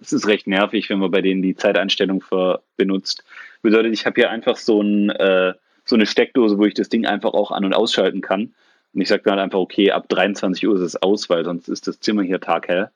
[0.00, 3.24] es ist recht nervig, wenn man bei denen die Zeiteinstellung für, benutzt.
[3.62, 5.52] Bedeutet, ich habe hier einfach so, ein, äh,
[5.84, 8.54] so eine Steckdose, wo ich das Ding einfach auch an- und ausschalten kann.
[8.94, 11.68] Und ich sage dann halt einfach, okay, ab 23 Uhr ist es aus, weil sonst
[11.68, 12.90] ist das Zimmer hier taghell.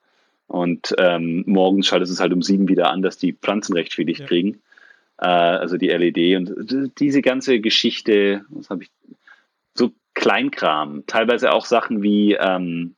[0.47, 4.05] Und ähm, morgens schaltet es halt um sieben wieder an, dass die Pflanzen recht viel
[4.05, 4.25] Licht ja.
[4.27, 4.61] kriegen.
[5.17, 8.89] Äh, also die LED und diese ganze Geschichte, was habe ich,
[9.75, 12.95] so Kleinkram, teilweise auch Sachen wie ähm,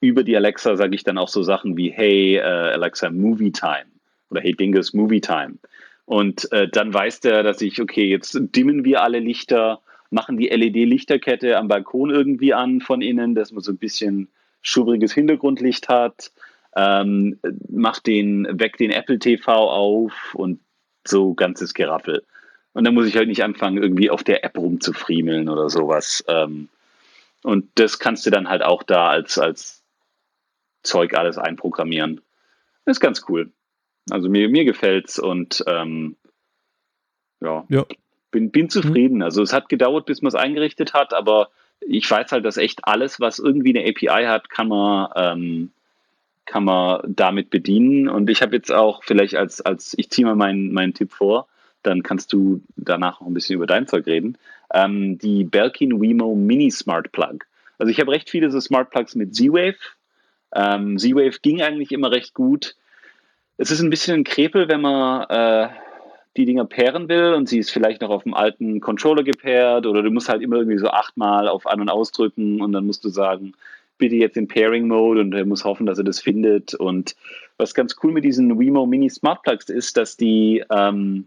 [0.00, 3.86] über die Alexa sage ich dann auch so Sachen wie Hey äh, Alexa Movie Time
[4.30, 5.58] oder Hey Dingus Movie Time.
[6.04, 10.48] Und äh, dann weiß der, dass ich, okay, jetzt dimmen wir alle Lichter, machen die
[10.48, 14.28] LED-Lichterkette am Balkon irgendwie an von innen, dass man so ein bisschen
[14.62, 16.32] schubriges Hintergrundlicht hat,
[16.76, 20.60] ähm, macht den, weckt den Apple TV auf und
[21.06, 22.24] so ganzes Geraffel.
[22.72, 26.24] Und dann muss ich halt nicht anfangen, irgendwie auf der App rumzufriemeln oder sowas.
[26.28, 26.68] Ähm,
[27.42, 29.82] und das kannst du dann halt auch da als, als
[30.82, 32.20] Zeug alles einprogrammieren.
[32.84, 33.50] Das ist ganz cool.
[34.10, 36.16] Also mir, mir gefällt's und ähm,
[37.40, 37.84] ja, ja,
[38.30, 39.22] bin, bin zufrieden.
[39.22, 41.48] Also es hat gedauert, bis man es eingerichtet hat, aber
[41.80, 45.70] ich weiß halt, dass echt alles, was irgendwie eine API hat, kann man, ähm,
[46.44, 48.08] kann man damit bedienen.
[48.08, 51.46] Und ich habe jetzt auch vielleicht als, als ich ziehe mal meinen, meinen Tipp vor,
[51.82, 54.36] dann kannst du danach noch ein bisschen über dein Zeug reden.
[54.72, 57.38] Ähm, die Belkin Wemo Mini Smart Plug.
[57.78, 59.78] Also ich habe recht viele so Smart Plugs mit Z-Wave.
[60.54, 62.74] Ähm, Z-Wave ging eigentlich immer recht gut.
[63.56, 65.68] Es ist ein bisschen ein Krepel, wenn man äh,
[66.36, 70.02] die Dinger pairen will und sie ist vielleicht noch auf dem alten Controller gepairt oder
[70.02, 73.08] du musst halt immer irgendwie so achtmal auf An- und Ausdrücken und dann musst du
[73.08, 73.54] sagen,
[73.98, 76.74] bitte jetzt in Pairing-Mode und er muss hoffen, dass er das findet.
[76.74, 77.16] Und
[77.56, 81.26] was ganz cool mit diesen Wemo Mini Smart Plugs ist, dass die ähm,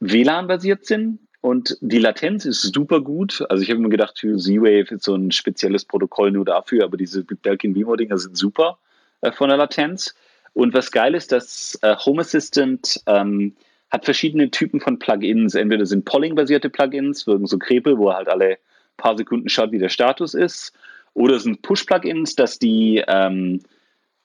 [0.00, 3.44] WLAN-basiert sind und die Latenz ist super gut.
[3.48, 7.24] Also ich habe mir gedacht, Z-Wave ist so ein spezielles Protokoll nur dafür, aber diese
[7.24, 8.78] Belkin Wemo-Dinger sind super
[9.22, 10.14] äh, von der Latenz.
[10.52, 13.54] Und was geil ist, dass äh, Home Assistant ähm,
[13.90, 15.54] hat verschiedene Typen von Plugins.
[15.54, 18.58] Entweder sind Polling-basierte Plugins, wirken so Krepel, wo er halt alle
[18.96, 20.72] paar Sekunden schaut, wie der Status ist.
[21.14, 23.60] Oder sind Push-Plugins, dass die ähm,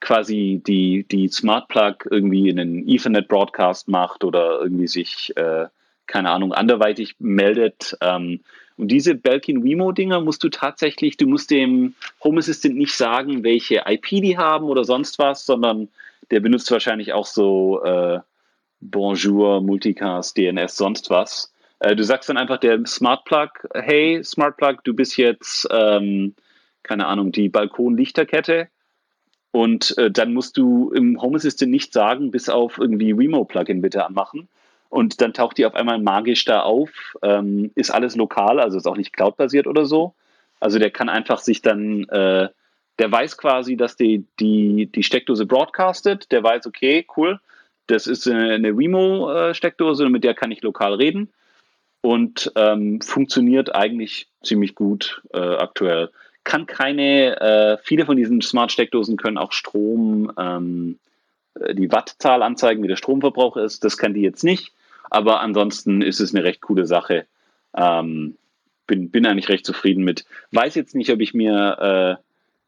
[0.02, 5.65] quasi die, die Smart Plug irgendwie in einen Ethernet-Broadcast macht oder irgendwie sich, äh,
[6.06, 7.97] keine Ahnung, anderweitig meldet.
[8.02, 8.41] Ähm,
[8.77, 13.84] und diese Belkin Wemo-Dinger musst du tatsächlich, du musst dem Home Assistant nicht sagen, welche
[13.88, 15.88] IP die haben oder sonst was, sondern
[16.31, 18.19] der benutzt wahrscheinlich auch so äh,
[18.81, 21.53] Bonjour, Multicast, DNS, sonst was.
[21.80, 26.35] Äh, du sagst dann einfach der Smart Plug, hey Smart Plug, du bist jetzt, ähm,
[26.84, 28.68] keine Ahnung, die Balkonlichterkette.
[29.52, 34.06] Und äh, dann musst du im Home Assistant nicht sagen, bis auf irgendwie Remo-Plugin bitte
[34.06, 34.49] anmachen.
[34.89, 36.89] Und dann taucht die auf einmal magisch da auf.
[37.22, 40.14] Ähm, ist alles lokal, also ist auch nicht cloud-basiert oder so.
[40.60, 42.49] Also der kann einfach sich dann äh,
[42.99, 46.31] der weiß quasi, dass die, die, die Steckdose broadcastet.
[46.31, 47.39] Der weiß, okay, cool,
[47.88, 51.30] das ist eine Wemo-Steckdose, mit der kann ich lokal reden.
[52.01, 56.11] Und ähm, funktioniert eigentlich ziemlich gut äh, aktuell.
[56.43, 60.99] Kann keine, äh, viele von diesen Smart-Steckdosen können auch Strom, ähm,
[61.59, 63.84] äh, die Wattzahl anzeigen, wie der Stromverbrauch ist.
[63.84, 64.73] Das kann die jetzt nicht.
[65.09, 67.26] Aber ansonsten ist es eine recht coole Sache.
[67.76, 68.38] Ähm,
[68.85, 70.26] bin, bin eigentlich recht zufrieden mit.
[70.51, 72.24] Weiß jetzt nicht, ob ich mir äh,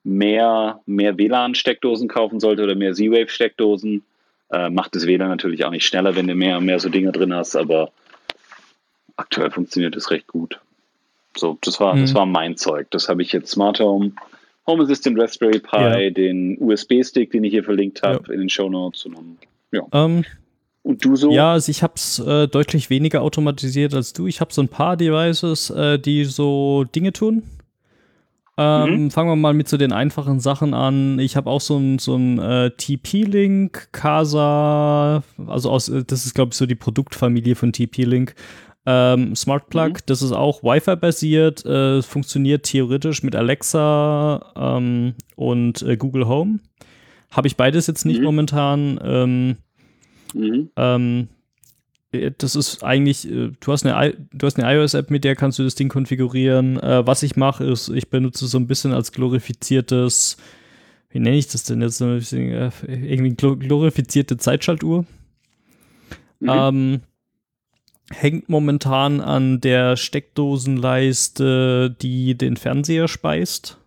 [0.07, 4.03] mehr, mehr WLAN-Steckdosen kaufen sollte oder mehr Z-Wave-Steckdosen.
[4.49, 7.33] Äh, macht das WLAN natürlich auch nicht schneller, wenn du mehr, mehr so Dinge drin
[7.33, 7.91] hast, aber
[9.17, 10.59] aktuell funktioniert es recht gut.
[11.35, 12.01] So, das war, mhm.
[12.01, 12.87] das war mein Zeug.
[12.91, 14.13] Das habe ich jetzt Smart Home,
[14.65, 16.09] Home Assistant Raspberry Pi, ja.
[16.09, 18.33] den USB-Stick, den ich hier verlinkt habe, ja.
[18.33, 19.05] in den Show Notes.
[19.05, 19.37] Und,
[19.71, 19.81] ja.
[19.81, 20.25] Um, ähm,
[20.83, 21.31] und du so?
[21.31, 24.25] Ja, also ich habe es äh, deutlich weniger automatisiert als du.
[24.25, 27.43] Ich habe so ein paar Devices, äh, die so Dinge tun.
[28.59, 29.11] Ähm, mhm.
[29.11, 31.19] Fangen wir mal mit so den einfachen Sachen an.
[31.19, 36.33] Ich habe auch so ein, so ein äh, TP-Link, Casa, also aus, äh, das ist,
[36.33, 38.33] glaube ich, so die Produktfamilie von TP-Link.
[38.87, 40.05] Ähm, Smart Plug, mhm.
[40.07, 46.59] das ist auch Wi-Fi-basiert, äh, funktioniert theoretisch mit Alexa ähm, und äh, Google Home.
[47.29, 48.25] Habe ich beides jetzt nicht mhm.
[48.25, 48.99] momentan.
[49.03, 49.57] Ähm,
[50.33, 51.27] mhm.
[52.11, 55.59] Äh, das ist eigentlich, äh, du hast eine, du hast eine iOS-App, mit der kannst
[55.59, 56.79] du das Ding konfigurieren.
[56.79, 60.37] Äh, was ich mache, ist, ich benutze so ein bisschen als glorifiziertes,
[61.09, 62.01] wie nenne ich das denn jetzt?
[62.01, 65.05] Irgendwie glorifizierte Zeitschaltuhr.
[66.39, 66.49] Mhm.
[66.49, 67.01] Ähm,
[68.11, 73.77] hängt momentan an der Steckdosenleiste, die den Fernseher speist.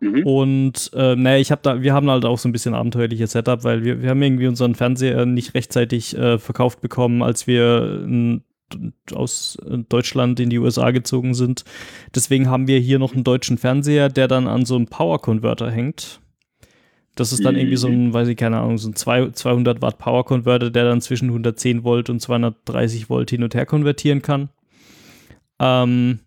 [0.00, 0.26] Mhm.
[0.26, 3.64] Und äh, naja, ich habe da, wir haben halt auch so ein bisschen abenteuerliches Setup,
[3.64, 8.42] weil wir, wir haben irgendwie unseren Fernseher nicht rechtzeitig äh, verkauft bekommen, als wir in,
[9.12, 9.58] aus
[9.88, 11.64] Deutschland in die USA gezogen sind.
[12.14, 15.70] Deswegen haben wir hier noch einen deutschen Fernseher, der dann an so einem Power Converter
[15.70, 16.20] hängt.
[17.16, 20.24] Das ist dann irgendwie so ein, weiß ich keine Ahnung, so ein 200 Watt Power
[20.24, 24.48] Converter, der dann zwischen 110 Volt und 230 Volt hin und her konvertieren kann.
[25.58, 26.20] Ähm,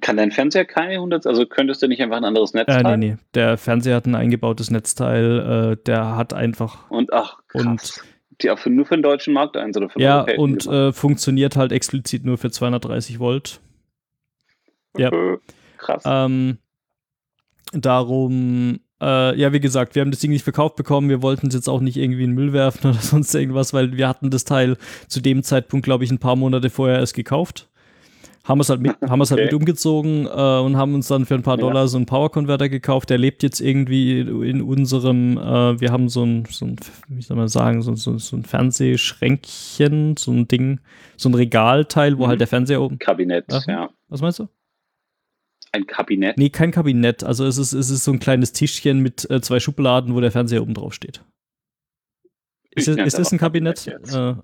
[0.00, 2.86] kann dein Fernseher keine 100, also könntest du nicht einfach ein anderes Netzteil?
[2.86, 3.16] Äh, nee, nee.
[3.34, 6.90] Der Fernseher hat ein eingebautes Netzteil, äh, der hat einfach.
[6.90, 7.64] Und ach, krass.
[7.64, 8.02] Und
[8.40, 11.56] die auch für, nur für den deutschen Markt eins oder für Ja, und äh, funktioniert
[11.56, 13.60] halt explizit nur für 230 Volt.
[14.96, 15.10] Ja.
[15.78, 16.02] Krass.
[16.06, 16.58] Ähm,
[17.72, 21.08] darum, äh, ja, wie gesagt, wir haben das Ding nicht verkauft bekommen.
[21.08, 23.96] Wir wollten es jetzt auch nicht irgendwie in den Müll werfen oder sonst irgendwas, weil
[23.96, 24.76] wir hatten das Teil
[25.08, 27.68] zu dem Zeitpunkt, glaube ich, ein paar Monate vorher erst gekauft
[28.44, 31.34] haben es halt mit, haben es halt mit umgezogen äh, und haben uns dann für
[31.34, 31.86] ein paar Dollar ja.
[31.86, 33.10] so einen Power Converter gekauft.
[33.10, 36.76] Der lebt jetzt irgendwie in unserem, äh, wir haben so ein, so ein,
[37.08, 40.80] wie soll man sagen, so, so, so ein Fernsehschränkchen, so ein Ding,
[41.16, 42.28] so ein Regalteil, wo mhm.
[42.28, 42.98] halt der Fernseher oben.
[42.98, 43.90] Kabinett, Ach, ja.
[44.08, 44.48] Was meinst du?
[45.72, 46.36] Ein Kabinett?
[46.36, 47.24] Nee, kein Kabinett.
[47.24, 50.30] Also es ist, es ist so ein kleines Tischchen mit äh, zwei Schubladen, wo der
[50.30, 51.24] Fernseher oben drauf steht.
[52.74, 53.84] Ist, ist das ein Kabinett?
[53.84, 54.34] Kabinett äh,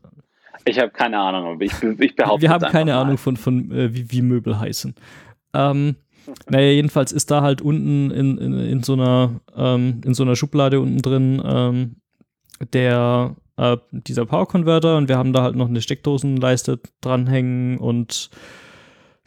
[0.64, 3.94] ich habe keine Ahnung, aber ich, ich behaupte Wir haben keine Ahnung von, von äh,
[3.94, 4.94] wie, wie, Möbel heißen.
[5.54, 5.96] Ähm,
[6.48, 10.36] naja, jedenfalls ist da halt unten in, in, in, so, einer, ähm, in so einer
[10.36, 11.96] Schublade unten drin ähm,
[12.72, 18.30] der, äh, dieser Power Converter und wir haben da halt noch eine Steckdosenleiste dranhängen und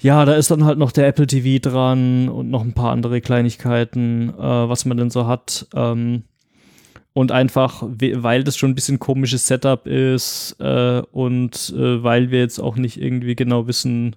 [0.02, 3.22] ja, da ist dann halt noch der Apple TV dran und noch ein paar andere
[3.22, 5.68] Kleinigkeiten, äh, was man denn so hat.
[5.76, 6.24] Ähm,
[7.14, 12.40] und einfach, weil das schon ein bisschen komisches Setup ist äh, und äh, weil wir
[12.40, 14.16] jetzt auch nicht irgendwie genau wissen,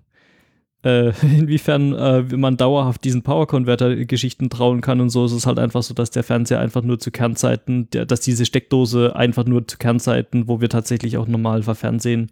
[0.85, 5.83] äh, inwiefern äh, man dauerhaft diesen Power-Converter-Geschichten trauen kann und so, ist es halt einfach
[5.83, 9.79] so, dass der Fernseher einfach nur zu Kernzeiten, der, dass diese Steckdose einfach nur zu
[9.79, 12.31] Kernzeiten, wo wir tatsächlich auch normal verfernsehen,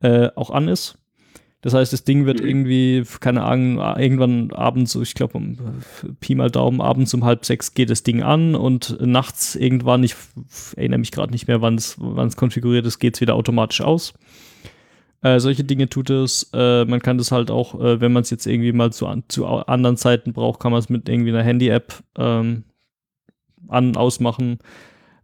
[0.00, 0.98] äh, auch an ist.
[1.62, 2.48] Das heißt, das Ding wird mhm.
[2.48, 5.56] irgendwie, keine Ahnung, irgendwann abends, ich glaube, um
[6.20, 10.14] Pi mal Daumen, abends um halb sechs geht das Ding an und nachts irgendwann, ich
[10.76, 14.14] erinnere mich gerade nicht mehr, wann es konfiguriert ist, geht es wieder automatisch aus.
[15.22, 16.50] Äh, solche Dinge tut es.
[16.52, 19.46] Äh, man kann das halt auch, äh, wenn man es jetzt irgendwie mal zu, zu
[19.46, 22.64] anderen Zeiten braucht, kann man es mit irgendwie einer Handy-App ähm,
[23.66, 24.58] an- ausmachen.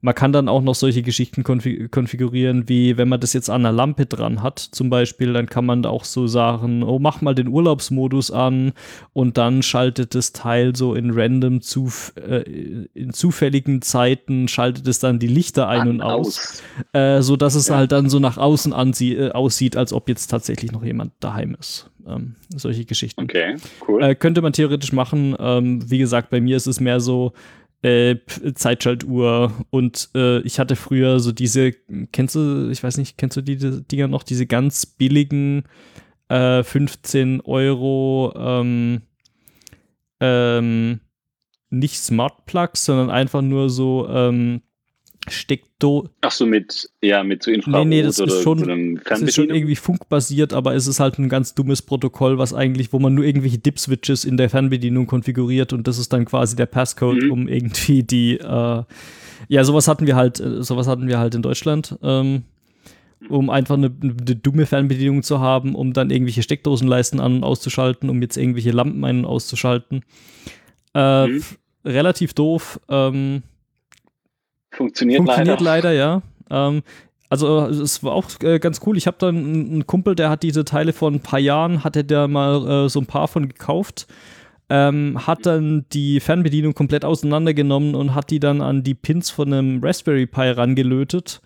[0.05, 3.65] Man kann dann auch noch solche Geschichten konfig konfigurieren, wie wenn man das jetzt an
[3.65, 7.37] einer Lampe dran hat, zum Beispiel, dann kann man auch so sagen, oh, mach mal
[7.37, 8.73] den Urlaubsmodus an
[9.12, 12.43] und dann schaltet das Teil so in random, zuf äh,
[12.95, 16.62] in zufälligen Zeiten, schaltet es dann die Lichter ein an und aus, aus.
[16.93, 17.77] Äh, so dass es ja.
[17.77, 21.91] halt dann so nach außen äh, aussieht, als ob jetzt tatsächlich noch jemand daheim ist.
[22.07, 23.23] Ähm, solche Geschichten.
[23.23, 23.57] Okay,
[23.87, 24.03] cool.
[24.03, 25.37] Äh, könnte man theoretisch machen.
[25.39, 27.33] Ähm, wie gesagt, bei mir ist es mehr so,
[27.83, 28.17] äh,
[28.55, 31.73] Zeitschaltuhr und äh, ich hatte früher so diese,
[32.13, 35.65] kennst du, ich weiß nicht, kennst du die, die Dinger noch, diese ganz billigen
[36.29, 39.03] äh, 15 Euro ähm,
[40.21, 41.01] ähm,
[41.71, 44.63] nicht Smart Plugs, sondern einfach nur so ähm,
[45.28, 46.09] Steckdo.
[46.20, 49.35] Ach so, mit, ja, mit so Infrarot nee, nee, das ist schon, so das ist
[49.35, 53.15] schon irgendwie funkbasiert, aber es ist halt ein ganz dummes Protokoll, was eigentlich, wo man
[53.15, 57.32] nur irgendwelche Dip-Switches in der Fernbedienung konfiguriert und das ist dann quasi der Passcode, mhm.
[57.32, 58.82] um irgendwie die, äh,
[59.49, 62.43] ja, sowas hatten wir halt, äh, sowas hatten wir halt in Deutschland, ähm,
[63.28, 68.11] um einfach eine, eine, dumme Fernbedienung zu haben, um dann irgendwelche Steckdosenleisten an- und auszuschalten,
[68.11, 70.05] um jetzt irgendwelche Lampen ein- und auszuschalten.
[70.94, 71.43] Äh, mhm.
[71.85, 73.43] Relativ doof, ähm,
[74.73, 75.93] Funktioniert, Funktioniert leider.
[75.93, 76.23] leider ja.
[76.51, 76.82] Ähm,
[77.28, 78.97] also es war auch äh, ganz cool.
[78.97, 82.28] Ich habe dann einen Kumpel, der hat diese Teile vor ein paar Jahren, hatte der
[82.28, 84.07] mal äh, so ein paar von gekauft,
[84.69, 89.53] ähm, hat dann die Fernbedienung komplett auseinandergenommen und hat die dann an die Pins von
[89.53, 91.40] einem Raspberry Pi rangelötet.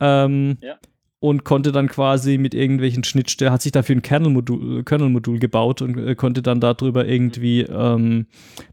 [0.00, 0.78] Ähm, ja
[1.20, 5.98] und konnte dann quasi mit irgendwelchen Schnittstellen, hat sich dafür ein Kernel-Modul Kernel gebaut und
[5.98, 8.26] äh, konnte dann darüber irgendwie, ähm,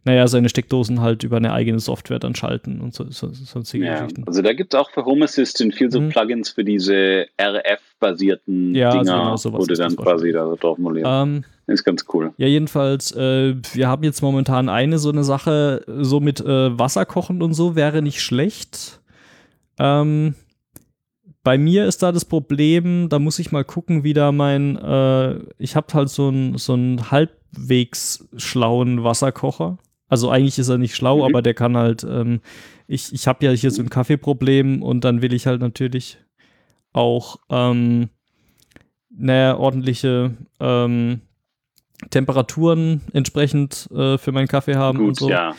[0.03, 4.01] naja, seine Steckdosen halt über eine eigene Software dann schalten und so, so, sonstige ja,
[4.01, 4.25] Geschichten.
[4.27, 6.09] Also da gibt es auch für Home Assistant viel so mhm.
[6.09, 11.09] Plugins für diese RF-basierten ja, Dinger, also genau wo du dann quasi da drauf molierst.
[11.11, 12.31] Ähm, ist ganz cool.
[12.37, 17.07] Ja, jedenfalls, äh, wir haben jetzt momentan eine so eine Sache, so mit äh, Wasser
[17.07, 18.99] kochen und so wäre nicht schlecht.
[19.79, 20.35] Ähm,
[21.45, 25.35] bei mir ist da das Problem, da muss ich mal gucken, wie da mein, äh,
[25.59, 29.77] ich habe halt so einen so einen halbwegs schlauen Wasserkocher.
[30.07, 31.23] Also eigentlich ist er nicht schlau, mhm.
[31.23, 32.41] aber der kann halt, ähm,
[32.87, 36.17] ich, ich habe ja hier so ein Kaffeeproblem und dann will ich halt natürlich
[36.93, 38.09] auch ähm,
[39.09, 41.21] naja, ordentliche ähm,
[42.09, 45.29] Temperaturen entsprechend äh, für meinen Kaffee haben Gut, und so.
[45.29, 45.53] ja.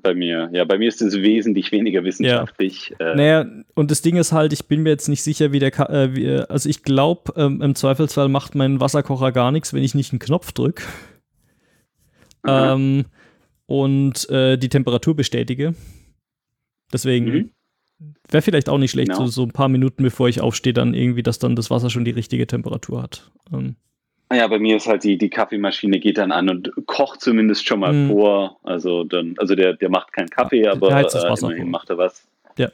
[0.00, 2.94] Bei mir, ja, bei mir ist es wesentlich weniger wissenschaftlich.
[2.98, 3.12] Ja.
[3.12, 5.70] Äh, naja, und das Ding ist halt, ich bin mir jetzt nicht sicher, wie der,
[5.70, 9.82] Ka äh, wie, also ich glaube, ähm, im Zweifelsfall macht mein Wasserkocher gar nichts, wenn
[9.82, 10.82] ich nicht einen Knopf drücke.
[12.46, 13.04] Ähm,
[13.66, 15.74] und äh, die Temperatur bestätige.
[16.92, 17.50] Deswegen mhm.
[18.28, 19.26] wäre vielleicht auch nicht schlecht, genau.
[19.26, 22.04] so, so, ein paar Minuten bevor ich aufstehe, dann irgendwie, dass dann das Wasser schon
[22.04, 23.30] die richtige Temperatur hat.
[23.52, 23.76] Ähm.
[24.32, 27.80] Ja, bei mir ist halt die, die Kaffeemaschine geht dann an und kocht zumindest schon
[27.80, 28.08] mal mhm.
[28.08, 28.58] vor.
[28.62, 31.98] Also dann, also der, der macht keinen Kaffee, aber das Wasser äh, immerhin macht er
[31.98, 32.26] was.
[32.56, 32.68] Ja.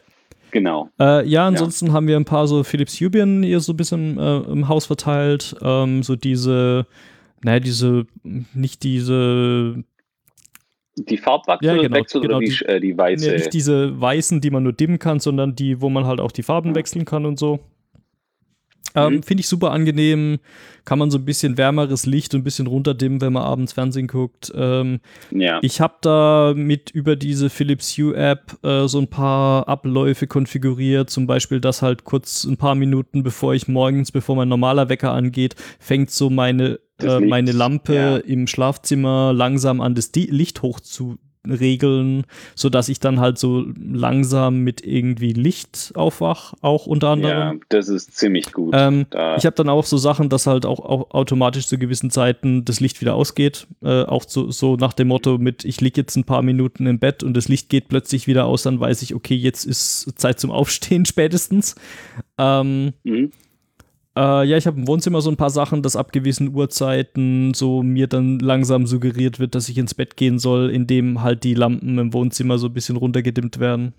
[0.50, 0.90] Genau.
[0.98, 1.92] Äh, ja, ansonsten ja.
[1.92, 5.54] haben wir ein paar so Philips Hubien hier so ein bisschen äh, im Haus verteilt.
[5.62, 6.86] Ähm, so diese,
[7.42, 9.84] naja, diese, nicht diese
[11.06, 13.28] die Farbwachse ja, genau, wechselt genau, oder die, die, äh, die weiße?
[13.28, 16.32] Nee, nicht diese weißen, die man nur dimmen kann, sondern die, wo man halt auch
[16.32, 16.74] die Farben ja.
[16.74, 17.60] wechseln kann und so.
[18.94, 19.22] Ähm, mhm.
[19.22, 20.38] Finde ich super angenehm.
[20.84, 24.06] Kann man so ein bisschen wärmeres Licht und ein bisschen runterdimmen, wenn man abends Fernsehen
[24.06, 24.50] guckt.
[24.54, 25.00] Ähm,
[25.30, 25.58] ja.
[25.62, 31.10] Ich habe da mit über diese Philips Hue App äh, so ein paar Abläufe konfiguriert.
[31.10, 35.12] Zum Beispiel, dass halt kurz ein paar Minuten bevor ich morgens, bevor mein normaler Wecker
[35.12, 38.16] angeht, fängt so meine äh, meine Lampe ja.
[38.16, 42.24] im Schlafzimmer langsam an das Licht hoch zu regeln,
[42.54, 47.38] so dass ich dann halt so langsam mit irgendwie Licht aufwach, auch unter anderem.
[47.38, 48.74] Ja, das ist ziemlich gut.
[48.76, 49.06] Ähm,
[49.36, 52.80] ich habe dann auch so Sachen, dass halt auch, auch, automatisch zu gewissen Zeiten das
[52.80, 53.66] Licht wieder ausgeht.
[53.82, 56.98] Äh, auch so, so nach dem Motto mit, ich liege jetzt ein paar Minuten im
[56.98, 60.40] Bett und das Licht geht plötzlich wieder aus, dann weiß ich, okay, jetzt ist Zeit
[60.40, 61.74] zum Aufstehen spätestens.
[62.38, 63.32] Ähm, mhm.
[64.18, 67.84] Äh, ja, ich habe im Wohnzimmer so ein paar Sachen, dass ab gewissen Uhrzeiten so
[67.84, 71.98] mir dann langsam suggeriert wird, dass ich ins Bett gehen soll, indem halt die Lampen
[71.98, 73.94] im Wohnzimmer so ein bisschen runtergedimmt werden.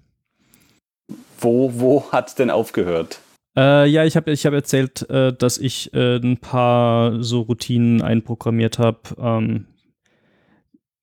[1.40, 3.22] Wo, wo hat denn aufgehört?
[3.58, 8.02] Äh, ja, ich habe ich hab erzählt, äh, dass ich äh, ein paar so Routinen
[8.02, 9.00] einprogrammiert habe.
[9.18, 9.68] Ähm,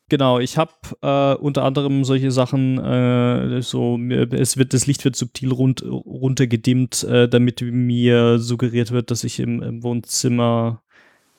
[0.09, 0.73] Genau, ich habe
[1.03, 7.03] äh, unter anderem solche Sachen, äh, so es wird das Licht wird subtil rund, runtergedimmt,
[7.03, 10.83] äh, damit mir suggeriert wird, dass ich im, im Wohnzimmer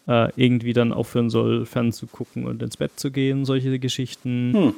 [0.07, 4.53] äh, irgendwie dann aufhören soll, fernzugucken und ins Bett zu gehen, solche Geschichten.
[4.53, 4.73] Hm.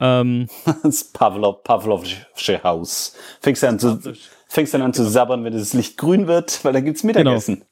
[0.00, 0.48] Ähm,
[0.82, 3.14] das Pavlov, Pavlovsche Haus.
[3.40, 4.00] Fängst du an zu,
[4.48, 7.64] fängst dann an zu sabbern, wenn das Licht grün wird, weil dann gibt's Mittagessen.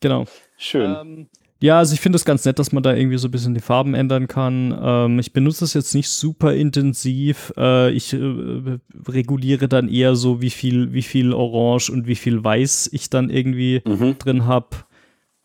[0.00, 0.20] Genau.
[0.20, 0.30] genau.
[0.56, 0.96] Schön.
[1.00, 1.28] Ähm,
[1.60, 3.60] ja, also ich finde es ganz nett, dass man da irgendwie so ein bisschen die
[3.60, 4.76] Farben ändern kann.
[4.82, 7.52] Ähm, ich benutze es jetzt nicht super intensiv.
[7.56, 12.42] Äh, ich äh, reguliere dann eher so, wie viel, wie viel Orange und wie viel
[12.42, 14.16] Weiß ich dann irgendwie mhm.
[14.18, 14.68] drin habe.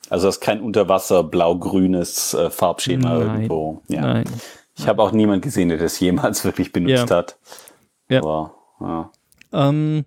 [0.09, 3.27] Also das ist kein Unterwasser blau-grünes äh, Farbschema Nein.
[3.27, 3.81] irgendwo.
[3.89, 4.01] Ja.
[4.01, 4.25] Nein.
[4.77, 7.15] Ich habe auch niemand gesehen, der das jemals wirklich benutzt ja.
[7.15, 7.37] hat.
[8.07, 8.19] Ja.
[8.19, 9.11] Aber, ja.
[9.51, 10.05] Ähm,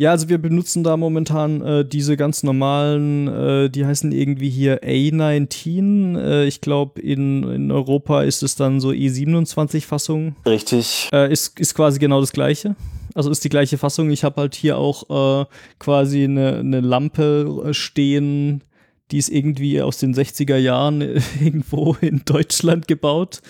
[0.00, 4.82] ja, also wir benutzen da momentan äh, diese ganz normalen, äh, die heißen irgendwie hier
[4.82, 6.18] A19.
[6.18, 10.36] Äh, ich glaube, in, in Europa ist es dann so E27-Fassung.
[10.46, 11.10] Richtig.
[11.12, 12.76] Äh, ist, ist quasi genau das gleiche.
[13.14, 14.08] Also ist die gleiche Fassung.
[14.08, 15.44] Ich habe halt hier auch äh,
[15.78, 18.64] quasi eine, eine Lampe äh, stehen,
[19.10, 21.02] die ist irgendwie aus den 60er Jahren
[21.42, 23.42] irgendwo in Deutschland gebaut.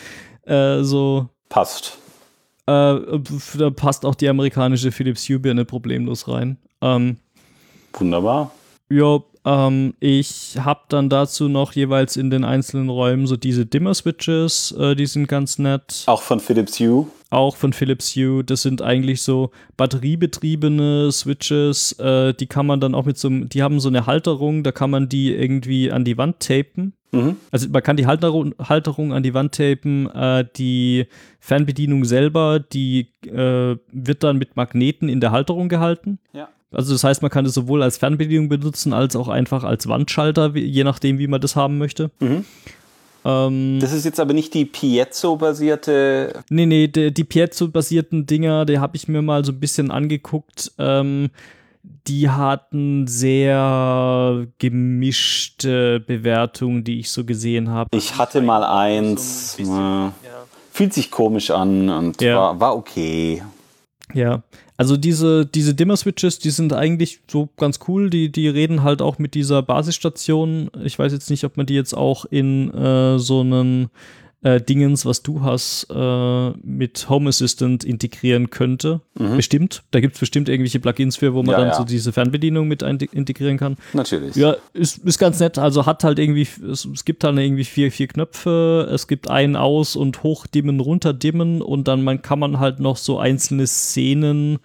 [0.44, 1.28] so.
[1.48, 1.96] Passt.
[2.70, 3.20] Äh,
[3.58, 6.56] da passt auch die amerikanische Philips Hue Birne problemlos rein.
[6.80, 7.16] Ähm,
[7.94, 8.52] Wunderbar.
[8.88, 14.72] Ja, ähm, ich habe dann dazu noch jeweils in den einzelnen Räumen so diese Dimmer-Switches,
[14.78, 16.04] äh, die sind ganz nett.
[16.06, 17.06] Auch von Philips Hue?
[17.30, 18.42] Auch von Philips Hue.
[18.44, 23.48] Das sind eigentlich so batteriebetriebene Switches, äh, die kann man dann auch mit so einem,
[23.48, 26.94] die haben so eine Halterung, da kann man die irgendwie an die Wand tapen.
[27.12, 27.36] Mhm.
[27.50, 31.06] Also man kann die Halterung, Halterung an die Wand tapen, äh, die
[31.38, 36.18] Fernbedienung selber, die äh, wird dann mit Magneten in der Halterung gehalten.
[36.32, 36.48] Ja.
[36.72, 40.54] Also das heißt, man kann es sowohl als Fernbedienung benutzen, als auch einfach als Wandschalter,
[40.54, 42.10] je nachdem, wie man das haben möchte.
[42.20, 42.44] Mhm.
[43.24, 46.42] Ähm, das ist jetzt aber nicht die Piezo-basierte.
[46.48, 50.72] Nee, nee, die, die Piezo-basierten Dinger, die habe ich mir mal so ein bisschen angeguckt.
[50.78, 51.30] Ähm,
[52.06, 57.88] die hatten sehr gemischte Bewertungen, die ich so gesehen habe.
[57.96, 59.52] Ich hatte mal eins.
[59.52, 60.12] So ein bisschen, ja.
[60.72, 62.36] Fühlt sich komisch an und ja.
[62.36, 63.42] war, war okay.
[64.14, 64.42] Ja,
[64.76, 68.10] also diese, diese Dimmer-Switches, die sind eigentlich so ganz cool.
[68.10, 70.70] Die, die reden halt auch mit dieser Basisstation.
[70.82, 73.90] Ich weiß jetzt nicht, ob man die jetzt auch in äh, so einen
[74.42, 79.02] äh, Dingens, was du hast, äh, mit Home Assistant integrieren könnte.
[79.18, 79.36] Mhm.
[79.36, 79.82] Bestimmt.
[79.90, 81.74] Da gibt es bestimmt irgendwelche Plugins für, wo man ja, dann ja.
[81.74, 83.76] so diese Fernbedienung mit integrieren kann.
[83.92, 84.36] Natürlich.
[84.36, 85.58] Ja, ist, ist ganz nett.
[85.58, 88.88] Also hat halt irgendwie, es, es gibt halt irgendwie vier, vier Knöpfe.
[88.90, 93.18] Es gibt ein Aus- und Hochdimmen, Runterdimmen und dann man, kann man halt noch so
[93.18, 94.58] einzelne Szenen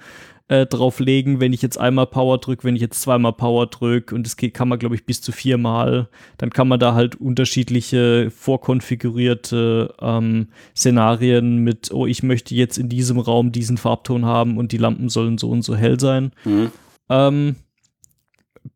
[0.47, 4.25] äh, drauflegen, wenn ich jetzt einmal Power drücke, wenn ich jetzt zweimal Power drücke und
[4.25, 6.07] das kann man, glaube ich, bis zu viermal.
[6.37, 12.89] Dann kann man da halt unterschiedliche vorkonfigurierte ähm, Szenarien mit, oh, ich möchte jetzt in
[12.89, 16.31] diesem Raum diesen Farbton haben und die Lampen sollen so und so hell sein.
[16.43, 16.71] Mhm.
[17.09, 17.55] Ähm,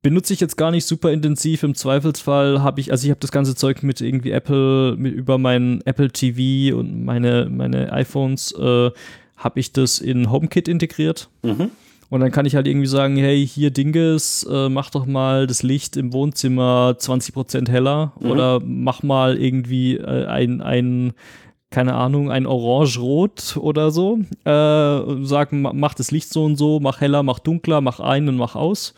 [0.02, 1.64] benutze ich jetzt gar nicht super intensiv.
[1.64, 5.38] Im Zweifelsfall habe ich, also ich habe das ganze Zeug mit irgendwie Apple, mit, über
[5.38, 8.91] meinen Apple TV und meine, meine iPhones, äh,
[9.40, 11.30] habe ich das in HomeKit integriert.
[11.41, 11.72] Mhm.
[12.10, 15.61] Und dann kann ich halt irgendwie sagen, hey, hier Dinges, äh, mach doch mal das
[15.61, 18.32] Licht im Wohnzimmer 20% heller mhm.
[18.32, 21.14] oder mach mal irgendwie äh, ein, ein,
[21.70, 24.20] keine Ahnung, ein Orange-Rot oder so.
[24.44, 28.38] Äh, sag, mach das Licht so und so, mach heller, mach dunkler, mach ein und
[28.38, 28.95] mach aus.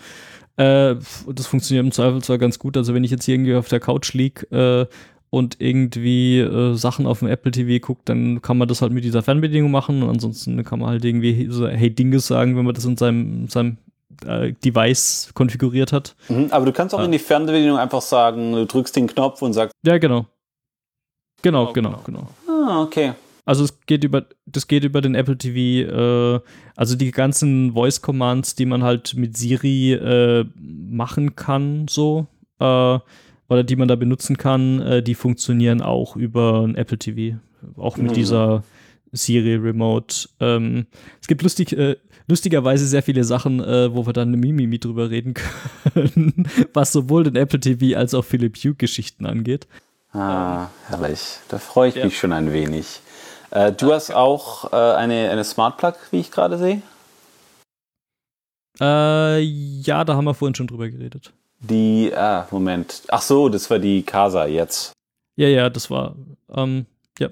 [0.55, 0.95] Äh,
[1.27, 2.77] das funktioniert im Zweifel zwar ganz gut.
[2.77, 4.95] Also wenn ich jetzt hier irgendwie auf der Couch liege äh,
[5.31, 9.05] und irgendwie äh, Sachen auf dem Apple TV guckt, dann kann man das halt mit
[9.05, 12.75] dieser Fernbedienung machen und ansonsten kann man halt irgendwie so Hey Dinges sagen, wenn man
[12.75, 13.77] das in seinem, seinem
[14.25, 16.15] äh, Device konfiguriert hat.
[16.27, 17.05] Mhm, aber du kannst auch ja.
[17.05, 19.73] in die Fernbedienung einfach sagen, du drückst den Knopf und sagst.
[19.85, 20.25] Ja, genau.
[21.41, 22.27] Genau, genau, genau.
[22.45, 22.67] genau.
[22.69, 23.13] Ah, okay.
[23.45, 26.39] Also es geht über, das geht über den Apple TV, äh,
[26.75, 32.27] also die ganzen Voice Commands, die man halt mit Siri äh, machen kann, so,
[32.59, 32.99] äh,
[33.51, 37.37] oder die man da benutzen kann, äh, die funktionieren auch über ein Apple TV.
[37.75, 38.15] Auch mit mhm.
[38.15, 38.63] dieser
[39.11, 40.29] Siri Remote.
[40.39, 40.87] Ähm,
[41.19, 41.97] es gibt lustig, äh,
[42.27, 45.33] lustigerweise sehr viele Sachen, äh, wo wir dann eine Mimimi drüber reden
[45.93, 49.67] können, was sowohl den Apple TV als auch Philip Hue Geschichten angeht.
[50.13, 51.39] Ah, herrlich.
[51.49, 52.05] Da freue ich ja.
[52.05, 53.01] mich schon ein wenig.
[53.49, 56.81] Äh, du hast auch äh, eine, eine Smart Plug, wie ich gerade sehe?
[58.79, 61.33] Äh, ja, da haben wir vorhin schon drüber geredet.
[61.61, 63.03] Die, ah, Moment.
[63.09, 64.93] Ach so, das war die Casa jetzt.
[65.35, 66.15] Ja, ja, das war,
[66.53, 66.85] ähm,
[67.19, 67.29] ja.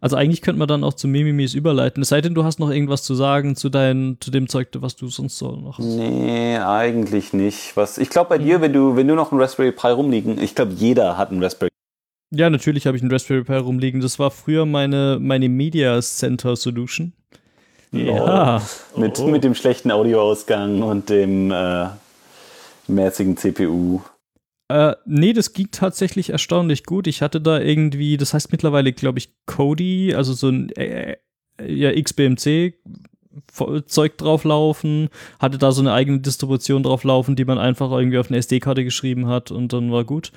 [0.00, 2.02] Also eigentlich könnte man dann auch zu Mimimis überleiten.
[2.02, 4.96] Es sei denn, du hast noch irgendwas zu sagen zu dein, zu dem Zeug, was
[4.96, 5.84] du sonst so noch hast.
[5.84, 7.76] Nee, eigentlich nicht.
[7.76, 8.44] Was, ich glaube bei mhm.
[8.44, 11.42] dir, wenn du, wenn du noch einen Raspberry Pi rumliegen, ich glaube jeder hat einen
[11.42, 11.70] Raspberry
[12.32, 14.00] ja, natürlich habe ich einen Raspberry Pi rumliegen.
[14.00, 17.12] Das war früher meine, meine Media Center Solution.
[17.90, 18.62] Ja.
[18.94, 19.00] Oh.
[19.00, 21.88] Mit, mit dem schlechten Audioausgang und dem äh,
[22.94, 24.00] mäßigen CPU.
[24.68, 27.06] Äh, nee, das ging tatsächlich erstaunlich gut.
[27.06, 31.16] Ich hatte da irgendwie, das heißt mittlerweile, glaube ich, Kodi, also so ein äh,
[31.58, 32.74] äh ja, XBMC
[33.86, 35.08] Zeug drauflaufen,
[35.38, 39.26] hatte da so eine eigene Distribution drauflaufen, die man einfach irgendwie auf eine SD-Karte geschrieben
[39.28, 40.32] hat und dann war gut.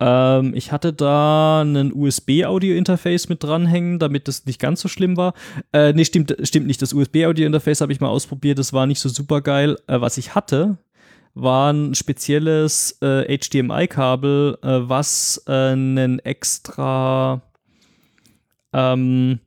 [0.00, 5.34] Ähm, ich hatte da einen USB-Audio-Interface mit dranhängen, damit das nicht ganz so schlimm war.
[5.72, 6.82] Äh, nee, stimmt, stimmt nicht.
[6.82, 9.76] Das USB-Audio-Interface habe ich mal ausprobiert, das war nicht so super geil.
[9.86, 10.78] Äh, was ich hatte,
[11.34, 17.42] war ein spezielles äh, HDMI-Kabel, äh, was äh, einen extra
[18.72, 19.40] ähm,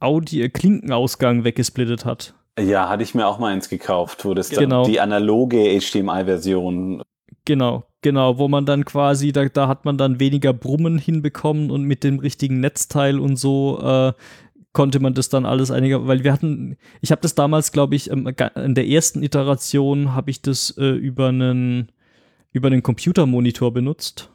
[0.00, 2.34] Audio Klinkenausgang weggesplittet hat.
[2.58, 4.82] Ja, hatte ich mir auch mal eins gekauft, wo das genau.
[4.82, 7.02] dann die analoge HDMI-Version
[7.48, 11.84] Genau, genau, wo man dann quasi, da, da hat man dann weniger Brummen hinbekommen und
[11.84, 14.12] mit dem richtigen Netzteil und so äh,
[14.78, 18.10] konnte man das dann alles einiger, weil wir hatten, ich habe das damals, glaube ich,
[18.10, 21.90] in der ersten Iteration habe ich das äh, über einen
[22.52, 24.30] über einen Computermonitor benutzt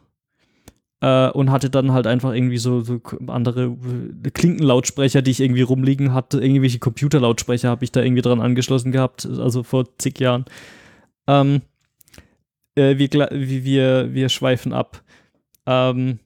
[1.00, 3.78] äh, und hatte dann halt einfach irgendwie so, so andere
[4.26, 8.92] äh, Klinkenlautsprecher, die ich irgendwie rumliegen hatte, irgendwelche Computerlautsprecher habe ich da irgendwie dran angeschlossen
[8.92, 10.44] gehabt, also vor zig Jahren.
[11.26, 11.62] Ähm,
[12.76, 15.04] äh, wir, wir, wir schweifen ab.
[15.66, 16.20] Ähm,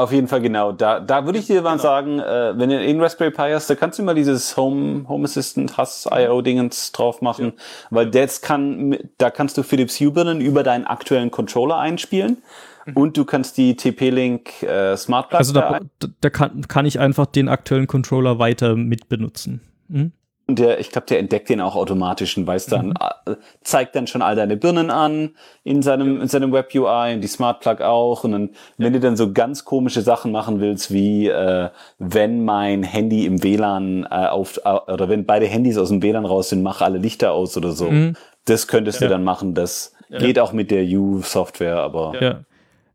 [0.00, 0.72] auf jeden Fall genau.
[0.72, 1.82] Da, da würde ich dir mal genau.
[1.82, 5.24] sagen, äh, wenn du in Raspberry Pi hast, da kannst du mal dieses Home, Home
[5.24, 7.52] Assistant Hass IO Dingens drauf machen, ja.
[7.90, 12.38] weil das kann, da kannst du Philips Hue Birnen über deinen aktuellen Controller einspielen
[12.86, 12.92] mhm.
[12.96, 16.98] und du kannst die TP-Link äh, Smart Plug Also da, da, da kann, kann ich
[16.98, 19.60] einfach den aktuellen Controller weiter mitbenutzen.
[19.88, 20.00] Mhm.
[20.02, 20.19] Und
[20.56, 22.94] der, ich glaube, der entdeckt den auch automatisch und weiß dann, mhm.
[23.26, 25.30] Äh, zeigt dann schon all deine Birnen an
[25.64, 28.24] in seinem, in seinem Web UI und die Smart Plug auch.
[28.24, 31.68] Und dann, wenn du dann so ganz komische Sachen machen willst, wie äh,
[31.98, 36.26] wenn mein Handy im WLAN äh, auf äh, oder wenn beide Handys aus dem WLAN
[36.26, 37.90] raus sind, mach alle Lichter aus oder so.
[37.90, 38.16] Mhm.
[38.44, 39.06] Das könntest ja.
[39.06, 39.54] du dann machen.
[39.54, 40.18] Das ja.
[40.18, 42.44] geht auch mit der U-Software, aber.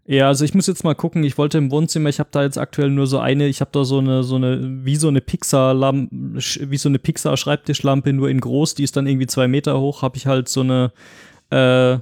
[0.08, 0.28] Ja.
[0.28, 2.90] Also ich muss jetzt mal gucken, ich wollte im Wohnzimmer, ich habe da jetzt aktuell
[2.90, 6.78] nur so eine, ich habe da so eine, so eine, wie so eine Pixar-Lampe, wie
[6.78, 10.28] so eine Pixar-Schreibtischlampe, nur in groß, die ist dann irgendwie zwei Meter hoch, habe ich
[10.28, 10.92] halt so eine,
[11.50, 11.98] äh,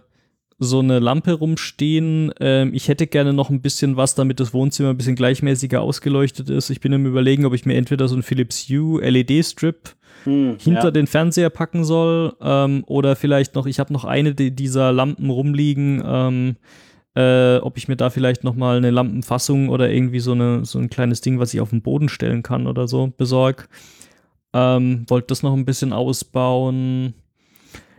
[0.59, 2.31] so eine Lampe rumstehen.
[2.39, 6.49] Ähm, ich hätte gerne noch ein bisschen was, damit das Wohnzimmer ein bisschen gleichmäßiger ausgeleuchtet
[6.49, 6.69] ist.
[6.69, 10.85] Ich bin im Überlegen, ob ich mir entweder so ein Philips Hue LED-Strip hm, hinter
[10.85, 10.91] ja.
[10.91, 16.01] den Fernseher packen soll ähm, oder vielleicht noch, ich habe noch eine dieser Lampen rumliegen,
[16.05, 16.55] ähm,
[17.15, 20.79] äh, ob ich mir da vielleicht noch mal eine Lampenfassung oder irgendwie so, eine, so
[20.79, 23.69] ein kleines Ding, was ich auf den Boden stellen kann oder so, besorg.
[24.53, 27.13] Ähm, wollte das noch ein bisschen ausbauen.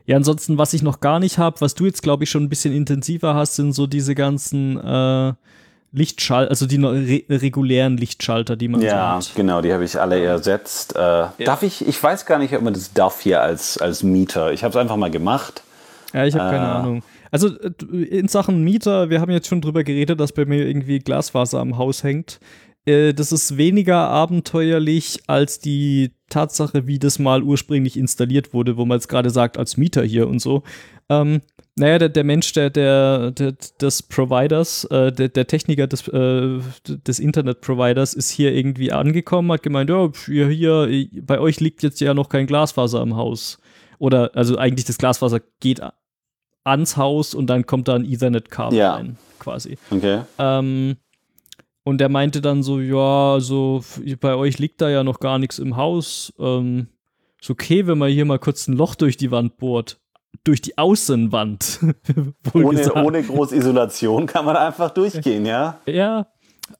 [0.07, 2.49] Ja, ansonsten, was ich noch gar nicht habe, was du jetzt, glaube ich, schon ein
[2.49, 5.32] bisschen intensiver hast, sind so diese ganzen äh,
[5.93, 9.36] Lichtschalter, also die re regulären Lichtschalter, die man ja, so hat.
[9.36, 10.95] genau, die habe ich alle ersetzt.
[10.97, 11.31] Äh, ja.
[11.45, 14.53] Darf ich, ich weiß gar nicht, ob man das darf hier als, als Mieter.
[14.53, 15.62] Ich habe es einfach mal gemacht.
[16.12, 16.69] Ja, ich habe keine Äh.
[16.69, 17.03] Ahnung.
[17.35, 21.01] Also äh, in Sachen Mieter, wir haben jetzt schon drüber geredet, dass bei mir irgendwie
[21.01, 22.39] Glasfaser am Haus hängt.
[22.86, 28.85] Äh, Das ist weniger abenteuerlich als die Tatsache, wie das mal ursprünglich installiert wurde, wo
[28.85, 30.62] man jetzt gerade sagt, als Mieter hier und so.
[31.09, 31.40] Ähm,
[31.74, 36.61] naja, der, der Mensch der, der, der, des Providers, äh, der, der Techniker des, äh,
[36.86, 42.01] des Internet-Providers ist hier irgendwie angekommen, hat gemeint, ja, hier, hier, bei euch liegt jetzt
[42.01, 43.59] ja noch kein Glasfaser am Haus.
[43.98, 45.81] Oder, also eigentlich das Glasfaser geht
[46.65, 48.95] ans Haus und dann kommt da ein Ethernet-Kabel Ja.
[48.95, 49.77] rein, quasi.
[49.91, 50.23] Okay.
[50.39, 50.97] Ähm,
[51.85, 53.85] und der meinte dann so, ja, so
[54.20, 56.32] bei euch liegt da ja noch gar nichts im Haus.
[56.39, 56.89] Ähm,
[57.41, 60.01] ist okay, wenn man hier mal kurz ein Loch durch die Wand bohrt.
[60.45, 61.81] Durch die Außenwand.
[62.55, 65.78] Ohne, ohne große Isolation kann man einfach durchgehen, ja?
[65.86, 66.27] Ja.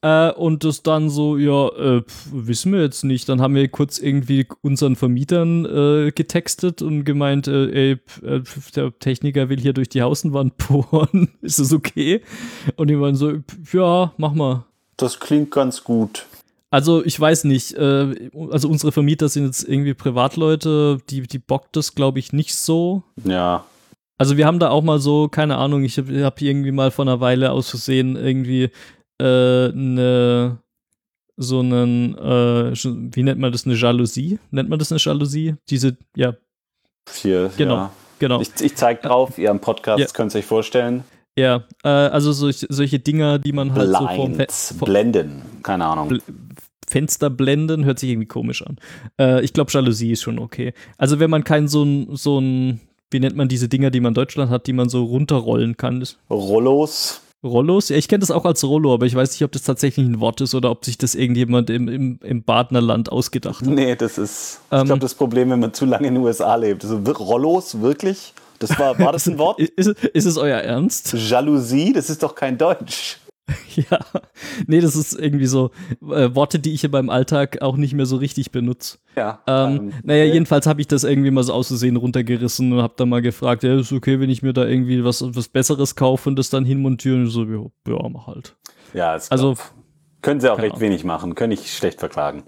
[0.01, 3.29] Äh, und das dann so, ja, äh, pf, wissen wir jetzt nicht.
[3.29, 8.41] Dann haben wir kurz irgendwie unseren Vermietern äh, getextet und gemeint, äh, ey, pf, äh,
[8.41, 11.29] pf, der Techniker will hier durch die Außenwand bohren.
[11.43, 12.23] Ist das okay?
[12.77, 14.65] Und die waren so, pf, ja, mach mal.
[14.97, 16.27] Das klingt ganz gut.
[16.71, 21.95] Also ich weiß nicht, also unsere Vermieter sind jetzt irgendwie Privatleute, die, die bockt das,
[21.95, 23.05] glaube ich, nicht so.
[23.25, 23.65] Ja.
[24.17, 27.05] Also wir haben da auch mal so, keine Ahnung, ich habe hab irgendwie mal vor
[27.05, 28.71] einer Weile aus Versehen irgendwie
[29.21, 29.25] äh,
[29.73, 30.59] eine
[31.37, 34.39] so einen, äh, wie nennt man das, eine Jalousie?
[34.53, 35.57] Nennt man das eine Jalousie?
[35.69, 36.35] Diese, ja,
[37.13, 37.75] Hier, Genau.
[37.75, 37.93] Ja.
[38.21, 38.41] genau.
[38.41, 40.07] Ich, ich zeige drauf, ihr am Podcast Ja.
[40.13, 41.03] könnt ihr euch vorstellen.
[41.37, 45.43] ja, äh, also solch, solche Dinger, die man halt so vom, Fe Blinds, vom Blenden,
[45.65, 46.09] keine Ahnung.
[46.13, 46.23] Bl-
[46.89, 48.77] Fenster blenden, hört sich irgendwie komisch an.
[49.19, 50.73] Äh, ich glaube, Jalousie ist schon okay.
[50.99, 52.81] Also wenn man kein so ein, so ein,
[53.11, 56.07] wie nennt man diese Dinger, die man in Deutschland hat, die man so runterrollen kann,
[56.31, 57.23] Rollos.
[57.45, 57.91] Rollos?
[57.91, 60.19] Ja, ich kenne das auch als Rollo, aber ich weiß nicht, ob das tatsächlich ein
[60.21, 63.69] Wort ist oder ob sich das irgendjemand im, im, im Badnerland ausgedacht hat.
[63.69, 64.87] Nee, das ist, ich Ähm.
[64.87, 66.85] glaube, das Problem, wenn man zu lange in den USA lebt.
[66.85, 68.33] Also, Rollos, wirklich?
[68.59, 69.59] Das war, war das ein Wort?
[69.77, 71.13] Ist, ist es euer Ernst?
[71.13, 73.19] Jalousie, das ist doch kein Deutsch.
[73.75, 73.99] ja.
[74.67, 75.71] Nee, das ist irgendwie so
[76.03, 78.99] äh, Worte, die ich in meinem Alltag auch nicht mehr so richtig benutze.
[79.17, 79.43] Ja.
[79.47, 83.23] Ähm, naja, jedenfalls habe ich das irgendwie mal so auszusehen runtergerissen und habe dann mal
[83.23, 86.51] gefragt, ja, ist okay, wenn ich mir da irgendwie was, was Besseres kaufe und das
[86.51, 87.23] dann hinmontieren.
[87.25, 88.57] Und so, ja, ja, mach halt.
[88.95, 89.57] ja, Also,
[90.23, 92.45] können sie auch recht wenig machen, können ich schlecht verklagen.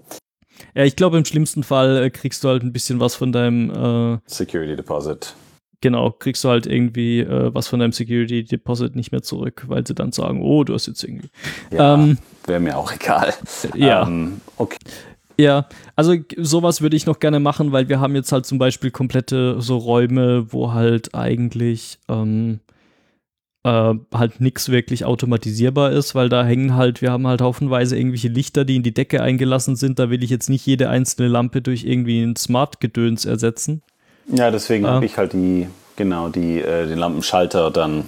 [0.75, 3.69] ja, ich glaube, im schlimmsten Fall äh, kriegst du halt ein bisschen was von deinem,
[4.15, 5.35] äh, Security Deposit.
[5.81, 9.85] Genau, kriegst du halt irgendwie äh, was von deinem Security Deposit nicht mehr zurück, weil
[9.85, 11.29] sie dann sagen, oh, du hast jetzt irgendwie.
[11.71, 13.33] Ja, Ähm, wäre mir auch egal.
[13.75, 14.07] ja.
[14.07, 14.77] Ähm, okay.
[15.39, 18.89] Ja, also sowas würde ich noch gerne machen, weil wir haben jetzt halt zum Beispiel
[18.89, 22.59] komplette so Räume, wo halt eigentlich ähm,
[23.63, 28.29] äh, halt nichts wirklich automatisierbar ist, weil da hängen halt, wir haben halt haufenweise irgendwelche
[28.29, 29.99] Lichter, die in die Decke eingelassen sind.
[29.99, 33.83] Da will ich jetzt nicht jede einzelne Lampe durch irgendwie ein Smart-Gedöns ersetzen.
[34.27, 34.93] Ja, deswegen Ah.
[34.95, 38.05] habe ich halt die, genau, die, äh, den Lampenschalter dann.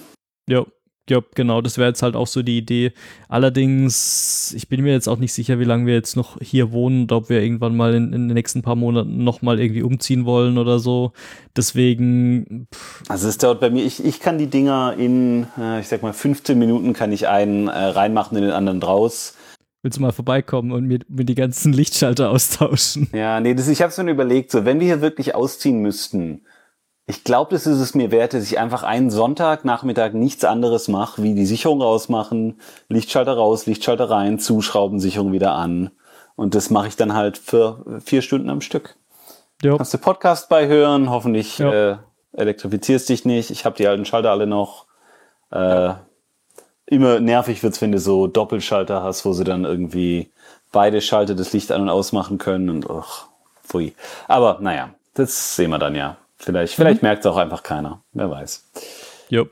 [0.48, 0.66] Ja,
[1.10, 2.91] ja, genau, das wäre jetzt halt auch so die Idee.
[3.30, 7.02] Allerdings, ich bin mir jetzt auch nicht sicher, wie lange wir jetzt noch hier wohnen
[7.04, 10.60] und ob wir irgendwann mal in, in den nächsten paar Monaten nochmal irgendwie umziehen wollen
[10.60, 11.14] oder so.
[11.58, 15.88] Deswegen, pff, Also es dauert bei mir, ich, ich kann die Dinger in, äh, ich
[15.88, 19.36] sag mal, 15 Minuten kann ich einen äh, reinmachen in den anderen draus.
[19.82, 23.10] Willst du mal vorbeikommen und mir, mir die ganzen Lichtschalter austauschen?
[23.14, 26.42] Ja, nee, das, ich habe mir überlegt, so wenn wir hier wirklich ausziehen müssten,
[27.06, 31.24] ich glaube, das ist es mir wert, dass ich einfach einen Sonntagnachmittag nichts anderes mache,
[31.24, 35.90] wie die Sicherung rausmachen, Lichtschalter raus, Lichtschalter rein, zuschrauben, Sicherung wieder an.
[36.36, 38.96] Und das mache ich dann halt für vier Stunden am Stück.
[39.64, 41.94] Ja, Kannst du Podcast beihören, hoffentlich Ja.
[41.94, 41.98] äh,
[42.34, 43.50] elektrifizierst dich nicht.
[43.50, 44.86] Ich habe die alten Schalter alle noch.
[45.52, 45.94] Äh,
[46.91, 50.30] Immer nervig wird's, wenn du so Doppelschalter hast, wo sie dann irgendwie
[50.72, 53.28] beide Schalter das Licht an- und ausmachen können und ach,
[53.64, 53.94] pfui.
[54.28, 56.18] Aber naja, das sehen wir dann ja.
[56.38, 58.02] Vielleicht, vielleicht merkt es auch einfach keiner.
[58.14, 58.72] Wer weiß.
[59.30, 59.44] ja.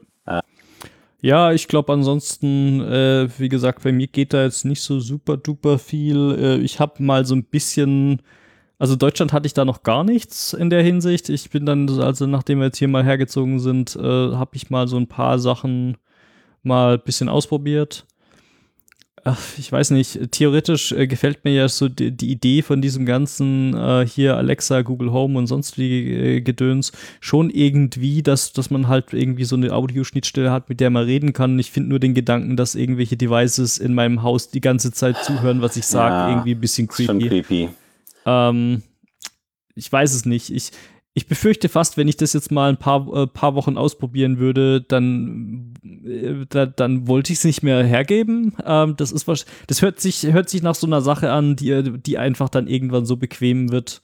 [1.22, 5.35] Ja, ich glaube ansonsten, äh, wie gesagt, bei mir geht da jetzt nicht so super
[5.35, 6.38] duper viel.
[6.39, 8.22] Äh, ich habe mal so ein bisschen,
[8.77, 11.30] also Deutschland hatte ich da noch gar nichts in der Hinsicht.
[11.30, 14.88] Ich bin dann, also nachdem wir jetzt hier mal hergezogen sind, äh, habe ich mal
[14.88, 15.97] so ein paar Sachen
[16.68, 18.06] mal ein bisschen ausprobiert.
[19.23, 23.06] Ach, ich weiß nicht, theoretisch äh, gefällt mir ja so die, die Idee von diesem
[23.06, 28.69] ganzen äh, hier Alexa, Google Home und sonst wie äh, Gedöns schon irgendwie, dass, dass
[28.69, 31.60] man halt irgendwie so eine Audioschnittstelle hat, mit der man reden kann.
[31.60, 35.61] Ich finde nur den Gedanken, dass irgendwelche Devices in meinem Haus die ganze Zeit zuhören,
[35.61, 37.41] was ich sage, Ja, irgendwie ein bisschen Ist schon creepy.
[37.41, 37.69] creepy.
[38.26, 38.81] Ähm,
[39.76, 40.52] ich weiß es nicht.
[40.52, 40.72] Ich,
[41.18, 44.81] ich befürchte fast, wenn ich das jetzt mal ein paar, äh, paar Wochen ausprobieren würde,
[44.81, 48.56] dann, äh, da, dann wollte ich es nicht mehr hergeben.
[48.64, 51.99] Ähm, das ist was, das hört sich, hört sich nach so einer Sache an, die,
[51.99, 54.03] die einfach dann irgendwann so bequem wird,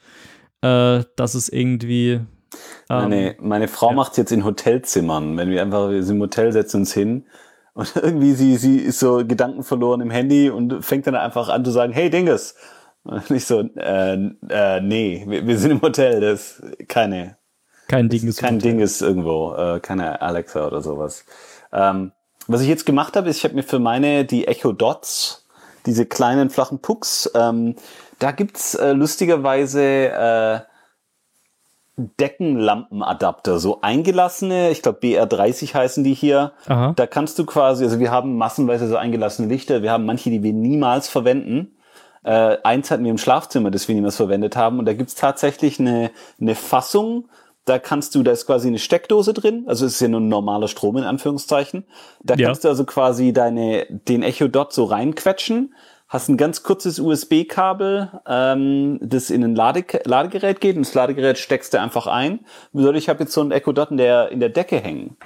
[0.61, 2.13] äh, dass es irgendwie.
[2.13, 3.95] Ähm, meine, meine Frau ja.
[3.95, 5.37] macht es jetzt in Hotelzimmern.
[5.37, 7.27] Wenn wir einfach, wir sind im Hotel, setzen uns hin
[7.75, 11.63] und irgendwie sie, sie ist so Gedanken verloren im Handy und fängt dann einfach an
[11.63, 12.55] zu sagen, hey Dinges.
[13.05, 14.13] Und ich so, äh,
[14.49, 17.37] äh, nee, wir, wir sind im Hotel, das ist keine.
[17.87, 21.25] Kein Ding ist Kein Ding ist irgendwo, äh, keine Alexa oder sowas.
[21.73, 22.13] Ähm,
[22.47, 25.45] was ich jetzt gemacht habe, ist, ich habe mir für meine die Echo Dots,
[25.85, 27.75] diese kleinen flachen Pucks, ähm,
[28.19, 30.59] da gibt's äh, lustigerweise äh,
[31.97, 36.53] Deckenlampenadapter, so eingelassene, ich glaube BR30 heißen die hier.
[36.67, 36.93] Aha.
[36.95, 40.41] Da kannst du quasi, also wir haben massenweise so eingelassene Lichter, wir haben manche, die
[40.41, 41.75] wir niemals verwenden.
[42.23, 44.79] Äh, eins hatten wir im Schlafzimmer, das wir niemals verwendet haben.
[44.79, 47.29] Und da gibt's tatsächlich eine, eine Fassung,
[47.65, 50.27] da kannst du, da ist quasi eine Steckdose drin, also es ist ja nur ein
[50.27, 51.85] normaler Strom in Anführungszeichen.
[52.21, 52.47] Da ja.
[52.47, 55.73] kannst du also quasi deine, den Echo Dot so reinquetschen
[56.13, 61.39] hast ein ganz kurzes USB-Kabel, ähm, das in ein Lade Ladegerät geht und das Ladegerät
[61.39, 62.41] steckst du einfach ein.
[62.71, 65.17] Ich habe jetzt so einen Echo Dot in der, in der Decke hängen.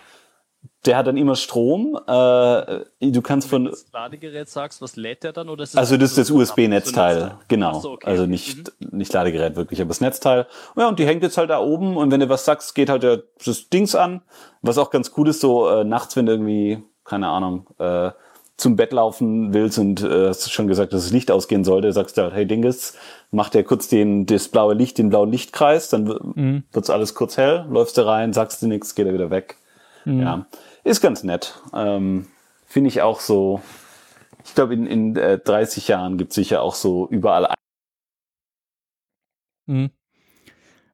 [0.88, 2.00] Der hat dann immer Strom.
[2.08, 3.66] Äh, du kannst von.
[3.66, 5.50] Wenn du das Ladegerät sagst, was lädt der dann?
[5.50, 7.80] Oder ist das also das ist das USB-Netzteil, genau.
[7.80, 8.08] So, okay.
[8.08, 8.98] Also nicht, mhm.
[8.98, 10.48] nicht Ladegerät wirklich, aber das Netzteil.
[10.78, 13.04] Ja, und die hängt jetzt halt da oben und wenn du was sagst, geht halt
[13.04, 14.22] der, das Dings an.
[14.62, 18.12] Was auch ganz cool ist, so äh, nachts, wenn du irgendwie, keine Ahnung, äh,
[18.56, 22.18] zum Bett laufen willst und äh, hast schon gesagt, dass das Licht ausgehen sollte, sagst
[22.18, 22.98] du halt, hey Dinges,
[23.30, 26.64] mach dir kurz den, das blaue Licht, den blauen Lichtkreis, dann mhm.
[26.72, 29.58] wird's alles kurz hell, läufst du rein, sagst du nichts, geht er wieder weg.
[30.06, 30.22] Mhm.
[30.22, 30.48] Ja,
[30.88, 31.62] ist ganz nett.
[31.74, 32.28] Ähm,
[32.66, 33.62] Finde ich auch so,
[34.44, 37.54] ich glaube, in, in äh, 30 Jahren gibt's sicher auch so überall.
[39.68, 39.92] Mhm.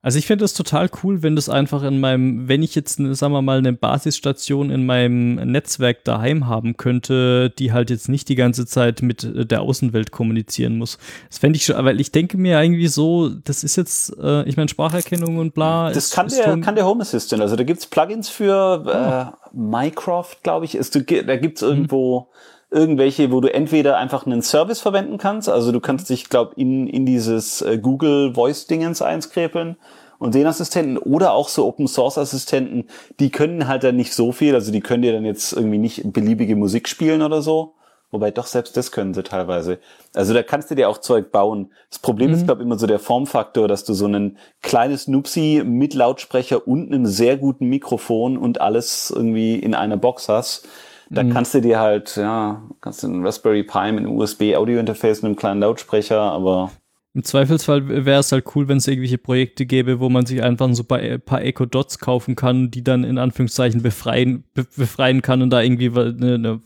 [0.04, 3.32] Also ich finde es total cool, wenn das einfach in meinem, wenn ich jetzt, sagen
[3.32, 8.36] wir mal, eine Basisstation in meinem Netzwerk daheim haben könnte, die halt jetzt nicht die
[8.36, 10.98] ganze Zeit mit der Außenwelt kommunizieren muss.
[11.30, 14.58] Das fände ich schon, weil ich denke mir irgendwie so, das ist jetzt, äh, ich
[14.58, 15.88] meine, Spracherkennung und bla.
[15.88, 17.42] Das ist, kann, ist der, kann der Home Assistant.
[17.42, 19.50] Also da gibt's Plugins für äh, oh.
[19.54, 20.76] Mycroft, glaube ich.
[20.76, 21.70] Ist, da gibt's mhm.
[21.70, 22.20] irgendwo.
[22.20, 26.54] Mhm irgendwelche, wo du entweder einfach einen Service verwenden kannst, also du kannst dich, glaube
[26.56, 29.78] in, in dieses äh, Google Voice-Dingens einskräpeln
[30.18, 32.88] und den Assistenten oder auch so Open Source Assistenten,
[33.20, 36.12] die können halt dann nicht so viel, also die können dir dann jetzt irgendwie nicht
[36.12, 37.76] beliebige Musik spielen oder so.
[38.10, 39.80] Wobei doch selbst das können sie teilweise.
[40.14, 41.72] Also da kannst du dir auch Zeug bauen.
[41.90, 42.36] Das Problem mhm.
[42.36, 46.68] ist, glaube ich, immer so der Formfaktor, dass du so ein kleines Nupsi mit Lautsprecher
[46.68, 50.68] und einem sehr guten Mikrofon und alles irgendwie in einer Box hast.
[51.14, 51.32] Da mhm.
[51.32, 55.36] kannst du dir halt, ja, kannst du einen Raspberry Pi mit einem USB-Audio-Interface und einem
[55.36, 56.72] kleinen Lautsprecher, aber.
[57.14, 60.68] Im Zweifelsfall wäre es halt cool, wenn es irgendwelche Projekte gäbe, wo man sich einfach
[60.74, 65.44] so ein paar Echo Dots kaufen kann, die dann in Anführungszeichen befreien, be befreien kann
[65.44, 66.62] und da irgendwie eine, eine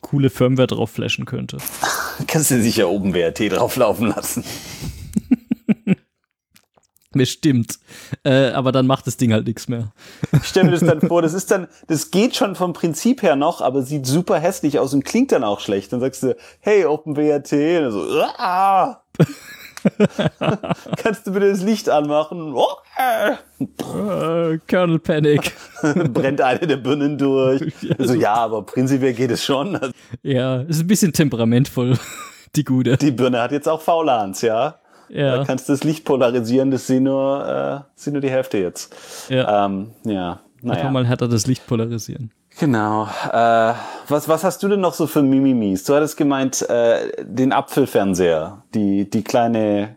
[0.00, 1.58] coole Firmware drauf flashen könnte.
[2.26, 4.42] Kannst du sicher oben WRT drauflaufen lassen.
[7.18, 7.78] Bestimmt.
[8.24, 9.92] Äh, aber dann macht das Ding halt nichts mehr.
[10.32, 13.36] Ich stelle mir das dann vor, das ist dann, das geht schon vom Prinzip her
[13.36, 15.92] noch, aber sieht super hässlich aus und klingt dann auch schlecht.
[15.92, 19.02] Dann sagst du, hey, OpenWRT, und so, ah!
[20.96, 22.54] Kannst du bitte das Licht anmachen?
[22.54, 22.66] Oh,
[22.96, 23.36] äh.
[24.68, 25.52] Colonel Panic.
[26.12, 27.72] Brennt eine der Birnen durch.
[27.98, 29.78] Also ja, aber prinzipiell geht es schon.
[30.22, 31.98] Ja, ist ein bisschen temperamentvoll,
[32.56, 32.96] die gute.
[32.96, 34.78] Die Birne hat jetzt auch VLANs, ja.
[35.08, 35.38] Ja.
[35.38, 38.94] Da kannst du das Licht polarisieren, das sind nur, äh, sind nur die Hälfte jetzt.
[39.28, 39.66] Ja.
[39.66, 40.40] Ähm, ja.
[40.62, 40.78] Naja.
[40.80, 42.32] Einfach mal härter das Licht polarisieren.
[42.58, 43.04] Genau.
[43.32, 43.74] Äh,
[44.08, 45.84] was, was hast du denn noch so für Mimimis?
[45.84, 49.96] Du hattest gemeint, äh, den Apfelfernseher, die, die kleine,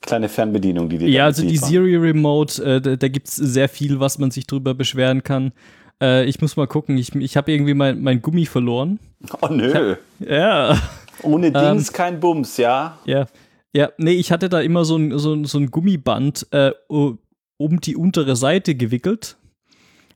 [0.00, 3.68] kleine Fernbedienung, die dir Ja, also die Siri Remote, äh, da, da gibt es sehr
[3.68, 5.52] viel, was man sich drüber beschweren kann.
[6.00, 9.00] Äh, ich muss mal gucken, ich, ich habe irgendwie mein, mein Gummi verloren.
[9.40, 9.74] Oh nö.
[9.74, 9.98] Hab,
[10.28, 10.78] ja.
[11.22, 12.98] Ohne Dings ähm, kein Bums, ja?
[13.04, 13.26] Ja.
[13.74, 17.96] Ja, nee, ich hatte da immer so ein, so, so ein Gummiband äh, um die
[17.96, 19.36] untere Seite gewickelt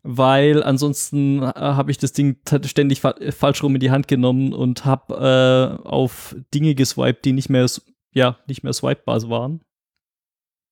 [0.03, 4.53] weil ansonsten äh, habe ich das Ding ständig fa falsch rum in die Hand genommen
[4.53, 7.67] und habe äh, auf Dinge geswiped, die nicht mehr,
[8.13, 9.61] ja, nicht mehr swipebar waren.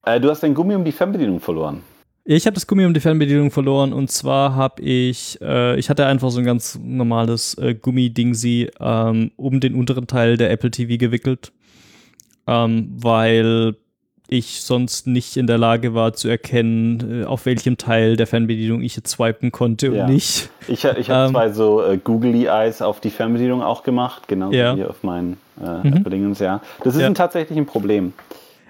[0.05, 1.83] Äh, du hast dein Gummi um die Fernbedienung verloren.
[2.25, 6.07] Ich habe das Gummi um die Fernbedienung verloren und zwar habe ich, äh, ich hatte
[6.07, 10.97] einfach so ein ganz normales äh, Gummidingsi ähm, um den unteren Teil der Apple TV
[10.99, 11.53] gewickelt,
[12.51, 13.77] ähm, weil
[14.33, 18.81] ich sonst nicht in der Lage war zu erkennen, äh, auf welchem Teil der Fernbedienung
[18.83, 20.05] ich jetzt swipen konnte ja.
[20.05, 20.51] und nicht.
[20.69, 24.53] Ich, ich habe ähm, zwei so äh, Googly Eyes auf die Fernbedienung auch gemacht, genau
[24.53, 24.77] ja.
[24.77, 26.35] wie auf meinen äh, mhm.
[26.39, 26.61] ja.
[26.85, 27.07] Das ist ja.
[27.07, 28.13] ein tatsächlich ein Problem.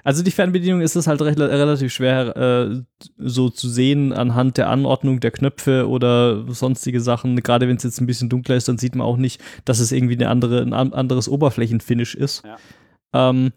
[0.02, 2.82] Also die Fernbedienung ist es halt recht, relativ schwer äh,
[3.18, 7.36] so zu sehen anhand der Anordnung der Knöpfe oder sonstige Sachen.
[7.36, 9.92] Gerade wenn es jetzt ein bisschen dunkler ist, dann sieht man auch nicht, dass es
[9.92, 12.44] irgendwie eine andere, ein anderes Oberflächenfinish ist.
[12.46, 12.56] Ja.
[13.12, 13.52] Ähm,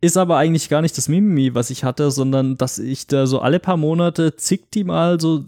[0.00, 3.40] ist aber eigentlich gar nicht das Mimimi, was ich hatte, sondern dass ich da so
[3.40, 5.44] alle paar Monate zickt die mal so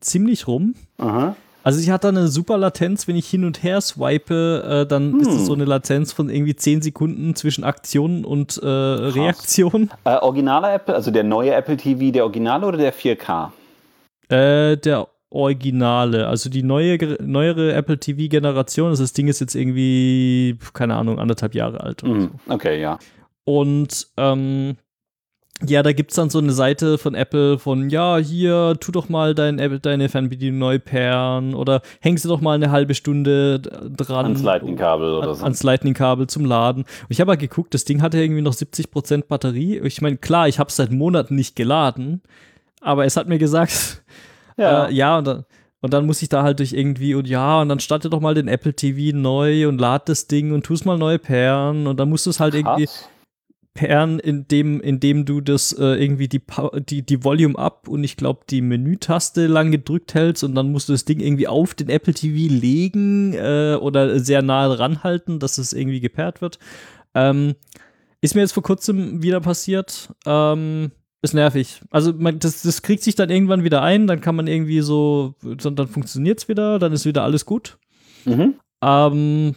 [0.00, 0.74] ziemlich rum.
[0.98, 1.34] Aha.
[1.64, 5.20] Also ich hatte eine super Latenz, wenn ich hin und her swipe, äh, dann hm.
[5.20, 9.90] ist es so eine Latenz von irgendwie 10 Sekunden zwischen Aktion und äh, Reaktion.
[10.04, 13.50] Äh, originaler Apple, also der neue Apple TV, der Originale oder der 4K?
[14.28, 18.90] Äh, der Originale, also die neue, neuere Apple TV-Generation.
[18.90, 22.02] Also das Ding ist jetzt irgendwie, keine Ahnung, anderthalb Jahre alt.
[22.02, 22.30] Hm.
[22.46, 22.54] So.
[22.54, 22.98] Okay, ja.
[23.44, 24.76] Und ähm,
[25.64, 29.08] ja, da gibt es dann so eine Seite von Apple von, ja, hier, tu doch
[29.08, 34.26] mal dein, deine Fernbedienung neu pairen oder hängst du doch mal eine halbe Stunde dran.
[34.26, 35.44] Ans Lightning-Kabel oder so.
[35.44, 36.82] Ans Lightning-Kabel zum Laden.
[36.82, 39.78] Und ich habe mal geguckt, das Ding hatte irgendwie noch 70% Batterie.
[39.78, 42.20] Ich meine, klar, ich habe es seit Monaten nicht geladen,
[42.82, 44.04] aber es hat mir gesagt,
[44.56, 45.44] ja, äh, ja und dann,
[45.80, 48.34] und dann muss ich da halt durch irgendwie und ja, und dann starte doch mal
[48.34, 51.98] den Apple TV neu und lad das Ding und tu es mal neu pairen und
[52.00, 52.64] dann musst du es halt Krass.
[52.64, 52.90] irgendwie
[53.76, 56.42] pairen, indem, indem du das äh, irgendwie die,
[56.88, 60.88] die, die Volume up und ich glaube die Menütaste lang gedrückt hältst und dann musst
[60.88, 65.58] du das Ding irgendwie auf den Apple TV legen äh, oder sehr nahe ranhalten, dass
[65.58, 66.58] es irgendwie gepaart wird.
[67.14, 67.54] Ähm,
[68.20, 70.12] ist mir jetzt vor kurzem wieder passiert.
[70.26, 70.90] Ähm,
[71.26, 71.82] ist nervig.
[71.90, 75.34] Also man, das, das kriegt sich dann irgendwann wieder ein, dann kann man irgendwie so,
[75.42, 77.78] dann funktioniert es wieder, dann ist wieder alles gut.
[78.24, 78.54] Mhm.
[78.82, 79.54] Ähm,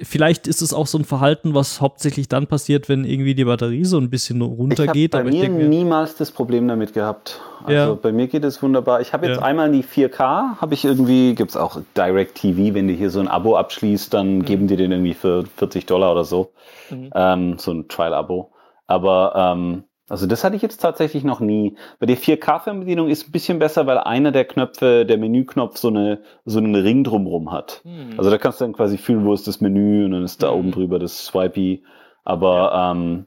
[0.00, 3.84] vielleicht ist es auch so ein Verhalten, was hauptsächlich dann passiert, wenn irgendwie die Batterie
[3.84, 5.14] so ein bisschen runtergeht.
[5.14, 7.40] Ich habe bei mir denke, niemals das Problem damit gehabt.
[7.64, 7.94] Also ja.
[7.94, 9.00] bei mir geht es wunderbar.
[9.00, 9.42] Ich habe jetzt ja.
[9.42, 13.20] einmal die 4K, habe ich irgendwie, gibt es auch Direct TV, wenn du hier so
[13.20, 14.44] ein Abo abschließt, dann mhm.
[14.44, 16.52] geben die den irgendwie für 40 Dollar oder so.
[16.90, 17.10] Mhm.
[17.14, 18.52] Ähm, so ein Trial-Abo.
[18.86, 21.76] Aber ähm, also das hatte ich jetzt tatsächlich noch nie.
[21.98, 26.22] Bei der 4K-Fernbedienung ist ein bisschen besser, weil einer der Knöpfe, der Menüknopf, so eine
[26.44, 27.82] so einen Ring drumrum hat.
[27.84, 28.14] Hm.
[28.16, 30.50] Also da kannst du dann quasi fühlen, wo ist das Menü und dann ist da
[30.50, 30.58] hm.
[30.58, 31.82] oben drüber das Swipey.
[32.24, 32.92] Aber ja.
[32.92, 33.26] ähm,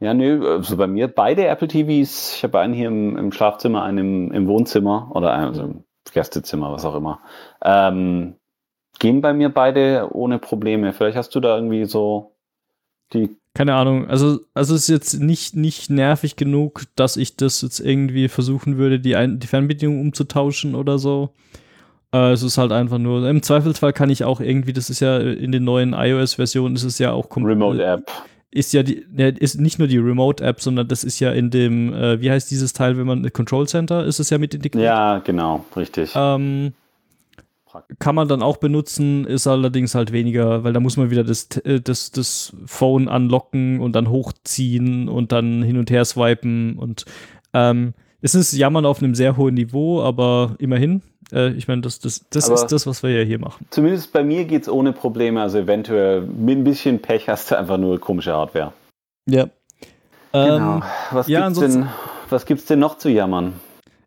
[0.00, 3.84] ja, nö, also bei mir beide Apple TVs, ich habe einen hier im, im Schlafzimmer,
[3.84, 7.20] einen im, im Wohnzimmer oder einen, also im Gästezimmer, was auch immer.
[7.64, 8.34] Ähm,
[8.98, 10.92] gehen bei mir beide ohne Probleme.
[10.92, 12.34] Vielleicht hast du da irgendwie so
[13.12, 17.60] die keine Ahnung, also, also es ist jetzt nicht, nicht nervig genug, dass ich das
[17.60, 21.34] jetzt irgendwie versuchen würde, die, Ein die Fernbedienung umzutauschen oder so.
[22.14, 25.18] Äh, es ist halt einfach nur, im Zweifelsfall kann ich auch irgendwie, das ist ja
[25.18, 28.10] in den neuen iOS-Versionen, ist es ja auch Remote App.
[28.50, 29.06] Ist ja die,
[29.38, 32.50] ist nicht nur die Remote App, sondern das ist ja in dem, äh, wie heißt
[32.50, 34.84] dieses Teil, wenn man Control Center, ist es ja mit integriert.
[34.84, 36.12] Ja, genau, richtig.
[36.14, 36.72] Ähm,
[37.98, 41.48] kann man dann auch benutzen, ist allerdings halt weniger, weil da muss man wieder das,
[41.64, 47.04] äh, das, das Phone anlocken und dann hochziehen und dann hin und her swipen und
[47.54, 51.02] ähm, es ist Jammern auf einem sehr hohen Niveau, aber immerhin.
[51.32, 53.66] Äh, ich meine, das, das, das ist das, was wir ja hier machen.
[53.70, 55.42] Zumindest bei mir geht es ohne Probleme.
[55.42, 58.72] Also eventuell mit ein bisschen Pech hast du einfach nur komische Hardware.
[59.28, 59.48] Ja.
[60.32, 60.76] Genau.
[60.76, 61.88] Ähm, was, ja, gibt's denn,
[62.30, 63.54] was gibt's denn noch zu jammern?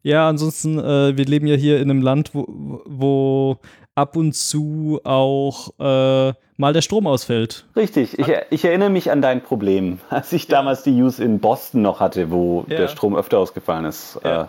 [0.06, 3.58] Ja, ansonsten, äh, wir leben ja hier in einem Land, wo, wo
[3.96, 7.66] ab und zu auch äh, mal der Strom ausfällt.
[7.76, 10.58] Richtig, ich, ich, erinnere mich an dein Problem, als ich ja.
[10.58, 12.78] damals die Use in Boston noch hatte, wo ja.
[12.78, 14.20] der Strom öfter ausgefallen ist.
[14.24, 14.48] Ja, äh.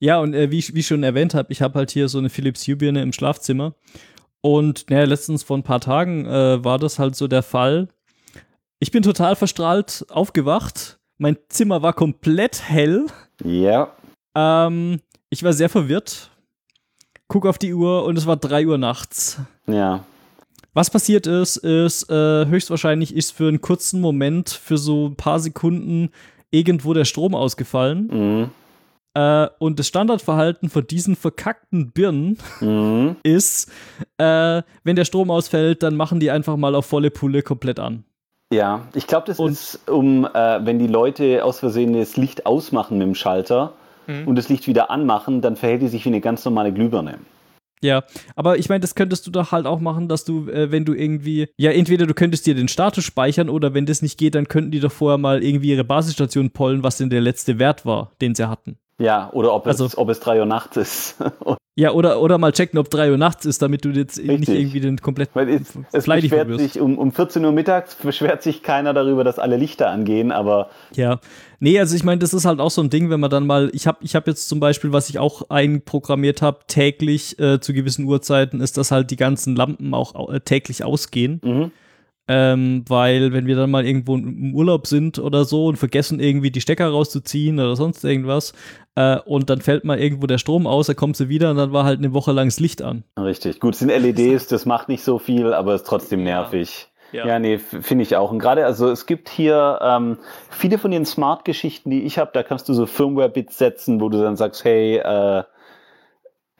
[0.00, 2.30] ja und äh, wie, wie ich schon erwähnt habe, ich habe halt hier so eine
[2.30, 3.74] Philips Hue-Birne im Schlafzimmer.
[4.40, 7.88] Und naja, letztens vor ein paar Tagen äh, war das halt so der Fall.
[8.78, 10.98] Ich bin total verstrahlt aufgewacht.
[11.18, 13.04] Mein Zimmer war komplett hell.
[13.44, 13.92] Ja.
[14.34, 15.00] Ähm,
[15.30, 16.30] ich war sehr verwirrt.
[17.28, 19.40] Guck auf die Uhr und es war 3 Uhr nachts.
[19.66, 20.04] Ja.
[20.74, 25.38] Was passiert ist, ist äh, höchstwahrscheinlich ist für einen kurzen Moment, für so ein paar
[25.38, 26.10] Sekunden
[26.50, 28.08] irgendwo der Strom ausgefallen.
[28.12, 28.50] Mhm.
[29.14, 33.16] Äh, und das Standardverhalten von diesen verkackten Birnen mhm.
[33.22, 33.70] ist,
[34.18, 38.04] äh, wenn der Strom ausfällt, dann machen die einfach mal auf volle Pulle komplett an.
[38.52, 42.46] Ja, ich glaube, das und ist um, äh, wenn die Leute aus Versehen das Licht
[42.46, 43.72] ausmachen mit dem Schalter,
[44.06, 44.26] mhm.
[44.26, 47.18] und das Licht wieder anmachen, dann verhält die sich wie eine ganz normale Glühbirne.
[47.82, 48.02] Ja,
[48.34, 50.94] aber ich meine, das könntest du doch halt auch machen, dass du, äh, wenn du
[50.94, 54.48] irgendwie, ja, entweder du könntest dir den Status speichern oder wenn das nicht geht, dann
[54.48, 58.12] könnten die doch vorher mal irgendwie ihre Basisstation pollen, was denn der letzte Wert war,
[58.22, 58.78] den sie hatten.
[58.98, 61.16] Ja, oder ob es, also, ob es 3 Uhr nachts ist.
[61.74, 64.40] ja, oder, oder mal checken, ob 3 Uhr nachts ist, damit du jetzt Richtig.
[64.40, 68.44] nicht irgendwie den kompletten Weil es, es beschwert sich um, um 14 Uhr mittags beschwert
[68.44, 70.70] sich keiner darüber, dass alle Lichter angehen, aber.
[70.94, 71.18] Ja.
[71.58, 73.70] Nee, also ich meine, das ist halt auch so ein Ding, wenn man dann mal,
[73.72, 77.72] ich habe ich hab jetzt zum Beispiel, was ich auch einprogrammiert habe, täglich äh, zu
[77.72, 81.40] gewissen Uhrzeiten, ist, dass halt die ganzen Lampen auch äh, täglich ausgehen.
[81.42, 81.72] Mhm.
[82.26, 86.50] Ähm, weil wenn wir dann mal irgendwo im Urlaub sind oder so und vergessen irgendwie
[86.50, 88.54] die Stecker rauszuziehen oder sonst irgendwas
[88.94, 91.72] äh, und dann fällt mal irgendwo der Strom aus, dann kommt sie wieder und dann
[91.72, 93.04] war halt eine Woche lang das Licht an.
[93.18, 93.60] Richtig.
[93.60, 96.88] Gut, sind LEDs, das macht nicht so viel, aber ist trotzdem nervig.
[97.12, 98.32] Ja, ja nee, finde ich auch.
[98.32, 100.18] Und gerade, also es gibt hier ähm,
[100.50, 104.20] viele von den Smart-Geschichten, die ich habe, da kannst du so Firmware-Bits setzen, wo du
[104.20, 105.44] dann sagst, hey, äh,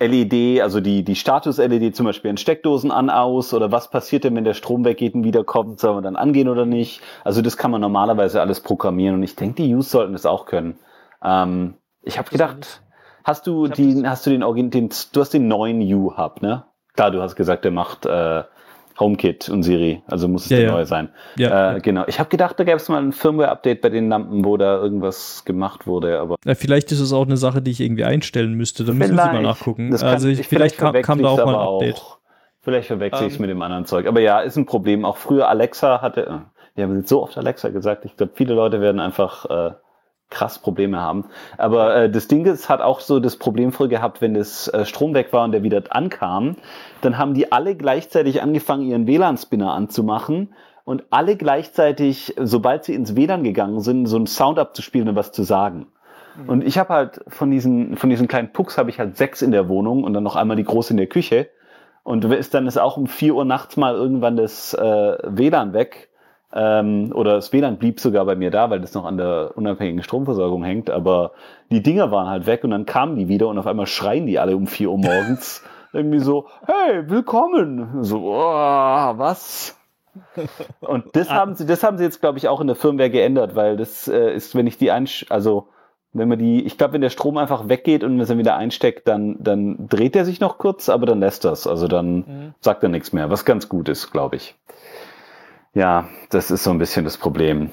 [0.06, 4.36] LED, also die, die Status-LED zum Beispiel in Steckdosen an, aus oder was passiert denn,
[4.36, 7.00] wenn der Strom weggeht und wiederkommt, soll man dann angehen oder nicht?
[7.24, 10.46] Also das kann man normalerweise alles programmieren und ich denke, die Use sollten das auch
[10.46, 10.78] können.
[11.22, 12.82] Ähm, ich habe gedacht,
[13.24, 16.64] hast du den, hast du den, den, du hast den neuen U-Hub, ne?
[16.94, 18.44] Klar, du hast gesagt, der macht äh,
[18.98, 20.72] HomeKit und Siri, also muss es ja, der ja.
[20.72, 21.08] neue sein.
[21.36, 22.04] Ja, äh, Genau.
[22.06, 25.44] Ich habe gedacht, da gäbe es mal ein Firmware-Update bei den Lampen, wo da irgendwas
[25.44, 26.36] gemacht wurde, aber.
[26.44, 28.84] Ja, vielleicht ist es auch eine Sache, die ich irgendwie einstellen müsste.
[28.84, 29.90] Da müssen wir mal nachgucken.
[29.90, 31.96] Kann, also ich, vielleicht, vielleicht kam, kam da auch mal ein Update.
[31.96, 32.18] Auch,
[32.60, 33.42] vielleicht verwechsel ich es ähm.
[33.42, 34.06] mit dem anderen Zeug.
[34.06, 35.04] Aber ja, ist ein Problem.
[35.04, 36.38] Auch früher Alexa hatte, äh,
[36.76, 39.74] wir haben jetzt so oft Alexa gesagt, ich glaube, viele Leute werden einfach äh,
[40.30, 41.26] krass Probleme haben.
[41.58, 44.84] Aber äh, das Ding ist, hat auch so das Problem früher gehabt, wenn das äh,
[44.84, 46.56] Strom weg war und der wieder ankam,
[47.00, 53.16] dann haben die alle gleichzeitig angefangen, ihren WLAN-Spinner anzumachen und alle gleichzeitig, sobald sie ins
[53.16, 55.86] WLAN gegangen sind, so einen Sound abzuspielen und was zu sagen.
[56.36, 56.48] Mhm.
[56.48, 59.50] Und ich habe halt von diesen, von diesen kleinen Pucks habe ich halt sechs in
[59.50, 61.48] der Wohnung und dann noch einmal die große in der Küche.
[62.02, 66.10] Und ist dann ist auch um vier Uhr nachts mal irgendwann das äh, WLAN weg
[66.54, 70.02] ähm, oder das WLAN blieb sogar bei mir da, weil das noch an der unabhängigen
[70.02, 70.88] Stromversorgung hängt.
[70.88, 71.32] Aber
[71.70, 74.38] die Dinger waren halt weg und dann kamen die wieder und auf einmal schreien die
[74.38, 75.62] alle um 4 Uhr morgens.
[75.92, 78.04] irgendwie so, hey, willkommen.
[78.04, 79.76] So, oh, was?
[80.80, 83.56] Und das haben sie, das haben sie jetzt, glaube ich, auch in der Firmware geändert,
[83.56, 85.68] weil das äh, ist, wenn ich die einsch also
[86.14, 88.56] wenn man die, ich glaube, wenn der Strom einfach weggeht und man es dann wieder
[88.56, 91.66] einsteckt, dann, dann dreht er sich noch kurz, aber dann lässt das.
[91.66, 92.54] Also dann mhm.
[92.60, 94.54] sagt er nichts mehr, was ganz gut ist, glaube ich.
[95.74, 97.70] Ja, das ist so ein bisschen das Problem.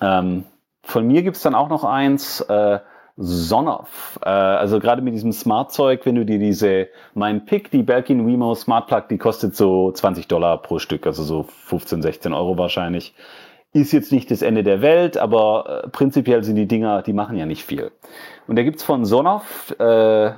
[0.00, 0.44] Ähm,
[0.82, 2.78] von mir gibt's dann auch noch eins, äh,
[3.16, 4.18] Sonoff.
[4.24, 8.54] Äh, also gerade mit diesem Smart-Zeug, wenn du dir diese, mein Pick, die Belkin Wemo
[8.54, 13.14] Smart Plug, die kostet so 20 Dollar pro Stück, also so 15, 16 Euro wahrscheinlich.
[13.72, 17.36] Ist jetzt nicht das Ende der Welt, aber äh, prinzipiell sind die Dinger, die machen
[17.36, 17.90] ja nicht viel.
[18.46, 20.32] Und da gibt's von Sonoff äh,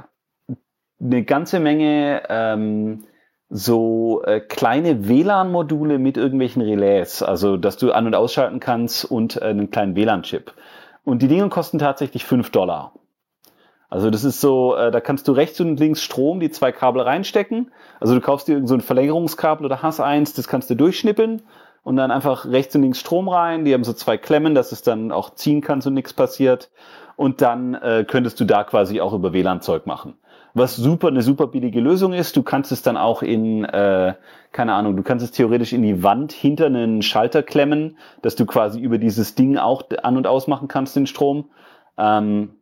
[0.98, 3.04] eine ganze Menge ähm,
[3.48, 9.36] so äh, kleine WLAN-Module mit irgendwelchen Relais, also dass du an- und ausschalten kannst und
[9.36, 10.52] äh, einen kleinen WLAN-Chip.
[11.04, 12.92] Und die Dinge kosten tatsächlich fünf Dollar.
[13.88, 17.02] Also das ist so, äh, da kannst du rechts und links Strom, die zwei Kabel
[17.02, 17.70] reinstecken.
[18.00, 21.42] Also du kaufst dir so Verlängerungskabel oder hast eins, das kannst du durchschnippeln
[21.84, 23.64] und dann einfach rechts und links Strom rein.
[23.64, 26.68] Die haben so zwei Klemmen, dass es dann auch ziehen kannst und nichts passiert.
[27.14, 30.18] Und dann äh, könntest du da quasi auch über WLAN-Zeug machen
[30.56, 32.36] was super eine super billige Lösung ist.
[32.36, 34.14] Du kannst es dann auch in, äh,
[34.52, 38.46] keine Ahnung, du kannst es theoretisch in die Wand hinter einen Schalter klemmen, dass du
[38.46, 41.50] quasi über dieses Ding auch an und aus machen kannst, den Strom.
[41.98, 42.54] Ähm,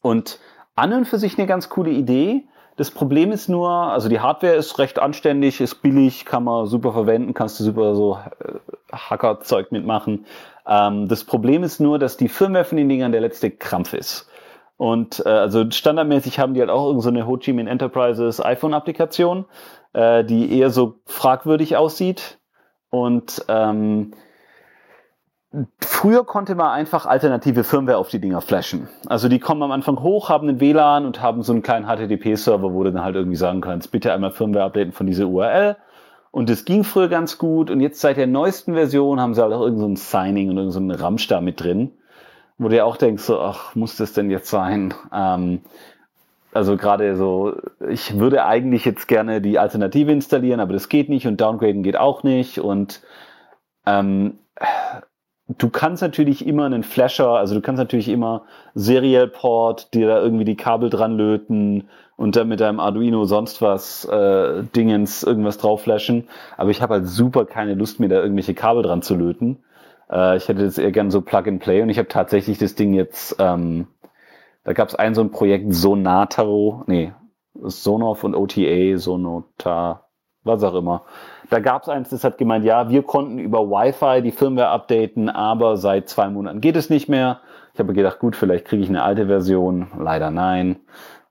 [0.00, 0.40] und
[0.74, 2.44] an und für sich eine ganz coole Idee.
[2.76, 6.92] Das Problem ist nur, also die Hardware ist recht anständig, ist billig, kann man super
[6.92, 8.54] verwenden, kannst du super so äh,
[8.90, 10.24] Hackerzeug mitmachen.
[10.66, 14.30] Ähm, das Problem ist nur, dass die Firmware von den Dingern der letzte Krampf ist.
[14.76, 19.46] Und äh, also standardmäßig haben die halt auch so eine Ho Chi Minh Enterprises iPhone-Applikation,
[19.94, 22.38] äh, die eher so fragwürdig aussieht.
[22.90, 24.12] Und ähm,
[25.80, 28.88] früher konnte man einfach alternative Firmware auf die Dinger flashen.
[29.06, 32.74] Also die kommen am Anfang hoch, haben einen WLAN und haben so einen kleinen HTTP-Server,
[32.74, 35.76] wo du dann halt irgendwie sagen kannst, bitte einmal Firmware updaten von dieser URL.
[36.30, 37.70] Und das ging früher ganz gut.
[37.70, 40.98] Und jetzt seit der neuesten Version haben sie halt auch irgendein so Signing und irgendein
[40.98, 41.92] so Ramsch da mit drin
[42.58, 44.94] wo du ja auch denkst, so, ach, muss das denn jetzt sein?
[45.12, 45.60] Ähm,
[46.52, 47.54] also gerade so,
[47.88, 51.96] ich würde eigentlich jetzt gerne die Alternative installieren, aber das geht nicht und downgraden geht
[51.98, 53.02] auch nicht und
[53.84, 54.38] ähm,
[55.48, 60.20] du kannst natürlich immer einen Flasher, also du kannst natürlich immer Serial Port, dir da
[60.20, 65.58] irgendwie die Kabel dran löten und dann mit deinem Arduino sonst was äh, Dingens irgendwas
[65.58, 66.26] drauf flashen,
[66.56, 69.58] aber ich habe halt super keine Lust mir da irgendwelche Kabel dran zu löten.
[70.10, 72.74] Äh, ich hätte das eher gern so Plug and Play und ich habe tatsächlich das
[72.74, 73.88] Ding jetzt, ähm,
[74.64, 77.12] da gab es ein so ein Projekt Sonato, nee,
[77.54, 80.06] Sonoff und OTA, Sonota,
[80.42, 81.02] was auch immer.
[81.50, 85.28] Da gab es eins, das hat gemeint, ja, wir konnten über Wi-Fi die Firmware updaten,
[85.28, 87.40] aber seit zwei Monaten geht es nicht mehr.
[87.72, 89.88] Ich habe gedacht, gut, vielleicht kriege ich eine alte Version.
[89.98, 90.76] Leider nein.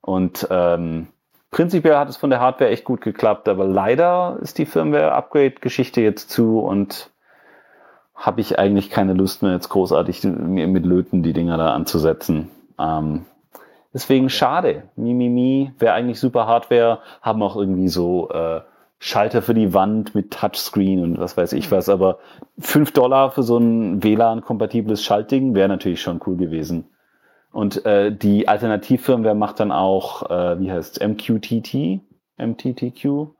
[0.01, 1.07] Und ähm,
[1.49, 6.29] prinzipiell hat es von der Hardware echt gut geklappt, aber leider ist die Firmware-Upgrade-Geschichte jetzt
[6.29, 7.09] zu und
[8.15, 12.49] habe ich eigentlich keine Lust mehr, jetzt großartig mit Löten die Dinger da anzusetzen.
[12.79, 13.25] Ähm,
[13.93, 14.83] deswegen schade.
[14.95, 18.61] Mimimi wäre eigentlich super Hardware, haben auch irgendwie so äh,
[18.99, 22.19] Schalter für die Wand mit Touchscreen und was weiß ich was, aber
[22.59, 26.85] 5 Dollar für so ein WLAN-kompatibles Schaltding wäre natürlich schon cool gewesen.
[27.51, 32.01] Und äh, die Alternativfirmware macht dann auch, äh, wie heißt MQTT?
[32.37, 33.34] MTTQ?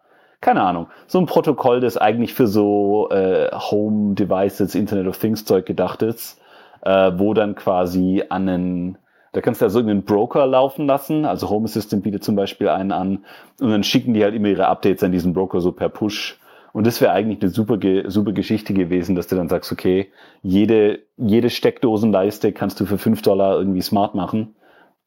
[0.46, 0.90] Keine Ahnung.
[1.08, 6.04] So ein Protokoll, das eigentlich für so äh, Home Devices, Internet of Things Zeug gedacht
[6.04, 6.40] ist,
[6.84, 8.98] äh, wo dann quasi an einen
[9.32, 11.26] da kannst du ja so irgendeinen Broker laufen lassen.
[11.26, 13.26] Also Home Assistant bietet zum Beispiel einen an
[13.60, 16.40] und dann schicken die halt immer ihre Updates an diesen Broker so per Push.
[16.74, 20.12] Und das wäre eigentlich eine super, super Geschichte gewesen, dass du dann sagst, okay,
[20.44, 24.54] jede, jede Steckdosenleiste kannst du für fünf Dollar irgendwie smart machen.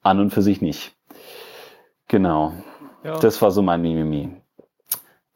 [0.03, 0.97] An und für sich nicht.
[2.09, 2.55] Genau.
[3.05, 3.21] Ja.
[3.21, 4.38] Das war so mein Mimimi.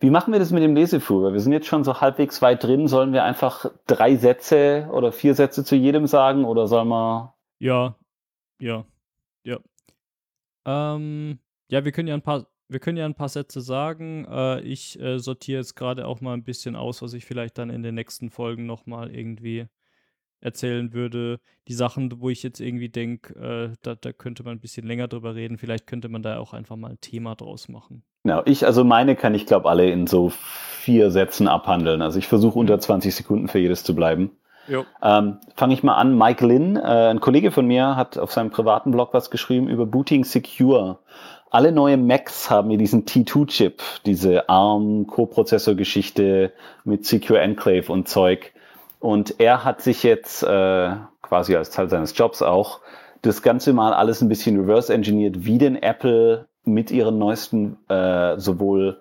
[0.03, 1.33] Wie machen wir das mit dem Lesefuhr?
[1.33, 2.89] Wir sind jetzt schon so halbwegs weit drin.
[2.89, 7.37] Sollen wir einfach drei Sätze oder vier Sätze zu jedem sagen oder sollen wir?
[7.61, 7.95] Ja,
[8.61, 8.85] ja.
[9.45, 9.61] Ja.
[10.67, 11.39] Ähm,
[11.69, 14.27] ja, wir können ja ein paar, wir können ja ein paar Sätze sagen.
[14.29, 17.71] Äh, ich äh, sortiere jetzt gerade auch mal ein bisschen aus, was ich vielleicht dann
[17.71, 19.69] in den nächsten Folgen nochmal irgendwie
[20.43, 21.41] erzählen würde.
[21.69, 25.09] Die Sachen, wo ich jetzt irgendwie denke, äh, da, da, könnte man ein bisschen länger
[25.09, 25.59] drüber reden.
[25.59, 28.03] Vielleicht könnte man da auch einfach mal ein Thema draus machen.
[28.25, 32.03] Genau, ich, also meine kann ich glaube alle in so vier Sätzen abhandeln.
[32.03, 34.33] Also ich versuche unter 20 Sekunden für jedes zu bleiben.
[35.03, 36.17] Ähm, Fange ich mal an.
[36.17, 39.87] Mike Lin, äh, ein Kollege von mir, hat auf seinem privaten Blog was geschrieben über
[39.87, 41.01] Booting Secure.
[41.51, 46.53] Alle neue Macs haben hier diesen T2-Chip, diese ARM-Coprozessor-Geschichte
[46.85, 48.53] mit Secure Enclave und Zeug.
[49.03, 50.93] Und er hat sich jetzt äh,
[51.23, 52.79] quasi als Teil seines Jobs auch
[53.21, 58.39] das Ganze mal alles ein bisschen reverse engineert, wie denn Apple mit ihren neuesten äh,
[58.39, 59.01] sowohl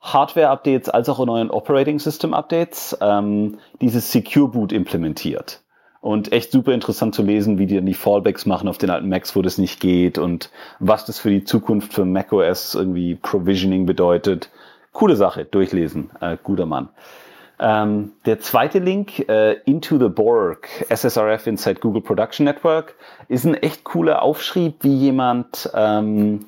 [0.00, 5.62] Hardware-Updates als auch neuen Operating System-Updates ähm, dieses Secure Boot implementiert.
[6.00, 9.10] Und echt super interessant zu lesen, wie die dann die Fallbacks machen auf den alten
[9.10, 13.84] Macs, wo das nicht geht und was das für die Zukunft für macOS irgendwie Provisioning
[13.84, 14.48] bedeutet.
[14.92, 16.88] Coole Sache, durchlesen, äh, guter Mann.
[17.58, 22.96] Ähm, der zweite Link, äh, Into the Borg, SSRF Inside Google Production Network,
[23.28, 26.46] ist ein echt cooler Aufschrieb, wie jemand ähm,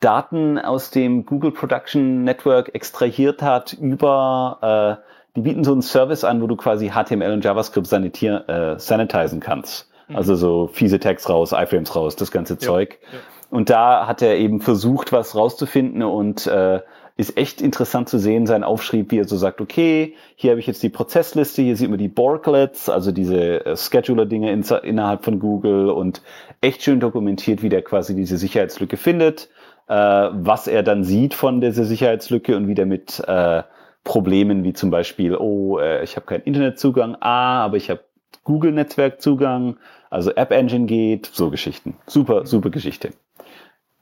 [0.00, 6.24] Daten aus dem Google Production Network extrahiert hat über, äh, die bieten so einen Service
[6.24, 9.90] an, wo du quasi HTML und JavaScript sanitier, äh, sanitizen kannst.
[10.08, 10.16] Mhm.
[10.16, 12.98] Also so fiese Tags raus, iFrames raus, das ganze Zeug.
[13.12, 13.18] Ja.
[13.50, 16.80] Und da hat er eben versucht, was rauszufinden und äh,
[17.20, 20.66] ist echt interessant zu sehen, sein Aufschrieb, wie er so sagt, okay, hier habe ich
[20.66, 25.38] jetzt die Prozessliste, hier sieht man die Borglets, also diese äh, Scheduler-Dinge in, innerhalb von
[25.38, 26.22] Google und
[26.60, 29.48] echt schön dokumentiert, wie der quasi diese Sicherheitslücke findet
[29.90, 33.64] äh, was er dann sieht von dieser Sicherheitslücke und wie der mit äh,
[34.04, 38.00] Problemen wie zum Beispiel, oh, äh, ich habe keinen Internetzugang, ah, aber ich habe
[38.44, 39.78] Google-Netzwerkzugang,
[40.08, 41.96] also App Engine geht, so Geschichten.
[42.06, 43.08] Super, super Geschichte.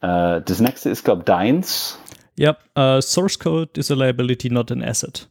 [0.03, 1.99] Äh, das nächste ist, glaube ich, deins.
[2.39, 5.29] Ja, uh, Source Code is a liability, not an asset.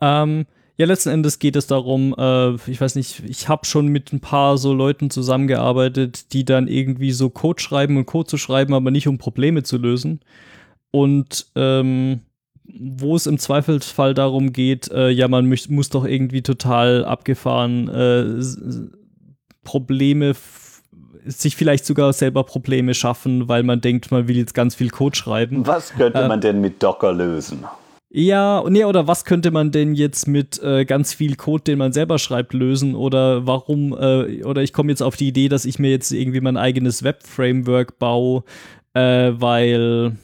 [0.00, 0.46] Ähm,
[0.76, 4.20] ja, letzten Endes geht es darum, äh, ich weiß nicht, ich habe schon mit ein
[4.20, 8.90] paar so Leuten zusammengearbeitet, die dann irgendwie so Code schreiben und Code zu schreiben, aber
[8.90, 10.20] nicht um Probleme zu lösen.
[10.90, 12.20] Und ähm,
[12.64, 18.24] wo es im Zweifelsfall darum geht, äh, ja, man muss doch irgendwie total abgefahren äh,
[19.64, 20.34] Probleme
[21.24, 25.16] sich vielleicht sogar selber Probleme schaffen, weil man denkt, man will jetzt ganz viel Code
[25.16, 25.66] schreiben.
[25.66, 27.64] Was könnte äh, man denn mit Docker lösen?
[28.14, 31.92] Ja, nee, oder was könnte man denn jetzt mit äh, ganz viel Code, den man
[31.92, 32.94] selber schreibt, lösen?
[32.94, 36.42] Oder warum, äh, oder ich komme jetzt auf die Idee, dass ich mir jetzt irgendwie
[36.42, 38.44] mein eigenes Web-Framework baue,
[38.92, 40.18] äh, weil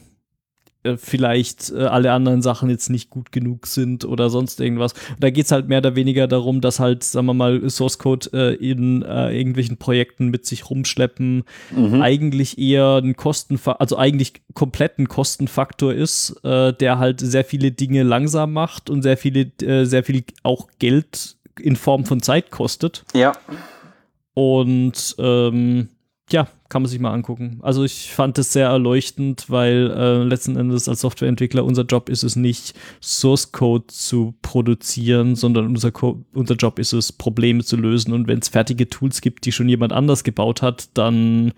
[0.97, 4.93] vielleicht äh, alle anderen Sachen jetzt nicht gut genug sind oder sonst irgendwas.
[4.93, 7.99] Und da geht es halt mehr oder weniger darum, dass halt, sagen wir mal, Source
[7.99, 11.43] Code äh, in äh, irgendwelchen Projekten mit sich rumschleppen,
[11.75, 12.01] mhm.
[12.01, 17.71] eigentlich eher ein Kostenfaktor, also eigentlich komplett ein Kostenfaktor ist, äh, der halt sehr viele
[17.71, 22.51] Dinge langsam macht und sehr viele, äh, sehr viel auch Geld in Form von Zeit
[22.51, 23.03] kostet.
[23.13, 23.33] Ja.
[24.33, 25.89] Und ähm,
[26.31, 27.59] ja, kann man sich mal angucken.
[27.61, 32.23] Also ich fand es sehr erleuchtend, weil äh, letzten Endes als Softwareentwickler unser Job ist
[32.23, 37.75] es nicht, Source Code zu produzieren, sondern unser, Co unser Job ist es, Probleme zu
[37.75, 38.13] lösen.
[38.13, 41.53] Und wenn es fertige Tools gibt, die schon jemand anders gebaut hat, dann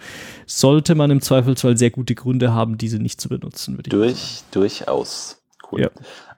[0.45, 3.77] sollte man im Zweifelsfall sehr gute Gründe haben, diese nicht zu benutzen.
[3.77, 4.43] Würde ich Durch.
[4.51, 5.41] Durchaus.
[5.71, 5.81] Cool.
[5.81, 5.89] Ja.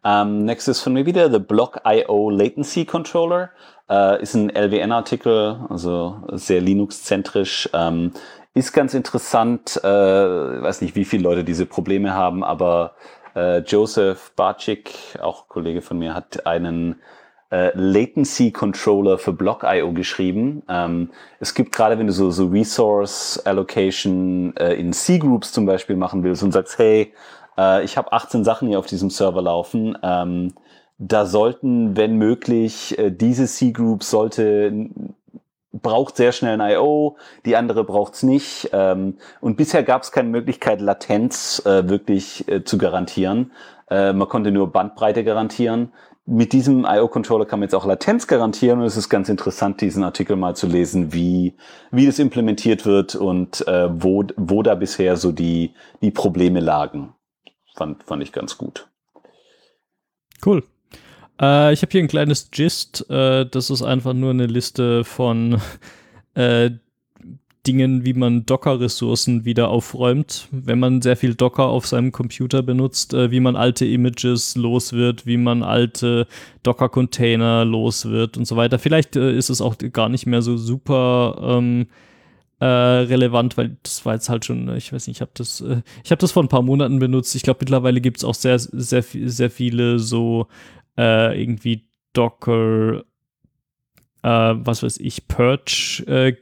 [0.04, 3.52] Ähm, next ist von mir wieder The Block IO Latency Controller.
[3.90, 7.70] Uh, ist ein LWN-Artikel, also sehr Linux-zentrisch.
[7.74, 8.14] Ähm,
[8.54, 12.94] ist ganz interessant, äh, weiß nicht, wie viele Leute diese Probleme haben, aber
[13.36, 17.02] äh, Joseph Barczyk, auch Kollege von mir, hat einen
[17.52, 20.64] äh, Latency Controller für Block.io geschrieben.
[20.70, 25.96] Ähm, es gibt gerade, wenn du so, so Resource Allocation äh, in C-Groups zum Beispiel
[25.96, 27.14] machen willst und sagst, hey,
[27.58, 29.98] Äh, ich habe 18 Sachen hier auf diesem Server laufen.
[30.04, 30.54] Ähm,
[30.98, 34.90] da sollten, wenn möglich, äh, diese C-Group sollte
[35.74, 38.70] braucht sehr schnell ein I.O., die andere braucht's nicht.
[38.74, 43.52] Ähm, und bisher gab es keine Möglichkeit, Latenz äh, wirklich äh, zu garantieren.
[43.90, 45.92] Äh, man konnte nur Bandbreite garantieren.
[46.26, 50.04] Mit diesem I.O.-Controller kann man jetzt auch Latenz garantieren und es ist ganz interessant, diesen
[50.04, 51.58] Artikel mal zu lesen, wie,
[51.92, 57.14] wie das implementiert wird und äh, wo, wo da bisher so die, die Probleme lagen.
[57.76, 58.88] Fand, fand ich ganz gut.
[60.46, 60.64] Cool.
[61.42, 63.10] Äh, ich habe hier ein kleines Gist.
[63.10, 65.62] Äh, das ist einfach nur eine Liste von
[66.36, 66.72] äh,
[67.66, 73.14] Dingen, wie man Docker-Ressourcen wieder aufräumt, wenn man sehr viel Docker auf seinem Computer benutzt,
[73.14, 76.28] äh, wie man alte Images los wird, wie man alte
[76.64, 78.80] Docker-Container los wird und so weiter.
[78.80, 81.88] Vielleicht äh, ist es auch gar nicht mehr so super ähm,
[82.64, 85.60] äh, relevant, weil das war jetzt halt schon, äh, ich weiß nicht, ich habe das,
[85.60, 87.36] äh, ich das vor ein paar Monaten benutzt.
[87.36, 90.48] Ich glaube, mittlerweile gibt es auch sehr, sehr, sehr viele so
[90.98, 93.04] äh, irgendwie Docker,
[94.22, 96.38] äh, was weiß ich, Purge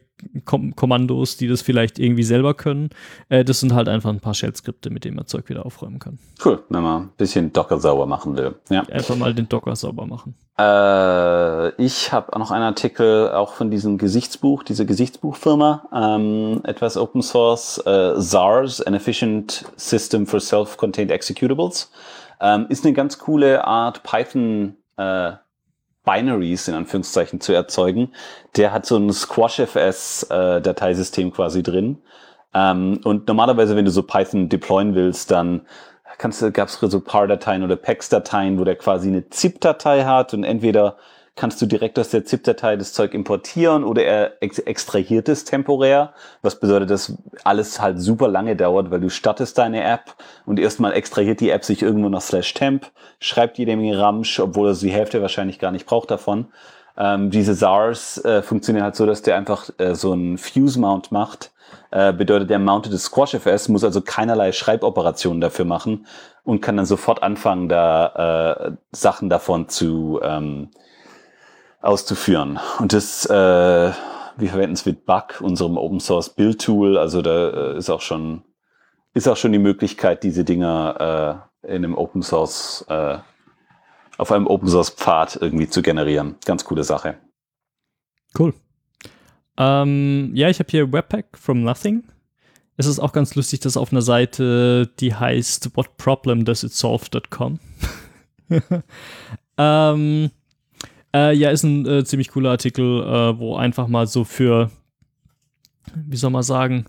[0.45, 2.89] Kom Kommandos, die das vielleicht irgendwie selber können.
[3.29, 6.19] Äh, das sind halt einfach ein paar Shell-Skripte, mit denen man Zeug wieder aufräumen kann.
[6.43, 8.55] Cool, wenn man ein bisschen Docker sauber machen will.
[8.69, 8.83] Ja.
[8.83, 10.35] Einfach mal den Docker sauber machen.
[10.57, 17.21] Äh, ich habe noch einen Artikel auch von diesem Gesichtsbuch, dieser Gesichtsbuchfirma, ähm, etwas Open
[17.21, 21.91] Source, äh, SARS, an Efficient System for Self-Contained Executables.
[22.39, 25.33] Ähm, ist eine ganz coole Art Python äh,
[26.03, 28.13] Binaries in Anführungszeichen zu erzeugen.
[28.55, 30.61] Der hat so ein SquashFS äh,
[31.31, 32.01] quasi drin.
[32.53, 35.67] Ähm, und normalerweise, wenn du so Python deployen willst, dann
[36.17, 40.43] kannst du, gab es so PAR-Dateien oder PEX-Dateien, wo der quasi eine ZIP-Datei hat und
[40.43, 40.97] entweder
[41.41, 46.13] kannst du direkt aus der ZIP-Datei das Zeug importieren oder er ex extrahiert es temporär,
[46.43, 50.13] was bedeutet, dass alles halt super lange dauert, weil du startest deine App
[50.45, 54.67] und erstmal extrahiert die App sich irgendwo nach slash temp, schreibt jede Menge Ramsch, obwohl
[54.69, 56.45] er die Hälfte wahrscheinlich gar nicht braucht davon.
[56.95, 61.49] Ähm, diese SARS äh, funktionieren halt so, dass der einfach äh, so einen Fuse-Mount macht,
[61.89, 66.05] äh, bedeutet, der mounted SquashFS muss also keinerlei Schreiboperationen dafür machen
[66.43, 70.69] und kann dann sofort anfangen, da äh, Sachen davon zu ähm,
[71.81, 72.59] auszuführen.
[72.79, 76.97] Und das, äh, wir verwenden es mit Bug, unserem Open Source Build Tool.
[76.97, 78.43] Also da äh, ist auch schon,
[79.13, 83.17] ist auch schon die Möglichkeit, diese Dinger äh, in einem Open Source, äh,
[84.17, 86.35] auf einem Open Source Pfad irgendwie zu generieren.
[86.45, 87.17] Ganz coole Sache.
[88.37, 88.53] Cool.
[89.57, 92.03] Ähm, ja, ich habe hier Webpack from Nothing.
[92.77, 97.59] Es ist auch ganz lustig, dass auf einer Seite, die heißt whatproblemdoesitsolve.com.
[99.57, 100.31] ähm,
[101.13, 104.71] äh, ja, ist ein äh, ziemlich cooler Artikel, äh, wo einfach mal so für,
[105.95, 106.85] wie soll man sagen,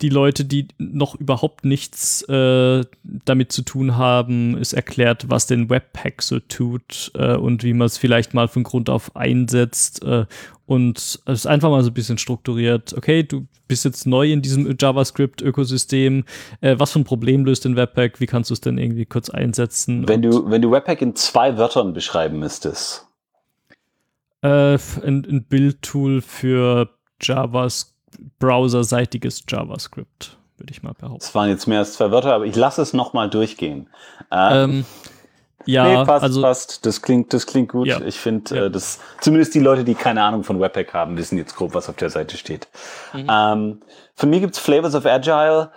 [0.00, 5.70] die Leute, die noch überhaupt nichts äh, damit zu tun haben, ist erklärt, was den
[5.70, 10.04] Webpack so tut äh, und wie man es vielleicht mal von Grund auf einsetzt.
[10.04, 10.26] Äh,
[10.66, 12.94] und es ist einfach mal so ein bisschen strukturiert.
[12.96, 16.24] Okay, du bist jetzt neu in diesem JavaScript-Ökosystem.
[16.60, 18.20] Was für ein Problem löst den Webpack?
[18.20, 20.06] Wie kannst du es denn irgendwie kurz einsetzen?
[20.06, 23.07] Wenn du, wenn du Webpack in zwei Wörtern beschreiben müsstest,
[24.42, 26.88] äh, ein, ein Bildtool für
[27.20, 27.94] JavaScript,
[28.38, 31.20] browserseitiges JavaScript, würde ich mal behaupten.
[31.20, 33.88] Das waren jetzt mehr als zwei Wörter, aber ich lasse es nochmal durchgehen.
[34.30, 34.84] Äh, ähm,
[35.66, 36.86] ja, nee, passt, also, passt.
[36.86, 37.86] Das klingt, das klingt gut.
[37.86, 38.64] Ja, ich finde, ja.
[38.64, 41.88] äh, das zumindest die Leute, die keine Ahnung von Webpack haben, wissen jetzt grob, was
[41.88, 42.68] auf der Seite steht.
[43.12, 43.26] Mhm.
[43.30, 43.80] Ähm,
[44.14, 45.70] von mir gibt's Flavors of Agile.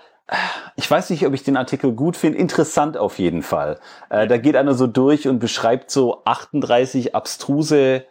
[0.78, 2.38] Ich weiß nicht, ob ich den Artikel gut finde.
[2.38, 3.80] Interessant auf jeden Fall.
[4.10, 8.06] Äh, da geht einer so durch und beschreibt so 38 abstruse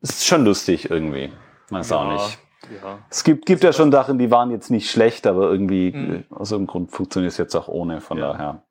[0.03, 1.33] ist schon lustig irgendwie.
[1.71, 2.39] Weiß ja, auch nicht.
[2.83, 2.99] Ja.
[3.11, 6.25] Es gibt, gibt ja schon Sachen, die waren jetzt nicht schlecht, aber irgendwie mhm.
[6.31, 8.03] aus irgendeinem Grund funktioniert es jetzt auch ohne.
[8.03, 8.33] Von ja.
[8.33, 8.62] daher.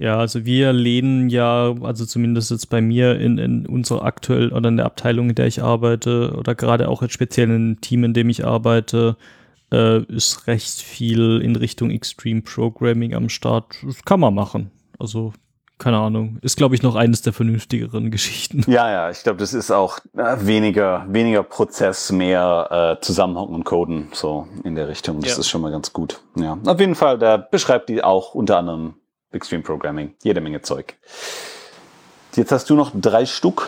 [0.00, 4.70] Ja, also wir lehnen ja, also zumindest jetzt bei mir in, in unserer aktuell oder
[4.70, 8.14] in der Abteilung, in der ich arbeite oder gerade auch jetzt speziell im Team, in
[8.14, 9.18] dem ich arbeite,
[9.70, 13.76] äh, ist recht viel in Richtung Extreme Programming am Start.
[13.84, 14.70] Das kann man machen.
[14.98, 15.34] Also
[15.76, 18.64] keine Ahnung, ist glaube ich noch eines der vernünftigeren Geschichten.
[18.70, 23.64] Ja, ja, ich glaube, das ist auch äh, weniger, weniger Prozess, mehr äh, Zusammenhocken und
[23.64, 25.20] Coden, so in der Richtung.
[25.20, 25.40] Das Ja.
[25.40, 26.22] ist schon mal ganz gut.
[26.36, 28.94] Ja, auf jeden Fall, der beschreibt die auch unter anderem
[29.32, 30.96] Extreme Programming, jede Menge Zeug.
[32.36, 33.66] Jetzt hast du noch drei Stück.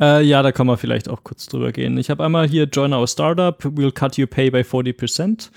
[0.00, 1.96] Äh, ja, da kann man vielleicht auch kurz drüber gehen.
[1.98, 5.50] Ich habe einmal hier Join Our Startup, We'll Cut Your Pay by 40%.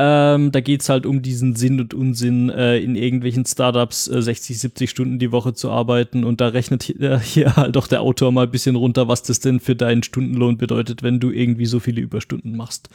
[0.00, 4.60] Ähm, da geht's halt um diesen Sinn und Unsinn, äh, in irgendwelchen Startups äh, 60,
[4.60, 6.22] 70 Stunden die Woche zu arbeiten.
[6.22, 9.40] Und da rechnet hier, hier halt auch der Autor mal ein bisschen runter, was das
[9.40, 12.90] denn für deinen Stundenlohn bedeutet, wenn du irgendwie so viele Überstunden machst.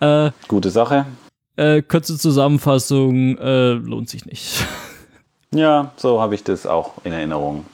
[0.00, 1.06] Äh, Gute Sache.
[1.56, 4.64] äh, kurze Zusammenfassung, äh, lohnt sich nicht.
[5.54, 7.64] Ja, so habe ich das auch in Erinnerung.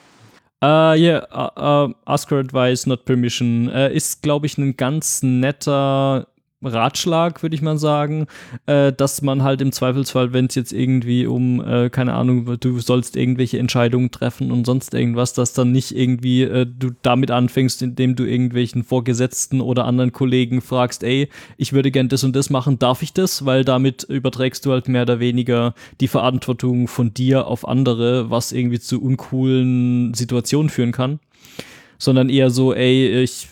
[0.62, 3.68] Uh, yeah, uh, uh, ask for advice, not permission.
[3.68, 6.26] Uh, ist, glaube ich, ein ganz netter
[6.66, 8.26] Ratschlag, würde ich mal sagen,
[8.66, 12.80] äh, dass man halt im Zweifelsfall, wenn es jetzt irgendwie um, äh, keine Ahnung, du
[12.80, 17.82] sollst irgendwelche Entscheidungen treffen und sonst irgendwas, dass dann nicht irgendwie äh, du damit anfängst,
[17.82, 22.50] indem du irgendwelchen Vorgesetzten oder anderen Kollegen fragst, ey, ich würde gern das und das
[22.50, 23.44] machen, darf ich das?
[23.44, 28.52] Weil damit überträgst du halt mehr oder weniger die Verantwortung von dir auf andere, was
[28.52, 31.20] irgendwie zu uncoolen Situationen führen kann
[31.98, 33.48] sondern eher so, ey, ich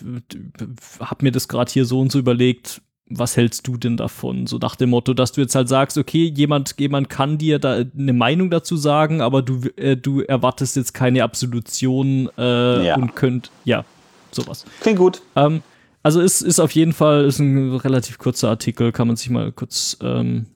[0.99, 4.47] hab mir das gerade hier so und so überlegt, was hältst du denn davon?
[4.47, 7.83] So nach dem Motto, dass du jetzt halt sagst, okay, jemand, jemand kann dir da
[7.97, 12.95] eine Meinung dazu sagen, aber du, äh, du erwartest jetzt keine Absolution äh, Ja.
[12.95, 13.83] und könnt, ja,
[14.31, 14.65] sowas.
[14.81, 15.21] Klingt gut.
[15.35, 15.61] Ähm,
[16.01, 19.51] also ist, ist auf jeden Fall ist ein relativ kurzer Artikel, kann man sich mal
[19.51, 20.47] kurz ähm,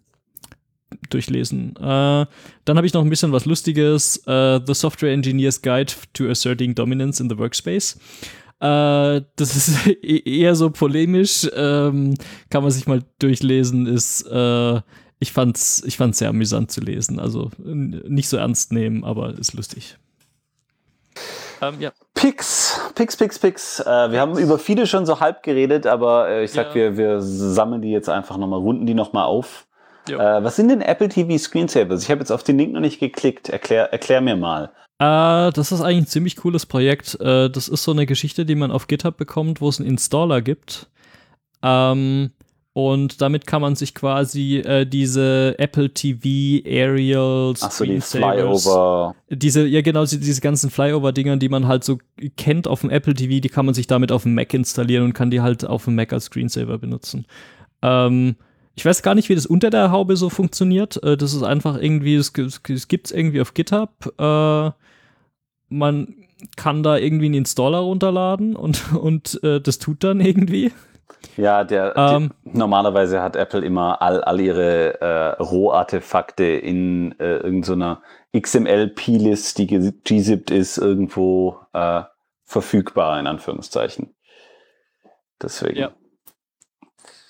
[1.10, 1.76] durchlesen.
[1.78, 2.26] Äh,
[2.65, 4.18] dann habe ich noch ein bisschen was Lustiges.
[4.26, 7.99] Äh, the Software Engineer's Guide to Asserting Dominance in the Workspace.
[8.60, 12.16] Äh, das ist e- eher so polemisch, ähm,
[12.50, 14.82] kann man sich mal durchlesen, ist, äh,
[15.20, 17.20] ich fand's, ich fand's sehr amüsant zu lesen.
[17.20, 19.98] Also nicht so ernst nehmen, aber ist lustig.
[21.62, 21.92] Ähm, ja.
[22.14, 23.80] Pix, Pix, Pix, Pix.
[23.80, 26.76] Äh, wir haben über viele schon so halb geredet, aber äh, ich sag, Ja.
[26.76, 29.66] wir, wir sammeln die jetzt einfach nochmal, runden die nochmal auf.
[30.08, 32.04] Äh, was sind denn Apple TV Screensavers?
[32.04, 33.50] Ich habe jetzt auf den Link noch nicht geklickt.
[33.50, 34.72] Erklär, erklär mir mal.
[34.99, 37.19] Äh, das ist eigentlich ein ziemlich cooles Projekt.
[37.19, 40.41] Äh, das ist so eine Geschichte, die man auf GitHub bekommt, wo es einen Installer
[40.41, 40.90] gibt.
[41.61, 42.32] Ähm,
[42.74, 49.15] und damit kann man sich quasi äh, diese Apple TV Aerial Ach so, die Flyover.
[49.30, 51.98] diese, ja genau, diese, ganzen Flyover-Dingern, die man halt so
[52.36, 55.14] kennt auf dem Apple TV, die kann man sich damit auf dem Mac installieren und
[55.14, 57.26] kann die halt auf dem Mac als Screensaver benutzen.
[57.82, 58.36] Ähm,
[58.76, 61.02] ich weiß gar nicht, wie das unter der Haube so funktioniert.
[61.02, 62.60] Äh, das ist einfach irgendwie, es gibt
[63.07, 64.14] es irgendwie auf GitHub.
[64.19, 64.72] Äh,
[65.69, 66.15] man
[66.56, 70.72] kann da irgendwie einen Installer runterladen und, und äh, das tut dann irgendwie.
[71.35, 72.31] Ja, der, Ähm.
[72.45, 78.02] die, normalerweise hat Apple immer all, all ihre äh, Rohartefakte in äh, irgendeiner
[78.35, 82.03] XML-Plist, die gzipped ist, irgendwo äh,
[82.44, 84.15] verfügbar, in Anführungszeichen.
[85.41, 85.91] Deswegen Ja.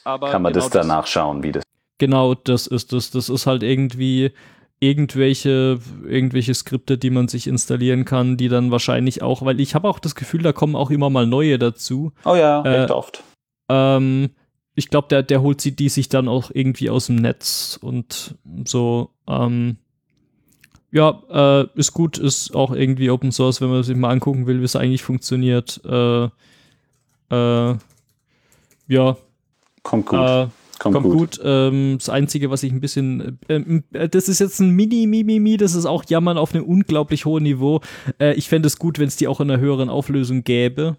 [0.04, 1.64] Kann man genau das dann nachschauen, wie das.
[1.98, 3.12] Genau, das ist das.
[3.12, 4.32] Das ist halt irgendwie
[4.80, 9.88] irgendwelche, irgendwelche Skripte, die man sich installieren kann, die dann wahrscheinlich auch, weil ich habe
[9.88, 12.12] auch das Gefühl, da kommen auch immer mal neue dazu.
[12.26, 13.24] Oh ja, Äh, recht oft.
[13.70, 14.30] Ähm,
[14.76, 18.36] ich glaube, der, der holt sie die sich dann auch irgendwie aus dem Netz und
[18.66, 19.10] so.
[19.28, 19.78] Ähm,
[20.92, 24.62] ja, äh, ist gut, ist auch irgendwie Open Source, wenn man sich mal angucken will,
[24.62, 25.82] wie es eigentlich funktioniert.
[25.84, 26.26] Äh,
[27.30, 27.76] äh,
[28.88, 29.18] ja,
[29.84, 30.20] Kommt gut.
[30.78, 31.38] Äh, kommt, kommt gut.
[31.38, 31.42] gut.
[31.44, 35.40] Ähm, das Einzige, was ich ein bisschen, ähm, äh, das ist jetzt ein Mini, Mimi,
[35.40, 37.82] Mi, das ist auch Jammern auf einem unglaublich hohen Niveau.
[38.20, 40.98] Äh, ich fände es gut, wenn es die auch in einer höheren Auflösung gäbe.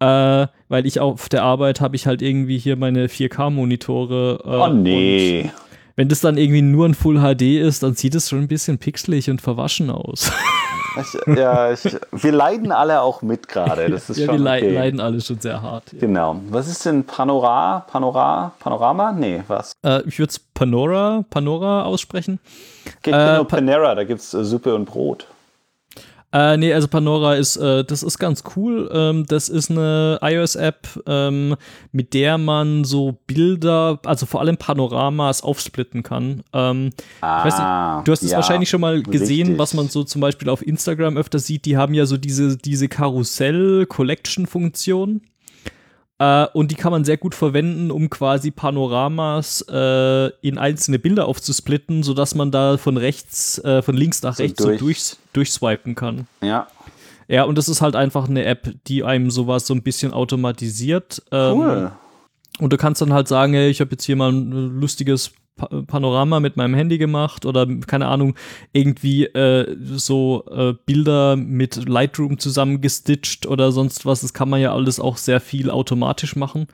[0.00, 4.40] Äh, weil ich auf der Arbeit habe ich halt irgendwie hier meine 4K-Monitore.
[4.44, 5.50] Äh, Oh nee.
[5.96, 8.78] Wenn das dann irgendwie nur ein Full HD ist, dann sieht es schon ein bisschen
[8.78, 10.32] pixelig und verwaschen aus.
[11.00, 13.90] Ich, ja, ich, wir leiden alle auch mit gerade.
[13.90, 14.70] Das ist ja, schon wir okay.
[14.74, 15.92] leiden alle schon sehr hart.
[15.92, 15.98] Ja.
[16.00, 16.36] Genau.
[16.50, 17.84] Was ist denn Panora?
[17.90, 18.52] Panora?
[18.60, 19.12] Panorama?
[19.12, 19.72] Nee, was?
[19.82, 22.38] Äh, ich würde es Panora, Panora aussprechen.
[23.02, 25.26] Geht Äh, nur Pa- Panera, da gibt's äh, Suppe und Brot.
[26.34, 28.90] Äh, nee, also Panora ist, äh, das ist ganz cool.
[28.92, 31.54] Ähm, das ist eine iOS-App, ähm,
[31.92, 36.42] mit der man so Bilder, also vor allem Panoramas aufsplitten kann.
[36.52, 36.90] Ähm,
[37.20, 39.58] Ah, weiß nicht, du hast es ja, wahrscheinlich schon mal gesehen, richtig.
[39.60, 41.66] was man so zum Beispiel auf Instagram öfter sieht.
[41.66, 45.20] Die haben ja so diese, diese Karussell-Collection-Funktion.
[46.18, 51.26] Äh, und die kann man sehr gut verwenden, um quasi Panoramas äh, in einzelne Bilder
[51.26, 55.16] aufzusplitten, sodass man da von rechts, äh, von links nach So rechts durch- so durch,
[55.32, 56.26] durchswipen kann.
[56.42, 56.68] Ja,
[57.26, 61.22] Ja, und das ist halt einfach eine App, die einem sowas so ein bisschen automatisiert.
[61.32, 61.92] Ähm, cool.
[62.60, 65.66] Und du kannst dann halt sagen, hey, ich habe jetzt hier mal ein lustiges pa
[65.82, 68.34] Panorama mit meinem Handy gemacht oder keine Ahnung,
[68.72, 74.22] irgendwie äh, so äh, Bilder mit Lightroom zusammengestitcht oder sonst was.
[74.22, 76.66] Das kann man ja alles auch sehr viel automatisch machen.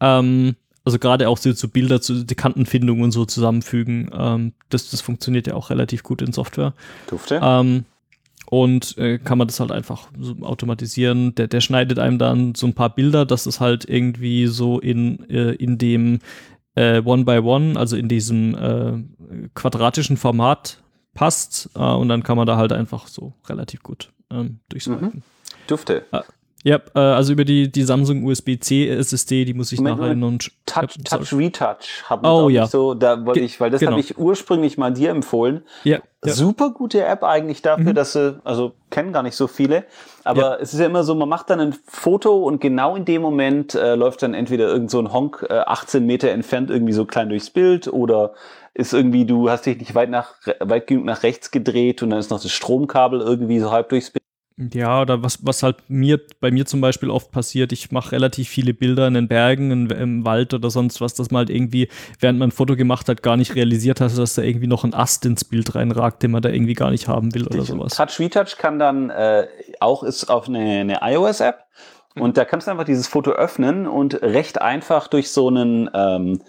[0.00, 4.10] Ähm, also gerade auch so, so Bilder zu die Kantenfindung und so zusammenfügen.
[4.12, 6.74] Ähm, das, das funktioniert ja auch relativ gut in Software.
[7.08, 7.40] Dufte.
[7.42, 7.84] Ähm,
[8.46, 11.34] und äh, kann man das halt einfach so automatisieren.
[11.36, 15.28] Der, der schneidet einem dann so ein paar Bilder, dass es halt irgendwie so in,
[15.30, 16.18] äh, in dem
[16.74, 20.82] äh, One by One, also in diesem äh, quadratischen Format
[21.14, 21.70] passt.
[21.74, 25.08] Äh, und dann kann man da halt einfach so relativ gut ähm, durchswipen.
[25.08, 25.22] Mhm.
[25.66, 26.04] Dufte.
[26.62, 30.38] Ja, äh, also über die, die Samsung USB-C SSD, die muss ich Moment, nachher noch
[30.66, 32.66] Touch, ja, Touch Retouch haben Oh, ja.
[32.66, 33.92] so, da wollte ich, weil das genau.
[33.92, 35.62] habe ich ursprünglich mal dir empfohlen.
[35.84, 36.32] Ja, ja.
[36.32, 37.94] Super gute App eigentlich dafür, Mhm.
[37.94, 39.84] dass sie, also kennen gar nicht so viele,
[40.22, 43.22] aber es ist ja immer so, man macht dann ein Foto und genau in dem
[43.22, 47.06] Moment äh, läuft dann entweder irgend so ein Honk äh, 18 Meter entfernt irgendwie so
[47.06, 48.34] klein durchs Bild oder
[48.74, 52.18] ist irgendwie, du hast dich nicht weit nach weit genug nach rechts gedreht und dann
[52.18, 54.19] ist noch das Stromkabel irgendwie so halb durchs Bild.
[54.72, 58.48] Ja, oder was, was halt mir, bei mir zum Beispiel oft passiert, ich mache relativ
[58.48, 61.88] viele Bilder in den Bergen, in, im Wald oder sonst was, dass man halt irgendwie,
[62.18, 64.92] während man ein Foto gemacht hat, gar nicht realisiert hat, dass da irgendwie noch ein
[64.92, 67.94] Ast ins Bild reinragt, den man da irgendwie gar nicht haben will oder sowas.
[67.94, 69.46] Touch Retouch kann dann äh,
[69.80, 71.64] auch ist auf eine, eine iOS-App
[72.14, 72.22] Mhm.
[72.22, 76.42] und da kannst du einfach dieses Foto öffnen und recht einfach durch so einen ähm,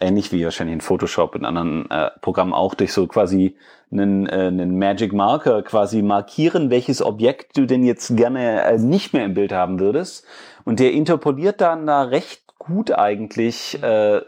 [0.00, 3.56] ähnlich wie wahrscheinlich in Photoshop in anderen äh, Programmen auch durch so quasi
[3.92, 9.12] einen, äh, einen Magic Marker quasi markieren, welches Objekt du denn jetzt gerne äh, nicht
[9.12, 10.26] mehr im Bild haben würdest
[10.64, 14.22] und der interpoliert dann da recht gut eigentlich äh,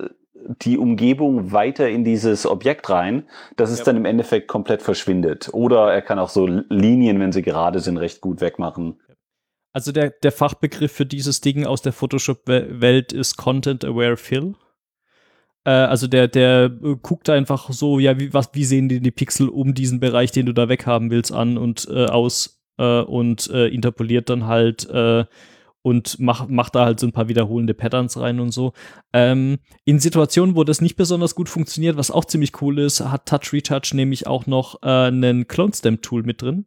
[0.63, 3.27] die Umgebung weiter in dieses Objekt rein,
[3.57, 3.85] dass es Ja.
[3.87, 5.49] dann im Endeffekt komplett verschwindet.
[5.53, 9.01] Oder er kann auch so Linien, wenn sie gerade sind, recht gut wegmachen.
[9.73, 14.55] Also der, der Fachbegriff für dieses Ding aus der Photoshop-Welt ist Content Aware Fill.
[15.67, 19.11] Äh, also der, der äh, guckt einfach so, ja, wie, was, wie sehen die, die
[19.11, 23.47] Pixel um diesen Bereich, den du da weghaben willst, an und äh, aus äh, und
[23.49, 24.89] interpoliert dann halt
[25.83, 28.73] und macht macht da halt so ein paar wiederholende Patterns rein und so.
[29.13, 33.27] Ähm, in Situationen, wo das nicht besonders gut funktioniert, was auch ziemlich cool ist, hat
[33.27, 36.67] Touch Retouch nämlich auch noch äh, einen Clone Stamp Tool mit drin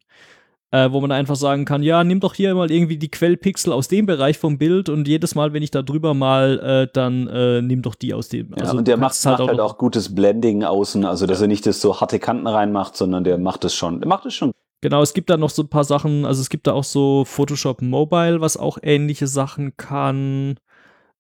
[0.72, 3.88] äh, wo man einfach sagen kann, ja, nimm doch hier mal irgendwie die Quellpixel aus
[3.88, 7.62] dem Bereich vom Bild und jedes Mal, wenn ich da drüber mal, äh, dann äh,
[7.62, 8.52] nimm doch die aus dem.
[8.52, 11.42] Ja, also und der macht halt, macht halt noch- auch gutes Blending außen, also dass
[11.42, 14.00] er nicht das so harte Kanten reinmacht, sondern der macht es schon.
[14.00, 14.52] Der macht es schon.
[14.82, 17.26] Genau, es gibt da noch so ein paar Sachen, also es gibt da auch so
[17.26, 20.56] Photoshop Mobile, was auch ähnliche Sachen kann.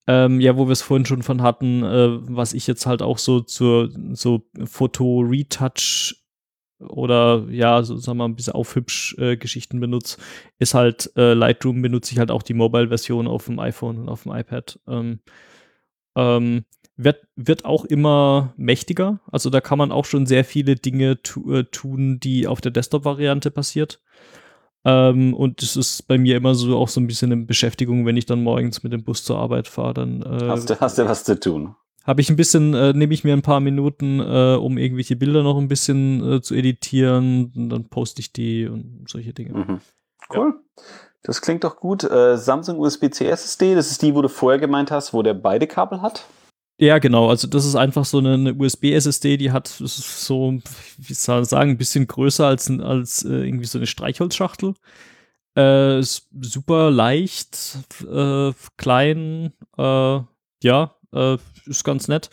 [0.07, 3.17] Ähm, ja, wo wir es vorhin schon von hatten, äh, was ich jetzt halt auch
[3.19, 6.15] so zur so Foto-Retouch
[6.79, 10.17] oder ja, so sagen wir mal, ein bisschen aufhübsch äh, Geschichten benutze,
[10.59, 14.23] ist halt äh, Lightroom benutze ich halt auch die Mobile-Version auf dem iPhone und auf
[14.23, 14.79] dem iPad.
[14.87, 15.19] Ähm,
[16.15, 16.65] ähm,
[16.95, 19.21] wird, wird auch immer mächtiger.
[19.31, 22.71] Also da kann man auch schon sehr viele Dinge tu äh, tun, die auf der
[22.71, 24.01] Desktop-Variante passiert.
[24.85, 28.17] Ähm, und es ist bei mir immer so auch so ein bisschen eine Beschäftigung, wenn
[28.17, 31.05] ich dann morgens mit dem Bus zur Arbeit fahre, dann äh, Hast du, hast du
[31.05, 31.75] was zu tun.
[32.09, 35.43] Habe ich ein bisschen, äh, nehme ich mir ein paar Minuten, äh, um irgendwelche Bilder
[35.43, 37.53] noch ein bisschen äh, zu editieren.
[37.55, 39.53] Und dann poste ich die und solche Dinge.
[39.53, 39.81] Mhm.
[40.33, 40.55] Cool.
[41.21, 42.03] Das klingt doch gut.
[42.03, 45.67] Äh, Samsung USB-C SSD, das ist die, wo du vorher gemeint hast, wo der beide
[45.67, 46.25] Kabel hat.
[46.79, 47.29] Ja, genau.
[47.29, 50.59] Also das ist einfach so eine, eine USB-SSD, die hat so,
[50.97, 54.73] wie soll ich sagen, ein bisschen größer als, als äh, irgendwie so eine Streichholzschachtel.
[55.55, 57.77] Äh, ist super leicht,
[58.09, 60.21] äh, klein, äh,
[60.63, 62.29] ja, äh, ist ganz nett.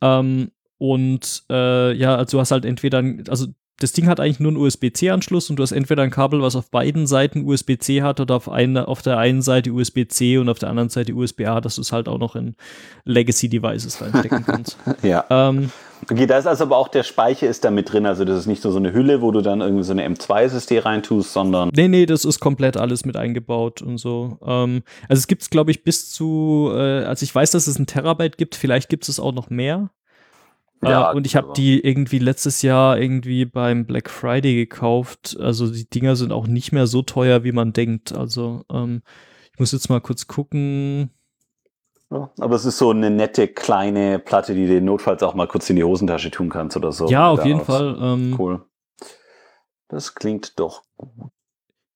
[0.00, 3.46] Ähm, und äh, ja, also du hast halt entweder, ein- also
[3.78, 6.70] das Ding hat eigentlich nur einen USB-C-Anschluss und du hast entweder ein Kabel, was auf
[6.70, 10.68] beiden Seiten USB-C hat oder auf, eine, auf der einen Seite USB-C und auf der
[10.70, 12.54] anderen Seite USB-A, dass du es halt auch noch in
[13.04, 14.76] Legacy-Devices reinstecken kannst.
[15.02, 15.24] Ja.
[15.30, 15.70] ähm,
[16.10, 18.06] Okay, da ist also aber auch der Speicher ist da mit drin.
[18.06, 20.42] Also das ist nicht nur so eine Hülle, wo du dann irgendwie so eine M2
[20.42, 24.38] SSD reintust, sondern nee, nee, das ist komplett alles mit eingebaut und so.
[24.44, 27.78] Ähm, also es gibt es, glaube ich, bis zu, äh, also ich weiß, dass es
[27.78, 29.90] ein Terabyte gibt, vielleicht gibt es auch noch mehr.
[30.82, 35.36] Ja, äh, und ich habe aber- die irgendwie letztes Jahr irgendwie beim Black Friday gekauft.
[35.40, 38.12] Also die Dinger sind auch nicht mehr so teuer, wie man denkt.
[38.12, 39.02] Also ähm,
[39.52, 41.10] ich muss jetzt mal kurz gucken.
[42.12, 45.76] Aber es ist so eine nette kleine Platte, die du notfalls auch mal kurz in
[45.76, 47.06] die Hosentasche tun kannst oder so.
[47.08, 47.76] ja, auf jeden Daraus.
[47.76, 47.98] Fall.
[48.00, 48.64] Ähm, Cool.
[49.88, 51.30] Das klingt doch gut.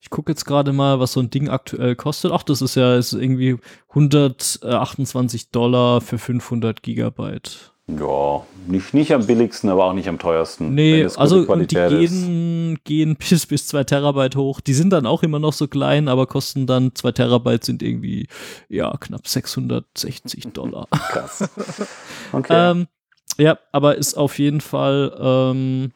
[0.01, 2.30] Ich gucke jetzt gerade mal, was so ein Ding aktuell kostet.
[2.30, 7.76] Ach, das ist ja ist irgendwie 128 Dollar für 500 Gigabyte.
[7.88, 10.74] Ja, nicht, nicht am billigsten, aber auch nicht am teuersten.
[10.74, 12.10] Nee, also die Qualität ist.
[12.10, 14.60] gehen, gehen bis, bis 2 Terabyte hoch.
[14.60, 18.26] Die sind dann auch immer noch so klein, aber kosten dann 2 Terabyte sind irgendwie,
[18.68, 20.88] ja, knapp 660 Dollar.
[20.90, 21.48] Krass.
[22.32, 22.70] Okay.
[22.72, 22.86] ähm,
[23.38, 25.92] Ja, aber ist auf jeden Fall ähm,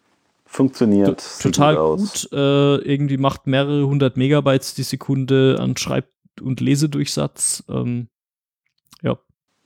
[0.47, 1.21] Funktioniert.
[1.41, 2.29] to- total gut.
[2.33, 6.07] Äh, irgendwie macht mehrere hundert Megabytes die Sekunde an Schreib-
[6.41, 7.65] und Lesedurchsatz.
[7.69, 8.07] Ähm,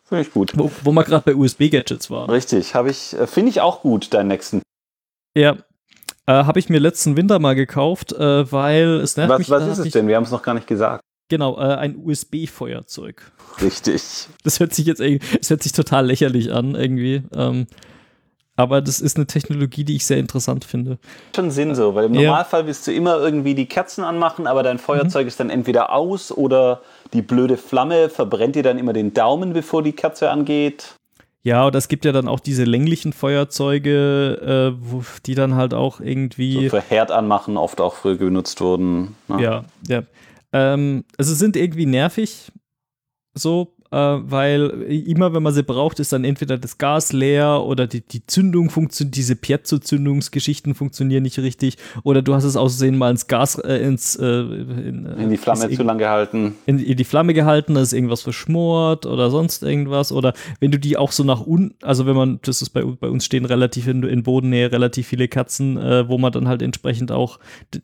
[0.07, 0.53] Finde ich gut.
[0.57, 2.29] wo, wo wir gerade bei USB-Gadgets waren.
[2.31, 4.63] Richtig, habe ich, äh, finde ich auch gut, deinen nächsten.
[5.37, 5.57] Ja.
[6.27, 9.51] Äh, Habe ich mir letzten Winter mal gekauft, äh, weil es nervt Was, mich.
[9.51, 10.09] was da ist es denn?
[10.09, 11.03] Wir haben es noch gar nicht gesagt.
[11.29, 13.31] Genau, äh, ein USB-Feuerzeug.
[13.61, 14.03] Richtig.
[14.43, 17.23] Das hört sich jetzt irgendwie, das hört sich total lächerlich an, irgendwie.
[17.35, 17.67] Ähm,
[18.57, 20.99] aber das ist eine Technologie, die ich sehr interessant finde.
[21.35, 22.31] Schon Sinn so, weil im Ja.
[22.31, 26.31] Normalfall willst du immer irgendwie die Kerzen anmachen, aber dein Feuerzeug ist dann entweder aus
[26.31, 26.81] oder
[27.15, 30.97] die blöde Flamme verbrennt dir dann immer den Daumen, bevor die Kerze angeht.
[31.45, 35.75] Ja, oder es gibt ja dann auch diese länglichen Feuerzeuge, äh, wo, die dann halt
[35.75, 36.65] auch irgendwie.
[36.65, 39.15] So für Herd anmachen oft auch früher benutzt wurden.
[39.29, 39.43] ne?
[39.43, 40.03] Ja, ja.
[40.53, 42.51] Ähm, also sind irgendwie nervig,
[43.35, 48.01] so, weil immer, wenn man sie braucht, ist dann entweder das Gas leer oder die,
[48.01, 53.27] die Zündung funktioniert, diese Piezo-Zündungsgeschichten funktionieren nicht richtig oder du hast es aussehen mal ins
[53.27, 56.55] Gas, äh, ins, äh, in, In die Flamme ist zu lang gehalten.
[56.67, 60.11] in, in die Flamme gehalten, da ist irgendwas verschmort oder sonst irgendwas.
[60.11, 63.09] Oder wenn du die auch so nach unten, also wenn man, das ist bei, bei
[63.09, 67.13] uns stehen relativ in, in Bodennähe relativ viele Kerzen, äh, wo man dann halt entsprechend
[67.13, 67.39] auch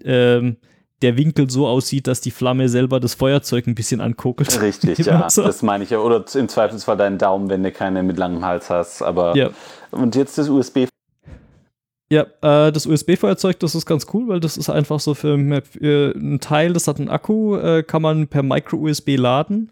[0.05, 0.57] ähm,
[1.03, 4.61] der Winkel so aussieht, dass die Flamme selber das Feuerzeug ein bisschen anguckelt.
[4.61, 5.29] Richtig, ja.
[5.31, 5.43] so.
[5.43, 5.99] Das meine ich ja.
[5.99, 9.03] Oder im Zweifelsfall deinen Daumen, wenn du keine mit langem Hals hast.
[9.03, 9.51] Aber Ja.
[9.91, 10.87] und jetzt das USB.
[12.13, 16.13] Ja, äh, das USB-Feuerzeug, das ist ganz cool, weil das ist einfach so für, für
[16.17, 19.71] ein Teil, das hat einen Akku, äh, kann man per Micro-USB laden.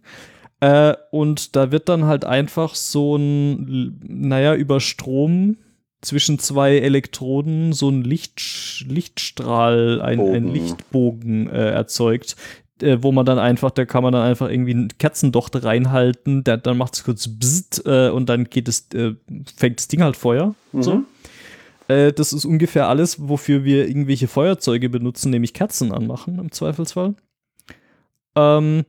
[0.61, 5.57] Äh, und da wird dann halt einfach so ein, naja, über Strom
[6.01, 10.53] zwischen zwei Elektroden so ein Licht, Lichtstrahl, ein, ein Bogen.
[10.55, 12.37] Lichtbogen äh, erzeugt,
[12.83, 16.57] äh, wo man dann einfach, da kann man dann einfach irgendwie einen Kerzendocht reinhalten, der,
[16.57, 19.15] dann macht es kurz bzzzt, äh, und dann geht es, äh,
[19.57, 20.55] fängt das Ding halt Feuer.
[20.73, 20.97] So.
[20.97, 21.07] Mhm.
[21.89, 27.15] Äh, das ist ungefähr alles, wofür wir irgendwelche Feuerzeuge benutzen, nämlich Kerzen anmachen im Zweifelsfall.
[28.37, 28.85] Ähm,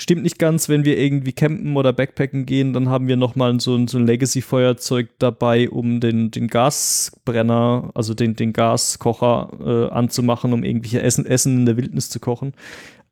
[0.00, 3.76] stimmt nicht ganz, wenn wir irgendwie campen oder Backpacken gehen, dann haben wir nochmal so
[3.76, 10.52] ein, so ein Legacy-Feuerzeug dabei, um den, den Gasbrenner, also den, den Gaskocher äh, anzumachen,
[10.52, 12.54] um irgendwelche Essen, Essen in der Wildnis zu kochen.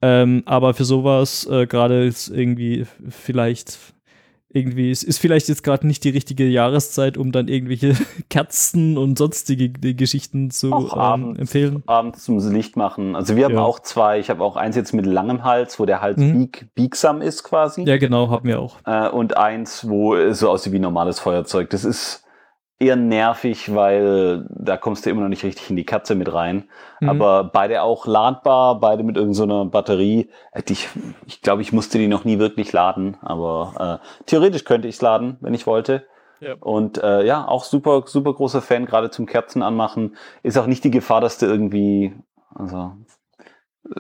[0.01, 3.79] Ähm, aber für sowas, äh, gerade irgendwie vielleicht
[4.51, 7.95] irgendwie, es ist vielleicht jetzt gerade nicht die richtige Jahreszeit, um dann irgendwelche
[8.31, 11.83] Kerzen und sonstige Geschichten zu Auch ähm, abends, empfehlen.
[11.87, 13.15] abends zum Licht machen.
[13.15, 13.63] Also wir haben Ja.
[13.63, 14.19] auch zwei.
[14.19, 16.33] Ich habe auch eins jetzt mit langem Hals, wo der Hals Mhm.
[16.39, 17.83] bieg, biegsam ist quasi.
[17.83, 18.77] Ja, genau, haben wir auch.
[18.87, 21.69] Äh, und eins, wo es so aussieht wie normales Feuerzeug.
[21.71, 22.25] Das ist
[22.81, 26.69] eher nervig, weil da kommst du immer noch nicht richtig in die Katze mit rein.
[27.01, 27.09] Mhm.
[27.09, 30.31] Aber beide auch ladbar, beide mit irgendeiner Batterie.
[30.53, 30.89] Hätte Ich,
[31.27, 35.03] ich glaube, ich musste die noch nie wirklich laden, aber äh, theoretisch könnte ich es
[35.03, 36.07] laden, wenn ich wollte.
[36.41, 36.55] Ja.
[36.61, 40.17] Und äh, ja, auch super, super großer Fan, gerade zum Kerzen anmachen.
[40.45, 42.15] Ist auch nicht die Gefahr, dass du irgendwie,
[42.55, 42.93] also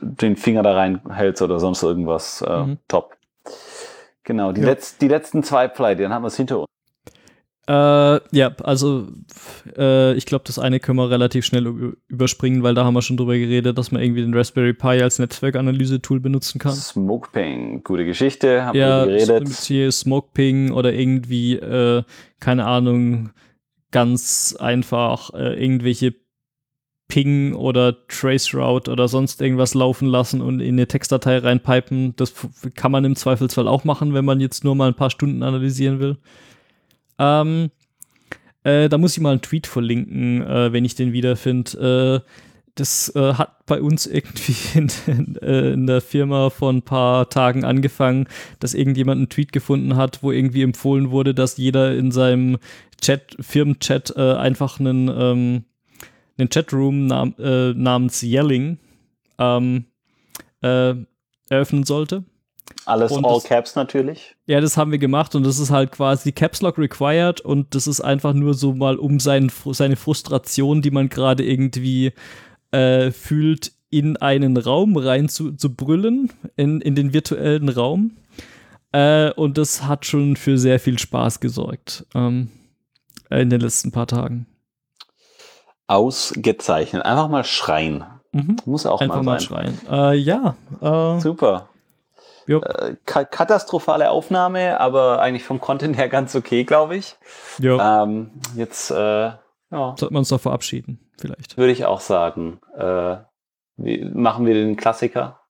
[0.00, 2.42] den Finger da reinhältst oder sonst irgendwas.
[2.42, 2.78] Äh, Mhm.
[2.86, 3.16] Top.
[4.22, 4.68] Genau, die, Ja.
[4.68, 6.68] letz, die letzten zwei Play, dann haben wir es hinter uns.
[7.68, 9.08] Äh, ja, also
[9.76, 11.66] äh, ich glaube, das eine können wir relativ schnell
[12.08, 15.18] überspringen, weil da haben wir schon drüber geredet, dass man irgendwie den Raspberry Pi als
[15.18, 16.72] Netzwerkanalyse-Tool benutzen kann.
[16.72, 19.48] Smokeping, gute Geschichte, haben Ja, wir geredet.
[19.48, 22.04] hier Smokeping oder irgendwie, äh,
[22.40, 23.30] keine Ahnung,
[23.90, 26.14] ganz einfach äh, irgendwelche
[27.08, 32.14] Ping oder Traceroute oder sonst irgendwas laufen lassen und in eine Textdatei reinpipen.
[32.16, 32.32] Das
[32.74, 36.00] kann man im Zweifelsfall auch machen, wenn man jetzt nur mal ein paar Stunden analysieren
[36.00, 36.16] will.
[37.18, 37.70] Ähm,
[38.64, 42.22] äh, da muss ich mal einen Tweet verlinken, äh, wenn ich den wiederfinde.
[42.24, 42.30] Äh,
[42.74, 47.64] das äh, hat bei uns irgendwie in, äh, in der Firma vor ein paar Tagen
[47.64, 48.28] angefangen,
[48.60, 52.58] dass irgendjemand einen Tweet gefunden hat, wo irgendwie empfohlen wurde, dass jeder in seinem
[53.00, 55.64] Chat, Firmenchat äh, einfach einen, ähm,
[56.36, 58.78] einen Chatroom nam äh, namens Yelling
[59.38, 59.84] ähm,
[60.62, 60.94] äh,
[61.48, 62.24] eröffnen sollte.
[62.86, 64.36] Alles und All das- Caps natürlich.
[64.46, 67.86] Ja, das haben wir gemacht und das ist halt quasi Caps Lock required und das
[67.86, 72.12] ist einfach nur so mal um sein, seine Frustration, die man gerade irgendwie
[72.70, 78.16] äh, fühlt, in einen Raum rein zu, zu brüllen, in, in den virtuellen Raum.
[78.92, 82.50] Äh, und das hat schon für sehr viel Spaß gesorgt ähm,
[83.30, 84.46] in den letzten paar Tagen.
[85.86, 87.04] Ausgezeichnet.
[87.04, 88.04] Einfach mal schreien.
[88.32, 88.56] Mhm.
[88.66, 89.48] Muss auch Einfach mal mal sein.
[89.48, 89.78] schreien.
[89.90, 91.68] Äh, ja, äh, Super.
[92.48, 97.16] Äh, ka katastrophale Aufnahme, aber eigentlich vom Content her ganz okay, glaube ich.
[97.80, 99.38] Ähm, jetzt, äh, ja,
[99.70, 101.56] sollten wir uns doch verabschieden, vielleicht.
[101.56, 102.60] würde ich auch sagen.
[102.76, 103.16] Äh,
[103.76, 105.40] wie, machen wir den Klassiker.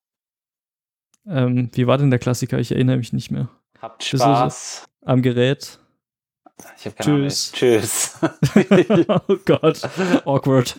[1.26, 2.58] Ähm, wie war denn der Klassiker?
[2.58, 3.48] Ich erinnere mich nicht mehr.
[3.80, 4.86] Habt Spaß.
[5.04, 5.78] Am Gerät.
[6.76, 7.52] ich keine Tschüss.
[7.52, 7.54] Ahnung.
[7.54, 8.18] Tschüss.
[9.28, 9.88] oh Gott,
[10.24, 10.78] awkward.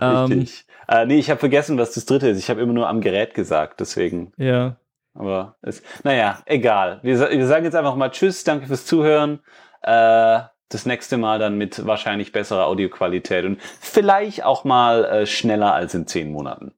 [0.00, 0.66] Ähm, Richtig.
[0.88, 2.38] Äh, nee, ich habe vergessen, was das dritte ist.
[2.38, 4.32] Ich habe immer nur am Gerät gesagt, deswegen.
[4.36, 4.76] ja,
[5.14, 7.00] Aber es, naja, egal.
[7.02, 9.40] Wir, wir sagen jetzt einfach mal Tschüss, danke fürs Zuhören.
[9.82, 15.74] Äh, das nächste Mal dann mit wahrscheinlich besserer Audioqualität und vielleicht auch mal äh, schneller
[15.74, 16.72] als in zehn Monaten.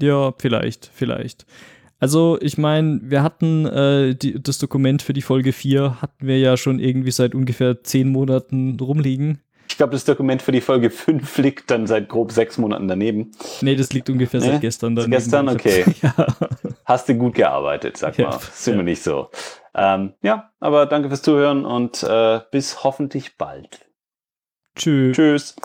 [0.00, 1.44] ja, vielleicht, vielleicht.
[2.00, 6.38] Also, ich meine, wir hatten äh, die, das Dokument für die Folge 4 hatten wir
[6.38, 9.40] ja schon irgendwie seit ungefähr zehn Monaten rumliegen.
[9.68, 13.32] Ich glaube, das Dokument für die Folge 5 liegt dann seit grob sechs Monaten daneben.
[13.62, 14.46] Nee, das liegt ungefähr Nee?
[14.46, 14.96] seit gestern.
[14.96, 15.12] Daneben.
[15.12, 15.48] gestern?
[15.50, 15.64] Hab's-
[16.02, 16.26] Ja.
[16.84, 18.38] Hast du gut gearbeitet, sag Ja, mal.
[18.38, 18.78] Sind ja.
[18.80, 19.30] wir nicht so.
[19.74, 23.86] Ähm, ja, aber danke fürs Zuhören und äh, bis hoffentlich bald.
[24.76, 25.16] Tschüss.
[25.16, 25.56] Tschüss.